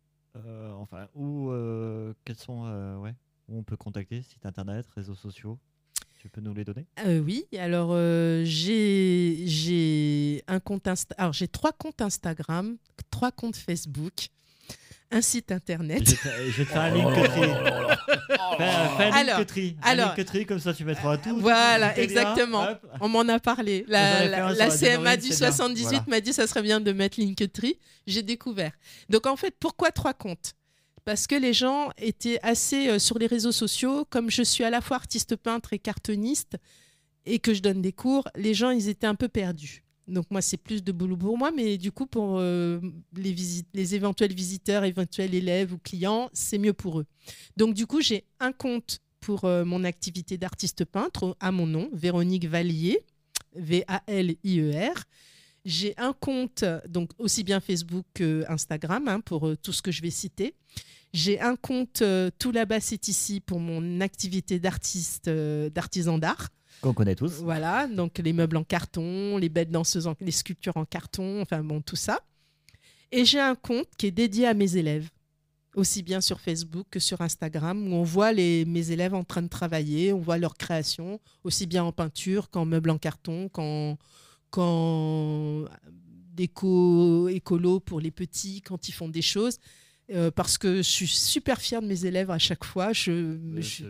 Enfin, 0.77 1.09
où, 1.15 1.51
euh, 1.51 2.13
quels 2.25 2.37
sont, 2.37 2.63
ouais, 3.01 3.15
où 3.49 3.59
on 3.59 3.63
peut 3.63 3.77
contacter 3.77 4.23
Site 4.23 4.45
internet, 4.47 4.87
réseaux 4.95 5.15
sociaux 5.15 5.59
Tu 6.21 6.29
peux 6.29 6.41
nous 6.41 6.55
les 6.55 6.65
donner? 6.65 6.87
Euh, 7.07 7.21
oui, 7.21 7.47
alors 7.59 7.91
euh, 7.93 8.43
j'ai 8.45 9.43
j'ai 9.47 10.43
un 10.49 10.61
compte 10.61 10.87
Insta- 10.87 11.15
alors 11.17 11.33
j'ai 11.33 11.49
trois 11.49 11.73
comptes 11.73 12.01
Instagram, 12.03 12.77
trois 13.11 13.33
comptes 13.33 13.57
Facebook. 13.57 14.29
un 15.11 15.23
site 15.23 15.53
internet. 15.53 16.03
Je 16.05 16.11
vais 16.11 16.17
te- 16.17 16.51
je 16.51 16.57
vais 16.59 16.65
te 16.65 16.71
faire 16.71 16.83
un 16.83 16.95
Oh 16.95 18.57
là 18.59 19.39
Linktree. 19.39 19.77
Alors, 19.83 20.15
Linktree. 20.17 20.45
Comme 20.47 20.59
ça 20.59 20.75
tu 20.75 20.85
mettras 20.85 21.17
tout. 21.19 21.39
Voilà, 21.41 21.91
tout 21.95 22.01
exactement. 22.01 22.65
hop. 22.69 22.87
On 23.01 23.09
m'en 23.09 23.21
a 23.29 23.39
parlé. 23.39 23.85
La, 23.89 24.55
CMA 24.71 25.17
du 25.17 25.29
c'est 25.29 25.39
bien. 25.39 25.51
78 25.53 25.85
Voilà. 25.85 26.05
m'a 26.09 26.21
dit 26.21 26.33
ça 26.33 26.47
serait 26.47 26.63
bien 26.63 26.81
de 26.81 26.93
mettre 26.93 27.19
Linktree. 27.21 27.79
J'ai 28.07 28.23
découvert. 28.23 28.73
Donc 29.09 29.27
en 29.27 29.37
fait, 29.37 29.55
pourquoi 29.59 29.91
trois 29.93 30.13
comptes? 30.15 30.53
Parce 31.09 31.27
que 31.27 31.35
les 31.35 31.55
gens 31.55 31.89
étaient 31.97 32.39
assez 32.43 32.91
euh, 32.91 32.99
sur 32.99 33.19
les 33.19 33.27
réseaux 33.27 33.51
sociaux. 33.51 34.05
Comme 34.11 34.31
je 34.31 34.43
suis 34.43 34.63
à 34.63 34.69
la 34.69 34.83
fois 34.83 34.99
artiste 34.99 35.37
peintre 35.37 35.73
et 35.73 35.79
cartoniste 35.79 36.59
et 37.25 37.39
que 37.39 37.55
je 37.55 37.63
donne 37.63 37.81
des 37.81 37.93
cours, 37.93 38.29
les 38.37 38.53
gens 38.53 38.69
ils 38.69 38.91
étaient 38.91 39.07
un 39.07 39.15
peu 39.15 39.29
perdus. 39.29 39.85
Donc 40.07 40.27
moi 40.31 40.43
c'est 40.43 40.59
plus 40.59 40.85
de 40.85 40.93
boulot 40.93 41.17
pour 41.17 41.39
moi, 41.39 41.51
mais 41.51 41.79
du 41.79 41.93
coup 41.93 42.05
pour 42.05 42.37
euh, 42.39 42.79
les, 43.17 43.35
les 43.73 43.95
éventuels 43.95 44.35
visiteurs, 44.35 44.85
éventuels 44.85 45.35
élèves 45.35 45.73
ou 45.73 45.79
clients, 45.79 46.29
c'est 46.35 46.59
mieux 46.59 46.75
pour 46.75 47.01
eux. 47.01 47.07
Donc 47.57 47.73
du 47.73 47.87
coup 47.87 48.03
j'ai 48.03 48.25
un 48.39 48.53
compte 48.53 48.99
pour 49.21 49.47
euh, 49.47 49.65
mon 49.65 49.85
activité 49.85 50.37
d'artiste 50.37 50.85
peintre 50.85 51.35
à 51.41 51.53
mon 51.53 51.67
nom, 51.67 51.89
Véronique 51.95 52.45
Vallier, 52.45 53.01
V-A-L-I-E-R. 53.55 55.05
J'ai 55.65 55.95
un 55.97 56.13
compte, 56.13 56.65
donc 56.87 57.11
aussi 57.19 57.45
bien 57.45 57.61
Facebook 57.61 58.05
que 58.13 58.45
Instagram, 58.49 59.09
hein, 59.09 59.21
pour 59.21 59.49
euh, 59.49 59.57
tout 59.57 59.73
ce 59.73 59.81
que 59.83 59.91
je 59.91 60.03
vais 60.03 60.11
citer. 60.11 60.55
J'ai 61.13 61.41
un 61.41 61.57
compte 61.57 62.03
euh, 62.03 62.31
Tout 62.39 62.53
là-bas, 62.53 62.81
c'est 62.81 63.09
ici 63.09 63.41
pour 63.41 63.61
mon 63.61 64.01
activité 64.01 64.59
d'artiste, 64.59 65.29
euh, 65.29 65.71
d'artisan 65.71 66.19
d'art. 66.19 66.49
Qu'on 66.81 66.93
connaît 66.95 67.15
tous. 67.17 67.33
Voilà, 67.43 67.87
donc 67.89 68.19
les 68.19 68.33
meubles 68.33 68.57
en 68.57 68.65
carton, 68.65 69.37
les 69.39 69.49
bêtes 69.49 69.71
danseuses, 69.71 70.07
en- 70.07 70.15
les 70.21 70.31
sculptures 70.31 70.77
en 70.77 70.85
carton, 70.85 71.41
enfin 71.43 71.65
bon, 71.65 71.81
tout 71.81 71.97
ça. 71.97 72.21
Et 73.11 73.25
j'ai 73.25 73.41
un 73.41 73.55
compte 73.55 73.89
qui 73.97 74.07
est 74.07 74.11
dédié 74.13 74.47
à 74.47 74.55
mes 74.55 74.77
élèves, 74.77 75.09
aussi 75.75 76.03
bien 76.03 76.21
sur 76.21 76.41
Facebook 76.41 76.87
que 76.91 77.01
sur 77.01 77.21
Instagram, 77.23 77.91
où 77.91 77.95
on 77.97 78.03
voit 78.05 78.33
les, 78.33 78.65
mes 78.67 78.91
élèves 78.93 79.15
en 79.15 79.25
train 79.25 79.43
de 79.43 79.49
travailler, 79.49 80.13
on 80.13 80.21
voit 80.21 80.39
leur 80.39 80.57
création, 80.57 81.19
aussi 81.43 81.67
bien 81.67 81.83
en 81.85 81.91
peinture 81.91 82.49
qu'en 82.51 82.65
meubles 82.67 82.91
en 82.91 82.99
carton, 82.99 83.49
qu'en 83.49 83.97
qu'en 84.51 85.65
déco 86.35 87.29
écolo 87.29 87.81
pour 87.81 88.01
les 88.01 88.11
petits, 88.11 88.63
quand 88.63 88.89
ils 88.89 88.93
font 88.93 89.09
des 89.09 89.23
choses. 89.23 89.59
Euh, 90.11 90.31
parce 90.31 90.57
que 90.57 90.77
je 90.79 90.83
suis 90.83 91.07
super 91.07 91.61
fière 91.61 91.83
de 91.83 91.87
mes 91.87 92.07
élèves 92.07 92.31
à 92.31 92.39
chaque 92.39 92.65
fois. 92.65 92.95
Je, 92.95 93.37
je- 93.59 93.85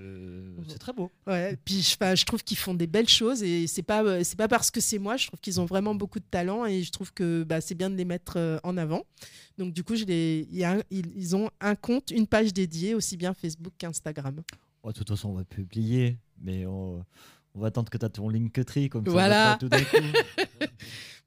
C'est 0.66 0.78
très 0.78 0.92
beau. 0.92 1.12
Ouais, 1.28 1.57
puis 1.64 1.81
je, 1.81 1.94
enfin, 1.94 2.16
je 2.16 2.24
trouve 2.24 2.42
qu'ils 2.42 2.57
font 2.57 2.74
des 2.74 2.88
belles 2.88 3.09
choses 3.09 3.44
et 3.44 3.68
c'est 3.68 3.85
pas 3.85 4.02
euh, 4.02 4.24
c'est 4.24 4.35
pas 4.37 4.48
parce 4.48 4.72
que 4.72 4.81
c'est 4.81 4.98
moi, 4.98 5.16
je 5.16 5.28
trouve 5.28 5.38
qu'ils 5.38 5.61
ont 5.61 5.64
vraiment 5.64 5.94
beaucoup 5.94 6.18
de 6.18 6.24
talent 6.28 6.66
et 6.66 6.83
je 6.83 6.90
trouve 6.90 7.12
que 7.12 7.44
bah, 7.44 7.61
c'est 7.61 7.76
bien 7.76 7.88
de 7.88 7.94
les 7.94 8.04
mettre 8.04 8.33
euh, 8.37 8.59
en 8.64 8.76
avant. 8.76 9.04
Donc 9.59 9.72
du 9.72 9.85
coup, 9.85 9.94
je 9.94 10.04
les, 10.07 10.48
il 10.50 10.57
y 10.59 10.64
a 10.64 10.72
un- 10.72 10.83
ils, 10.90 11.07
ils 11.14 11.37
ont 11.37 11.50
un 11.61 11.76
compte, 11.76 12.11
une 12.11 12.26
page 12.26 12.52
dédiée 12.52 12.94
aussi 12.94 13.16
bien 13.16 13.33
Facebook 13.33 13.74
qu'Instagram. 13.78 14.42
Bon, 14.83 14.88
de 14.90 14.94
toute 14.94 15.09
façon, 15.09 15.28
on 15.28 15.35
va 15.35 15.44
publier, 15.44 16.18
mais 16.40 16.66
on, 16.66 17.04
on 17.54 17.61
va 17.61 17.68
attendre 17.68 17.90
que 17.90 17.98
tu 17.98 18.04
as 18.04 18.09
ton 18.09 18.28
Linktree 18.28 18.88
comme 18.88 19.04
ça. 19.04 19.11
on 19.11 19.12
Voilà. 19.12 19.44
va 19.44 19.52
pas 19.52 19.59
tout 19.59 19.68
d'un 19.68 19.85
coup. 19.85 20.66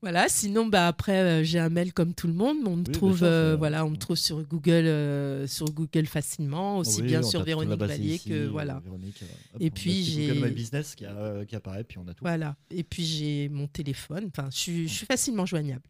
Voilà. 0.01 0.27
Sinon, 0.29 0.65
bah 0.65 0.87
après, 0.87 1.19
euh, 1.19 1.43
j'ai 1.43 1.59
un 1.59 1.69
mail 1.69 1.93
comme 1.93 2.13
tout 2.15 2.27
le 2.27 2.33
monde. 2.33 2.57
mais 2.63 2.69
On 2.69 2.77
me 2.77 2.83
trouve, 2.83 3.17
sûr, 3.19 3.27
euh, 3.27 3.55
voilà, 3.55 3.85
on 3.85 3.91
me 3.91 3.97
trouve 3.97 4.15
sur 4.17 4.41
Google, 4.43 4.71
euh, 4.87 5.45
sur 5.47 5.65
Google 5.71 6.07
facilement, 6.07 6.79
aussi 6.79 7.01
Oui, 7.01 7.07
bien 7.07 7.21
sur 7.21 7.43
Véronique 7.43 7.79
Vallier 7.79 8.15
ici, 8.15 8.29
que 8.29 8.47
voilà. 8.47 8.79
Véronique, 8.83 9.21
hop, 9.53 9.61
Et 9.61 9.69
puis, 9.69 10.03
j'ai- 10.03 10.27
Google 10.29 10.45
My 10.47 10.51
Business 10.51 10.95
qui, 10.95 11.05
a- 11.05 11.45
qui 11.45 11.55
apparaît, 11.55 11.83
puis 11.83 11.97
on 11.99 12.07
a 12.07 12.13
tout. 12.13 12.23
Voilà. 12.23 12.55
Et 12.71 12.83
puis 12.83 13.05
j'ai 13.05 13.47
mon 13.49 13.67
téléphone. 13.67 14.29
Enfin, 14.35 14.49
je 14.51 14.57
suis, 14.57 14.87
facilement 14.89 15.45
joignable. 15.45 15.83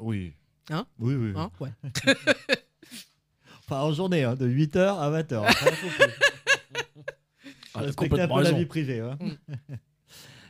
Oui. 0.00 0.34
Hein? 0.70 0.86
Oui, 0.98 1.14
oui. 1.14 1.32
oui. 1.34 1.40
Hein? 1.40 1.50
Ouais. 1.60 1.70
Enfin, 3.66 3.80
en 3.80 3.92
journée, 3.94 4.24
hein, 4.24 4.34
de 4.34 4.46
8h 4.46 4.76
à 4.78 5.10
20h. 5.10 5.36
Après, 5.42 5.72
faut 5.72 5.88
plus. 5.88 6.12
Ah, 7.72 7.80
un 7.82 7.92
complètement 7.92 8.36
peu 8.36 8.42
la 8.42 8.52
vie 8.52 8.66
privée. 8.66 9.00
hein. 9.00 9.16
Mm. 9.20 9.30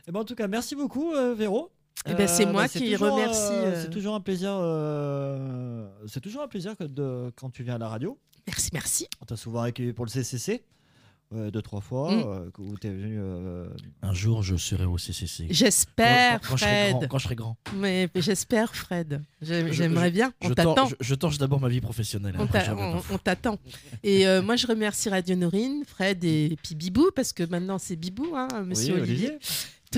Eh 0.07 0.11
ben, 0.11 0.19
en 0.19 0.23
tout 0.25 0.35
cas, 0.35 0.47
merci 0.47 0.75
beaucoup, 0.75 1.13
euh, 1.13 1.33
Véro. 1.33 1.71
Eh 2.07 2.13
ben, 2.13 2.27
c'est 2.27 2.45
moi 2.45 2.67
c'est 2.67 2.79
qui 2.79 2.91
toujours, 2.91 3.13
remercie, 3.13 3.39
euh, 3.51 3.65
euh, 3.65 3.81
C'est 3.81 3.89
toujours 3.89 4.15
un 4.15 4.19
plaisir. 4.19 4.51
euh, 4.53 5.87
c'est 6.07 6.21
toujours 6.21 6.43
un 6.43 6.47
plaisir 6.47 6.75
que 6.77 6.83
de, 6.83 7.31
quand 7.35 7.49
tu 7.49 7.63
viens 7.63 7.75
à 7.75 7.79
la 7.79 7.87
radio. 7.89 8.17
Merci, 8.47 8.69
merci. 8.73 9.07
On 9.21 9.25
t'a 9.25 9.35
souvent 9.35 9.61
accueilli 9.61 9.93
pour 9.93 10.05
le 10.05 10.11
CCC. 10.11 10.63
euh, 11.33 11.49
deux, 11.49 11.61
trois 11.63 11.81
fois. 11.81 12.11
Mm. 12.11 12.23
euh, 12.27 12.51
que- 12.51 12.61
où 12.61 12.77
t'es 12.77 12.91
venu. 12.91 13.17
euh, 13.19 13.67
Un 14.03 14.13
jour, 14.13 14.43
je 14.43 14.55
serai 14.55 14.85
au 14.85 14.99
CCC. 14.99 15.47
J'espère, 15.49 16.39
Quand- 16.41 16.49
quand- 16.49 16.51
quand 16.51 16.57
je 16.57 16.63
serai 16.63 16.75
grand- 16.91 16.99
Fred. 16.99 17.09
Quand 17.09 17.17
je 17.17 17.23
serai 17.23 17.35
grand. 17.35 17.57
Mais 17.77 18.09
mais 18.13 18.21
j'espère, 18.21 18.75
Fred. 18.75 19.21
J'ai- 19.41 19.67
Je- 19.67 19.73
J'aimerais 19.73 20.11
bien. 20.11 20.31
On 20.43 20.49
Je 20.49 20.53
t'attend. 20.53 20.75
torche- 20.75 20.95
je- 20.99 21.05
je 21.07 21.15
torche 21.15 21.39
d'abord 21.39 21.59
ma 21.59 21.67
vie 21.67 21.81
professionnelle. 21.81 22.35
On 22.37 22.43
après, 22.43 22.59
t'a- 22.59 22.65
je 22.65 22.71
reviens 22.71 22.85
on- 22.89 23.01
pas. 23.01 23.03
on 23.11 23.17
t'attend. 23.17 23.57
Et 24.03 24.27
euh, 24.27 24.43
moi, 24.43 24.55
je 24.55 24.67
remercie 24.67 25.09
Radio 25.09 25.35
Norine, 25.35 25.83
Fred 25.87 26.23
et 26.23 26.55
puis 26.61 26.75
Bibou, 26.75 27.09
parce 27.15 27.33
que 27.33 27.41
maintenant 27.43 27.79
c'est 27.79 27.95
Bibou, 27.95 28.35
hein, 28.35 28.47
monsieur 28.63 28.93
oui, 28.93 29.01
Olivier. 29.01 29.31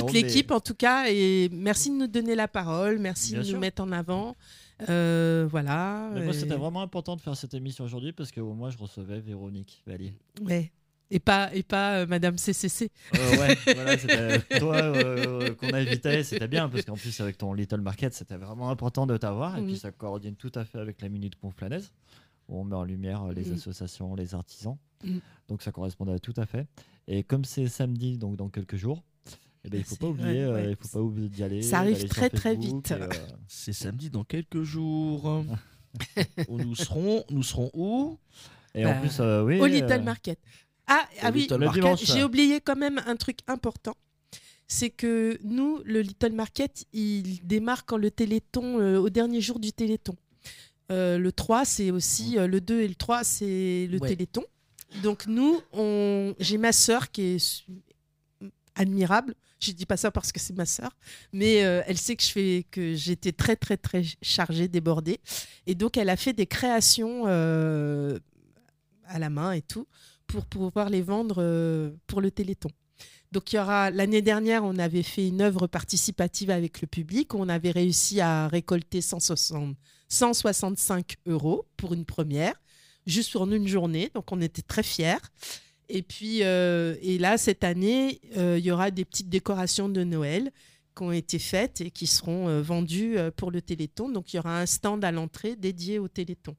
Toute 0.01 0.13
mais- 0.13 0.21
l'équipe, 0.21 0.51
en 0.51 0.60
tout 0.60 0.75
cas. 0.75 1.05
Et 1.10 1.49
merci 1.51 1.89
de 1.89 1.95
nous 1.95 2.07
donner 2.07 2.36
la 2.36 2.47
parole. 2.47 2.99
Merci 2.99 3.31
Bien 3.33 3.39
de 3.41 3.45
sûr. 3.45 3.55
nous 3.55 3.62
mettre 3.62 3.81
en 3.83 3.91
avant. 3.91 4.36
Euh, 4.89 5.47
voilà. 5.49 6.10
Mais 6.13 6.23
moi, 6.23 6.33
Et- 6.33 6.38
c'était 6.38 6.55
vraiment 6.55 6.81
important 6.81 7.15
de 7.15 7.21
faire 7.21 7.36
cette 7.36 7.53
émission 7.53 7.83
aujourd'hui 7.86 8.12
parce 8.13 8.31
que 8.31 8.39
au 8.41 8.53
moins, 8.53 8.69
je 8.69 8.77
recevais 8.77 9.19
Véronique 9.19 9.81
Vallier. 9.88 10.13
Ouais. 10.43 10.71
Et 11.10 11.19
pas, 11.19 11.49
et 11.55 11.63
pas 11.63 11.99
euh, 11.99 12.05
Madame 12.05 12.38
CCC. 12.38 12.91
Euh, 13.15 13.38
ouais, 13.38 13.57
voilà, 13.75 13.97
c'était 13.97 14.60
toi 14.60 14.75
euh, 14.75 15.55
qu'on 15.55 15.73
invitait, 15.73 16.21
c'était 16.23 16.49
bien 16.49 16.67
parce 16.67 16.83
qu'en 16.83 16.95
plus 16.97 17.17
avec 17.21 17.38
ton 17.38 17.53
Little 17.53 17.79
Market, 17.79 18.13
c'était 18.13 18.36
vraiment 18.36 18.69
important 18.69 19.07
de 19.07 19.15
t'avoir 19.15 19.57
et 19.57 19.62
puis 19.62 19.77
ça 19.77 19.91
coordonne 19.93 20.36
tout 20.36 20.51
à 20.53 20.65
fait 20.65 20.79
avec 20.79 21.01
la 21.01 21.07
minute 21.07 21.36
conflanaise 21.39 21.93
où 22.49 22.60
on 22.60 22.65
met 22.65 22.75
en 22.75 22.83
lumière 22.83 23.23
euh, 23.23 23.31
les 23.33 23.45
Mhm. 23.45 23.53
associations, 23.53 24.15
les 24.15 24.36
artisans. 24.36 24.75
Mhm. 25.05 25.21
Donc 25.47 25.62
ça 25.62 25.71
correspondait 25.71 26.19
tout 26.19 26.33
à 26.36 26.45
fait. 26.45 26.67
Et 27.07 27.23
comme 27.23 27.45
c'est 27.45 27.67
samedi, 27.69 28.17
donc 28.17 28.36
dans 28.36 28.49
quelques 28.49 28.75
jours, 28.75 29.01
eh 29.67 29.69
ben, 29.69 29.77
il 29.80 29.84
faut 29.84 29.95
C'est- 29.95 29.99
pas 29.99 30.08
oublier, 30.08 30.27
ouais, 30.27 30.39
euh, 30.41 30.53
ouais. 30.53 30.69
il 30.71 30.75
faut 30.75 30.97
pas 30.97 31.03
oublier 31.03 31.30
d'y 31.30 31.43
aller. 31.43 31.62
Ça 31.62 31.80
arrive 31.80 32.08
très, 32.08 32.30
très 32.30 32.56
vite. 32.56 32.91
euh, 32.91 33.08
C'est 33.47 33.73
samedi 33.73 34.10
dans 34.10 34.23
quelques 34.23 34.63
jours. 34.63 35.43
Où 36.47 36.58
nous 36.58 36.75
serons, 36.75 37.23
nous 37.30 37.43
serons 37.43 37.69
où? 37.73 38.17
Et 38.75 38.84
Bah, 38.84 38.95
en 38.97 39.01
plus, 39.01 39.19
euh, 39.19 39.43
oui. 39.43 39.60
Au 39.60 39.65
Little 39.65 40.03
Market. 40.03 40.39
Ah, 40.88 41.06
ah 41.21 41.32
oui, 41.34 41.47
j'ai 42.03 42.23
oublié 42.23 42.62
quand 42.62 42.75
même 42.77 43.01
un 43.06 43.15
truc 43.17 43.39
important. 43.47 43.95
C'est 44.69 44.89
que 44.89 45.38
nous, 45.43 45.82
le 45.86 46.01
Little 46.01 46.34
Market, 46.34 46.86
il 46.93 47.45
démarre 47.45 47.86
quand 47.86 47.97
le 47.97 48.12
Téléthon, 48.12 48.80
euh, 48.80 48.97
au 48.99 49.10
dernier 49.10 49.41
jour 49.41 49.60
du 49.60 49.71
Téléthon. 49.73 50.15
Euh, 50.91 51.17
le 51.17 51.32
3, 51.34 51.65
c'est 51.65 51.91
aussi, 51.91 52.38
euh, 52.38 52.47
le 52.47 52.62
2 52.62 52.82
et 52.82 52.88
le 52.88 52.95
3, 52.95 53.23
c'est 53.25 53.88
le 53.89 53.97
Ouais. 53.99 54.10
Téléthon. 54.10 54.43
Donc 55.03 55.25
nous, 55.27 55.60
on... 55.73 56.34
j'ai 56.39 56.58
ma 56.58 56.71
sœur 56.71 57.12
qui 57.12 57.21
est 57.21 57.65
admirable. 58.75 59.36
Je 59.60 59.72
dis 59.72 59.86
pas 59.86 59.98
ça 59.98 60.12
parce 60.12 60.32
que 60.32 60.39
c'est 60.39 60.56
ma 60.56 60.65
sœur, 60.65 60.91
mais 61.34 61.63
euh, 61.65 61.82
elle 61.88 61.98
sait 61.98 62.15
que 62.15 62.24
je 62.24 62.30
fais 62.30 62.65
que 62.70 62.93
j'étais 62.93 63.32
très 63.32 63.56
très 63.56 63.76
très 63.76 64.04
chargée, 64.22 64.67
débordée, 64.67 65.20
et 65.65 65.74
donc 65.74 65.98
elle 65.98 66.10
a 66.10 66.17
fait 66.17 66.34
des 66.34 66.46
créations 66.46 67.24
euh, 67.26 68.20
à 69.06 69.17
la 69.17 69.30
main 69.32 69.54
et 69.54 69.63
tout 69.63 69.88
pour 70.28 70.46
pouvoir 70.46 70.89
les 70.89 71.02
vendre 71.02 71.38
euh, 71.39 71.91
pour 72.06 72.22
le 72.22 72.30
Téléthon. 72.30 72.70
Donc 73.32 73.52
il 73.52 73.56
y 73.56 73.60
aura 73.60 73.89
l'année 73.89 74.22
dernière, 74.22 74.63
on 74.63 74.78
avait 74.78 75.04
fait 75.04 75.28
une 75.28 75.41
œuvre 75.41 75.65
participative 75.65 76.52
avec 76.52 76.82
le 76.82 76.88
public, 76.88 77.34
on 77.34 77.50
avait 77.50 77.72
réussi 77.72 78.22
à 78.22 78.48
récolter 78.48 79.02
160 79.02 79.76
165 80.10 81.15
euros 81.26 81.65
pour 81.76 81.93
une 81.93 82.06
première, 82.06 82.54
juste 83.06 83.32
pour 83.32 83.52
une 83.52 83.67
journée, 83.67 84.12
donc 84.13 84.32
on 84.32 84.39
était 84.39 84.62
très 84.62 84.84
fiers. 84.84 85.17
Et 85.89 86.02
puis, 86.02 86.43
euh, 86.43 86.95
et 87.02 87.17
là, 87.17 87.38
cette 87.38 87.63
année, 87.63 88.19
euh, 88.36 88.58
il 88.60 88.65
y 88.65 88.71
aura 88.71 88.91
des 88.91 89.06
petites 89.06 89.30
décorations 89.30 89.89
de 89.89 90.04
Noël 90.04 90.52
qui 90.95 91.04
ont 91.04 91.12
été 91.12 91.39
faites 91.39 91.82
et 91.82 91.91
qui 91.91 92.08
seront 92.08 92.50
euh, 92.50 92.62
vendues 92.62 93.17
pour 93.36 93.52
le 93.52 93.62
Téléthon. 93.62 94.10
Donc, 94.10 94.34
il 94.34 94.38
y 94.38 94.39
aura 94.39 94.60
un 94.60 94.65
stand 94.65 95.04
à 95.06 95.12
l'entrée 95.12 95.56
dédié 95.56 96.00
au 96.00 96.08
Téléthon. 96.08 96.56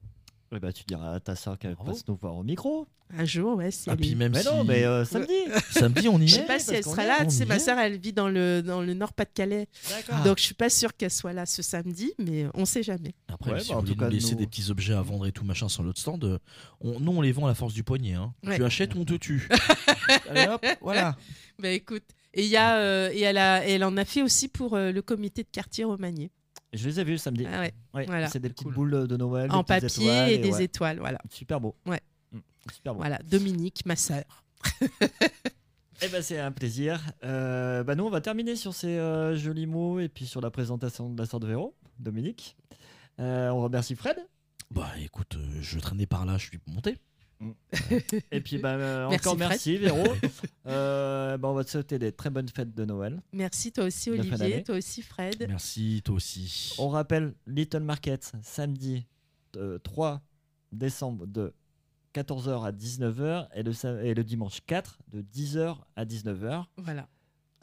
Eh 0.55 0.59
ben, 0.59 0.71
tu 0.71 0.83
diras 0.87 1.13
à 1.15 1.19
ta 1.19 1.35
soeur 1.35 1.57
qu'elle 1.59 1.75
Bravo. 1.75 1.91
passe 1.91 2.07
nous 2.07 2.15
voir 2.15 2.35
au 2.35 2.43
micro. 2.43 2.87
Un 3.17 3.25
jour, 3.25 3.57
ouais, 3.57 3.71
si 3.71 3.89
Ah, 3.89 3.93
elle 3.93 3.99
puis 3.99 4.11
est- 4.11 4.15
même 4.15 4.33
Mais 4.33 4.41
si 4.43 4.47
non, 4.47 4.63
mais 4.63 4.83
euh, 4.83 5.03
samedi. 5.03 5.33
samedi 5.71 6.07
on 6.07 6.19
y 6.19 6.27
Je 6.27 6.35
sais 6.35 6.41
est. 6.41 6.45
pas 6.45 6.59
si 6.59 6.65
parce 6.67 6.77
elle 6.77 6.83
qu'on 6.83 6.91
sera 6.91 7.03
y 7.03 7.07
là. 7.07 7.21
est, 7.23 7.25
Tu 7.27 7.35
sais, 7.35 7.45
ma 7.45 7.55
y 7.55 7.57
est. 7.57 7.59
sœur, 7.59 7.77
elle 7.79 7.97
vit 7.97 8.13
dans 8.13 8.27
le, 8.29 8.61
dans 8.61 8.81
le 8.81 8.93
Nord-Pas-de-Calais. 8.93 9.67
D'accord. 9.89 10.23
Donc, 10.23 10.37
je 10.37 10.43
suis 10.43 10.53
pas 10.53 10.69
sûre 10.69 10.95
qu'elle 10.95 11.09
soit 11.09 11.33
là 11.33 11.45
ce 11.47 11.61
samedi, 11.63 12.13
mais 12.19 12.45
on 12.53 12.65
sait 12.65 12.83
jamais. 12.83 13.15
Après, 13.27 13.51
Ouais, 13.53 13.59
si 13.61 13.69
bah, 13.69 13.77
en 13.77 13.79
vous 13.79 13.81
voulez 13.87 13.95
tout 13.95 13.99
nous 14.01 14.07
cas, 14.09 14.13
laisser 14.13 14.31
nous- 14.33 14.37
des 14.39 14.47
petits 14.47 14.69
objets 14.69 14.93
à 14.93 15.01
vendre 15.01 15.25
et 15.25 15.31
tout 15.31 15.43
machin 15.43 15.69
sur 15.69 15.81
notre 15.83 15.99
stand, 15.99 16.23
euh, 16.23 16.37
on, 16.81 16.99
nous 16.99 17.11
on 17.11 17.21
les 17.21 17.31
vend 17.31 17.45
à 17.45 17.49
la 17.49 17.55
force 17.55 17.73
du 17.73 17.83
poignet. 17.83 18.13
Hein. 18.13 18.31
Ouais. 18.45 18.57
Tu 18.57 18.63
achètes 18.63 18.93
ou 18.93 18.99
on 19.01 19.05
te 19.05 19.15
tue. 19.15 19.49
Allez 20.29 20.47
hop, 20.47 20.63
voilà. 20.81 21.15
Bah 21.57 21.69
écoute, 21.69 22.03
et, 22.35 22.43
il 22.43 22.49
y 22.49 22.57
a, 22.57 22.77
euh, 22.77 23.09
et 23.11 23.21
elle, 23.21 23.37
a, 23.39 23.65
elle 23.65 23.83
en 23.83 23.97
a 23.97 24.05
fait 24.05 24.21
aussi 24.21 24.47
pour 24.47 24.75
euh, 24.75 24.91
le 24.91 25.01
comité 25.01 25.41
de 25.43 25.49
quartier 25.51 25.83
Romagné. 25.83 26.29
Je 26.73 26.87
les 26.87 26.99
ai 26.99 27.03
vus 27.03 27.17
samedi. 27.17 27.45
Ah 27.51 27.61
ouais, 27.61 27.73
Ouais, 27.93 28.05
Voilà. 28.05 28.27
C'est 28.27 28.39
des 28.39 28.49
petites 28.49 28.65
Cool. 28.65 28.73
boules 28.73 29.07
de 29.07 29.17
Noël. 29.17 29.51
en 29.51 29.63
papier 29.63 29.87
étoiles 29.87 30.29
et 30.31 30.37
des 30.37 30.51
ouais, 30.51 30.63
étoiles. 30.65 30.99
Voilà. 30.99 31.17
Super 31.31 31.59
beau. 31.59 31.75
Ouais. 31.85 31.99
Mm, 32.31 32.39
Super 32.71 32.93
beau. 32.93 32.99
voilà, 32.99 33.19
Dominique, 33.29 33.85
ma 33.85 33.95
sœur. 33.95 34.23
Eh 36.01 36.07
ben, 36.07 36.21
c'est 36.21 36.39
un 36.39 36.53
plaisir. 36.53 37.01
Euh, 37.25 37.83
bah, 37.83 37.93
nous, 37.93 38.05
on 38.05 38.09
va 38.09 38.21
terminer 38.21 38.55
sur 38.55 38.73
ces 38.73 38.87
euh, 38.97 39.35
jolis 39.35 39.65
mots 39.65 39.99
et 39.99 40.07
puis 40.07 40.25
sur 40.25 40.39
la 40.39 40.49
présentation 40.49 41.09
de 41.09 41.19
la 41.21 41.25
sœur 41.27 41.41
de 41.41 41.47
Véro, 41.47 41.75
Dominique. 41.99 42.55
Euh, 43.19 43.49
on 43.49 43.61
remercie 43.63 43.95
Fred. 43.95 44.15
Bah 44.71 44.87
écoute, 45.01 45.35
euh, 45.35 45.57
je 45.61 45.77
traînais 45.79 46.05
par 46.05 46.25
là, 46.25 46.37
je 46.37 46.45
suis 46.45 46.59
monté. 46.67 46.95
Et 48.31 48.41
puis, 48.41 48.57
bah, 48.57 48.73
euh, 48.75 49.07
Merci, 49.09 49.27
encore 49.27 49.37
Fred. 49.37 49.49
merci, 49.49 49.77
Véro. 49.77 50.03
Euh, 50.67 51.37
bah, 51.37 51.47
on 51.49 51.53
va 51.53 51.63
te 51.63 51.69
souhaiter 51.69 51.97
des 51.99 52.11
très 52.11 52.29
bonnes 52.29 52.49
fêtes 52.49 52.73
de 52.75 52.85
Noël. 52.85 53.21
Merci 53.31 53.71
toi 53.71 53.85
aussi. 53.85 54.09
Olivier, 54.11 54.63
toi 54.63 54.75
aussi 54.75 55.01
Fred. 55.01 55.45
Merci, 55.47 56.01
toi 56.03 56.15
aussi. 56.15 56.73
On 56.77 56.89
rappelle 56.89 57.33
Little 57.47 57.79
Market, 57.81 58.31
samedi 58.43 59.05
euh, 59.55 59.79
3 59.79 60.21
décembre 60.71 61.25
de 61.25 61.53
14h 62.13 62.65
à 62.65 62.71
19h 62.71 63.47
et 63.55 63.63
le, 63.63 64.05
et 64.05 64.13
le 64.13 64.23
dimanche 64.23 64.59
4 64.65 64.99
de 65.11 65.21
10h 65.21 65.77
à 65.95 66.05
19h. 66.05 66.65
Voilà. 66.77 67.07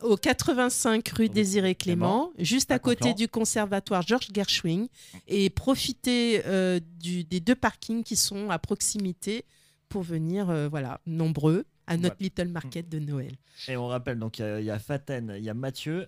Au 0.02 0.16
85 0.16 1.08
rue 1.08 1.28
Désiré 1.30 1.74
Clément, 1.74 2.30
juste 2.38 2.70
à, 2.70 2.78
côté 2.78 3.14
du 3.14 3.28
conservatoire 3.28 4.02
Georges 4.02 4.28
Gershwin, 4.34 4.88
et 5.26 5.48
profitez 5.48 6.42
euh, 6.44 6.80
du- 7.00 7.24
des 7.24 7.40
deux 7.40 7.54
parkings 7.54 8.02
qui 8.04 8.14
sont 8.14 8.50
à 8.50 8.58
proximité 8.58 9.46
pour 9.88 10.02
venir, 10.02 10.50
euh, 10.50 10.68
voilà, 10.68 11.00
nombreux 11.06 11.64
à 11.86 11.96
notre 11.96 12.16
Little 12.20 12.48
Market 12.48 12.88
de 12.88 12.98
Noël. 12.98 13.32
Et 13.68 13.76
on 13.76 13.86
rappelle, 13.86 14.18
donc 14.18 14.38
il 14.38 14.42
y 14.42 14.44
a- 14.44 14.60
il 14.60 14.66
y, 14.66 14.70
a 14.70 14.78
Faten, 14.78 15.34
il 15.36 15.44
y 15.44 15.48
a 15.50 15.54
Mathieu 15.54 16.06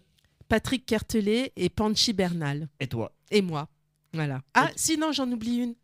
Patrick 0.48 0.84
Kertelet 0.86 1.52
et 1.56 1.68
Panchi 1.68 2.12
Bernal. 2.12 2.68
et 2.80 2.86
toi. 2.86 3.12
Et 3.30 3.42
moi. 3.42 3.68
Voilà. 4.14 4.40
Ah, 4.54 4.70
sinon, 4.76 5.12
j'en 5.12 5.30
oublie 5.30 5.56
une. 5.58 5.74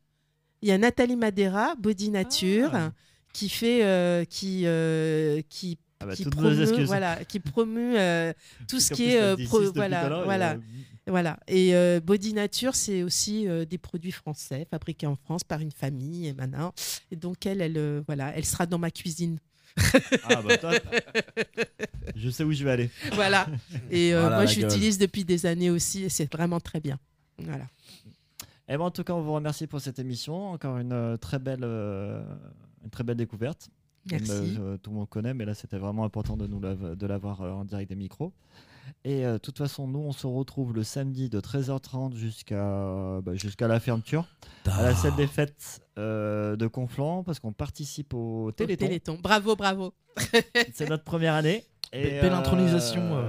Il 0.63 0.69
y 0.69 0.73
a 0.73 0.79
Nathalie 0.79 1.17
Madera, 1.17 1.75
Body 1.77 2.09
Nature, 2.11 2.71
Ah. 2.73 2.93
qui 3.35 3.49
fait. 3.51 3.85
euh, 3.85 4.25
qui, 4.25 4.63
euh, 4.65 5.43
qui, 5.51 5.79
Ah 6.01 6.07
bah, 6.07 6.17
qui 6.17 6.25
promeut, 6.25 6.85
voilà, 6.87 7.23
qui 7.27 7.39
promeut 7.41 7.99
euh, 8.01 8.33
tout 8.69 8.81
ce 8.81 8.95
qui 8.95 9.05
est. 9.05 9.45
pro- 9.47 9.71
voilà, 9.75 10.23
voilà, 10.25 10.57
voilà. 11.07 11.39
Et 11.47 11.75
euh, 11.75 12.01
Body 12.01 12.33
Nature, 12.33 12.75
c'est 12.75 13.03
aussi 13.03 13.47
euh, 13.49 13.65
des 13.65 13.79
produits 13.79 14.13
français, 14.13 14.67
fabriqués 14.71 15.07
en 15.07 15.17
France 15.17 15.45
par 15.45 15.61
une 15.61 15.73
famille. 15.73 16.29
Et, 16.29 16.33
maintenant. 16.33 16.73
et 17.11 17.17
donc, 17.17 17.47
elle, 17.47 17.61
elle, 17.61 17.77
euh, 17.77 18.03
voilà, 18.07 18.35
elle 18.37 18.45
sera 18.45 18.67
dans 18.67 18.79
ma 18.79 18.91
cuisine. 18.91 19.39
Ah 20.25 20.41
bah 20.41 20.57
top. 20.57 20.75
je 22.17 22.31
sais 22.31 22.45
où 22.45 22.53
je 22.53 22.65
vais 22.65 22.71
aller. 22.71 22.91
Voilà. 23.13 23.47
Et 23.91 24.15
euh, 24.15 24.21
Voilà, 24.21 24.43
moi, 24.43 24.45
l'utilise 24.47 24.99
depuis 24.99 25.25
des 25.25 25.47
années 25.47 25.71
aussi, 25.71 26.05
et 26.05 26.09
c'est 26.09 26.33
vraiment 26.33 26.61
très 26.61 26.81
bien. 26.81 26.99
Voilà. 27.39 27.65
Et 28.69 28.77
ben, 28.77 28.81
en 28.81 28.91
tout 28.91 29.05
cas, 29.05 29.13
on 29.13 29.23
vous 29.23 29.33
remercie 29.35 29.67
pour 29.67 29.81
cette 29.81 29.99
émission. 29.99 30.51
Encore 30.51 30.79
une 30.79 30.93
euh, 30.93 31.17
très 31.17 31.39
belle, 31.39 31.65
euh, 31.65 32.23
une 32.85 32.91
très 32.91 33.05
belle 33.05 33.17
découverte. 33.17 33.69
Merci. 34.11 34.57
Euh, 34.59 34.77
tout 34.79 34.91
le 34.91 34.97
monde 34.97 35.09
connaît, 35.09 35.35
mais 35.35 35.45
là, 35.45 35.55
c'était 35.55 35.79
vraiment 35.79 36.05
important 36.05 36.37
de 36.37 36.47
nous 36.47 36.61
de 36.61 37.07
l'avoir 37.07 37.43
euh, 37.43 37.51
en 37.51 37.65
direct 37.65 37.89
des 37.89 37.97
micros. 37.97 38.33
Et 39.05 39.25
euh, 39.27 39.35
de 39.35 39.39
toute 39.39 39.59
façon, 39.59 39.87
nous, 39.87 39.99
on 40.01 40.13
se 40.13 40.27
retrouve 40.27 40.73
le 40.75 40.83
samedi 40.83 41.29
de 41.29 41.41
13h30 41.41 42.15
jusqu'à 42.15 43.21
bah, 43.23 43.35
jusqu'à 43.35 43.69
la 43.69 43.81
fermeture 43.81 44.27
à 44.67 44.83
la 44.83 44.95
salle 44.95 45.15
des 45.17 45.27
fêtes 45.27 45.81
euh, 45.99 46.57
de 46.57 46.67
Conflans 46.67 47.23
parce 47.23 47.39
qu'on 47.39 47.53
participe 47.53 48.15
au 48.15 48.47
Au 48.47 48.53
Téléthon. 48.53 48.87
Téléthon. 48.87 49.19
Bravo, 49.23 49.57
bravo. 49.57 49.93
C'est 50.73 50.89
notre 50.89 51.05
première 51.05 51.35
année. 51.35 51.65
Be- 51.93 52.21
belle 52.23 52.33
intronisation, 52.33 53.23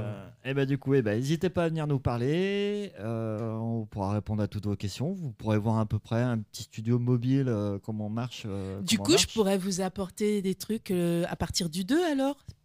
Et 0.44 0.54
bah 0.56 0.66
du 0.66 0.78
coup, 0.80 0.96
eh 0.96 1.02
ben, 1.04 1.16
n'hésitez 1.18 1.50
pas 1.50 1.66
à 1.66 1.70
venir 1.70 1.86
nous 1.86 2.00
parler. 2.00 2.92
euh, 3.00 3.52
on 3.58 3.86
pourra 3.86 4.12
répondre 4.14 4.42
à 4.42 4.48
toutes 4.48 4.66
vos 4.66 4.76
questions. 4.76 5.14
Vous 5.14 5.32
pourrez 5.32 5.58
voir 5.60 5.78
à 5.78 5.86
peu 5.86 6.00
près 6.00 6.22
un 6.22 6.40
petit 6.40 6.64
studio 6.64 6.98
mobile, 6.98 7.48
euh, 7.48 7.78
comment 7.84 8.10
marche. 8.10 8.44
euh, 8.48 8.82
Du 8.82 8.98
comment 8.98 9.06
coup, 9.06 9.12
je 9.12 9.16
marche. 9.26 9.34
pourrais 9.36 9.58
vous 9.60 9.82
apporter 9.82 10.42
des 10.42 10.56
trucs 10.56 10.90
euh, 10.90 11.26
à 11.30 11.36
partir 11.36 11.70
du 11.70 11.84
2 11.84 12.04
alors? 12.12 12.38
Euh, 12.50 12.65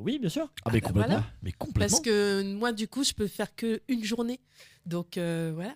oui, 0.00 0.18
bien 0.18 0.28
sûr. 0.28 0.48
Ah, 0.64 0.70
mais 0.72 0.80
bah, 0.80 0.86
complètement. 0.88 1.14
voilà. 1.14 1.26
Mais 1.42 1.52
complètement. 1.52 1.88
Parce 1.96 2.00
que 2.00 2.42
moi, 2.54 2.72
du 2.72 2.88
coup, 2.88 3.04
je 3.04 3.12
peux 3.12 3.26
faire 3.26 3.54
que 3.54 3.80
une 3.88 4.04
journée. 4.04 4.40
Donc 4.86 5.16
euh, 5.18 5.52
voilà. 5.54 5.74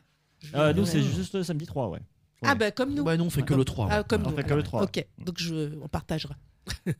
Euh, 0.54 0.72
nous, 0.72 0.82
ouais. 0.82 0.88
c'est 0.88 1.02
juste 1.02 1.34
le 1.34 1.42
samedi 1.42 1.66
3, 1.66 1.88
ouais. 1.88 2.00
Ah 2.44 2.54
bah 2.56 2.70
comme 2.72 2.92
nous. 2.94 3.04
Bah, 3.04 3.16
nous, 3.16 3.24
on 3.24 3.30
fait 3.30 3.42
que 3.42 3.54
le 3.54 3.64
3. 3.64 3.88
Ah, 3.90 3.98
ouais. 3.98 4.04
comme 4.08 4.22
On 4.26 4.30
nous. 4.30 4.36
fait 4.36 4.42
que 4.44 4.54
le 4.54 4.62
3. 4.64 4.82
Ok, 4.82 5.04
donc 5.18 5.38
je, 5.38 5.70
on 5.82 5.88
partagera. 5.88 6.34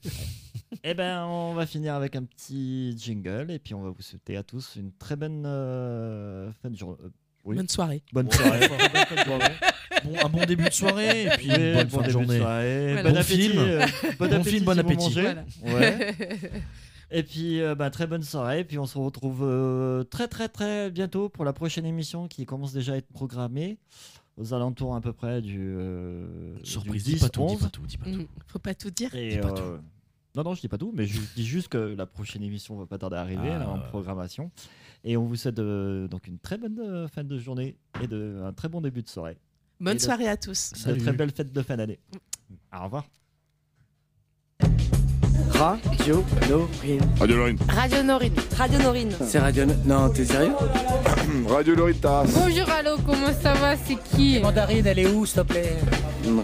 Eh 0.84 0.94
ben, 0.94 1.24
on 1.26 1.52
va 1.54 1.66
finir 1.66 1.94
avec 1.94 2.16
un 2.16 2.24
petit 2.24 2.96
jingle 2.98 3.50
et 3.50 3.58
puis 3.58 3.74
on 3.74 3.82
va 3.82 3.90
vous 3.90 4.00
souhaiter 4.02 4.36
à 4.36 4.42
tous 4.42 4.74
une 4.76 4.90
très 4.92 5.16
bonne 5.16 5.44
euh, 5.46 6.50
fin 6.62 6.70
de 6.70 6.76
journée. 6.76 6.96
Oui. 7.44 7.56
Bonne 7.56 7.68
soirée. 7.68 8.02
Bonne 8.12 8.26
Bon, 8.26 8.32
soirée. 8.32 8.60
de. 8.68 10.08
Bon, 10.08 10.18
un 10.24 10.28
bon 10.28 10.44
début 10.46 10.64
de 10.64 10.70
soirée 10.72 11.24
et 11.24 11.28
puis 11.36 11.50
Oui, 11.50 11.56
une 11.56 11.74
bonne 11.74 11.88
bon 11.88 11.98
fin 12.00 12.06
de 12.06 12.10
journée. 12.10 12.38
soirée. 12.38 12.92
Voilà. 12.94 13.02
Bon 13.02 13.10
Bon 13.10 13.16
appétit. 13.20 13.48
film. 13.50 13.58
euh, 13.58 13.86
bon 14.02 14.26
Bon 14.26 14.32
appétit 14.32 14.50
film, 14.50 14.64
bon 14.64 14.78
appétit. 14.78 14.96
mangez. 15.04 15.22
Voilà. 15.62 15.88
Ouais. 15.98 16.14
Et 17.14 17.22
puis, 17.22 17.60
euh, 17.60 17.74
bah, 17.74 17.90
très 17.90 18.06
bonne 18.06 18.22
soirée. 18.22 18.60
Et 18.60 18.64
puis, 18.64 18.78
on 18.78 18.86
se 18.86 18.96
retrouve 18.98 19.40
euh, 19.42 20.02
très, 20.04 20.28
très, 20.28 20.48
très 20.48 20.90
bientôt 20.90 21.28
pour 21.28 21.44
la 21.44 21.52
prochaine 21.52 21.84
émission 21.84 22.26
qui 22.26 22.46
commence 22.46 22.72
déjà 22.72 22.94
à 22.94 22.96
être 22.96 23.08
programmée 23.12 23.78
aux 24.38 24.54
alentours 24.54 24.94
à 24.96 25.00
peu 25.02 25.12
près 25.12 25.42
du. 25.42 25.58
euh, 25.60 26.56
Surprise, 26.64 27.04
du 27.04 27.10
dis 27.10 27.16
10, 27.16 27.20
pas 27.22 27.28
tout, 27.28 27.46
dis 27.46 27.54
11. 27.54 27.60
pas 27.60 27.68
tout, 27.68 27.82
dis 27.86 27.98
pas 27.98 28.04
tout. 28.06 28.10
Mm, 28.22 28.26
Faut 28.46 28.58
pas 28.58 28.74
tout 28.74 28.90
dire. 28.90 29.14
Et, 29.14 29.32
Dis 29.34 29.38
pas 29.38 29.52
euh, 29.60 29.78
non, 30.34 30.42
non, 30.44 30.54
je 30.54 30.62
dis 30.62 30.68
pas 30.68 30.78
tout, 30.78 30.90
mais 30.96 31.04
je 31.04 31.20
dis 31.36 31.44
juste 31.44 31.68
que 31.68 31.76
la 31.76 32.06
prochaine 32.06 32.42
émission 32.42 32.74
va 32.76 32.86
pas 32.86 32.96
tarder 32.96 33.16
à 33.16 33.20
arriver 33.20 33.42
Ah. 33.50 33.56
elle 33.56 33.62
est 33.62 33.66
en 33.66 33.78
programmation. 33.80 34.50
Et 35.04 35.18
on 35.18 35.24
vous 35.26 35.36
souhaite 35.36 35.58
euh, 35.58 36.08
donc 36.08 36.26
une 36.26 36.38
très 36.38 36.56
bonne 36.56 36.78
euh, 36.80 37.08
fin 37.08 37.24
de 37.24 37.38
journée 37.38 37.76
et 38.02 38.06
de, 38.06 38.40
un 38.42 38.54
très 38.54 38.70
bon 38.70 38.80
début 38.80 39.02
de 39.02 39.08
soirée. 39.10 39.36
Bonne 39.80 39.92
Et 39.92 39.96
de- 39.96 40.00
soirée 40.02 40.28
à 40.28 40.38
tous. 40.38 40.72
Salut. 40.74 40.96
De 40.98 41.02
très 41.04 41.12
belles 41.12 41.32
fêtes 41.32 41.52
de 41.52 41.60
fin 41.62 41.76
d'année. 41.76 41.98
Au 42.74 42.84
revoir. 42.84 43.04
Radio 45.50 46.24
Lorine. 46.48 47.02
Radio 47.18 47.36
Lorine. 47.36 47.58
Radio 47.68 48.02
Norine. 48.02 48.32
Radio 48.56 48.78
Norine. 48.78 49.12
C'est 49.26 49.38
Radio. 49.38 49.64
Non, 49.84 50.08
t'es 50.10 50.24
sérieux 50.24 50.52
Radio 51.48 51.74
Loritas. 51.74 52.24
Bonjour, 52.34 52.68
allô, 52.70 52.96
comment 53.04 53.32
ça 53.42 53.52
va 53.54 53.74
C'est 53.76 53.98
qui? 54.16 54.38
Mandarine, 54.40 54.86
elle 54.86 54.98
est 54.98 55.06
où, 55.08 55.26
s'il 55.26 55.42
te 55.42 55.46
plaît? 55.46 55.76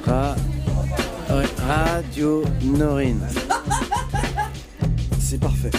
Ra... 0.07 0.35
Radio 1.67 2.45
Norine. 2.63 3.27
C'est 5.21 5.39
parfait. 5.39 5.71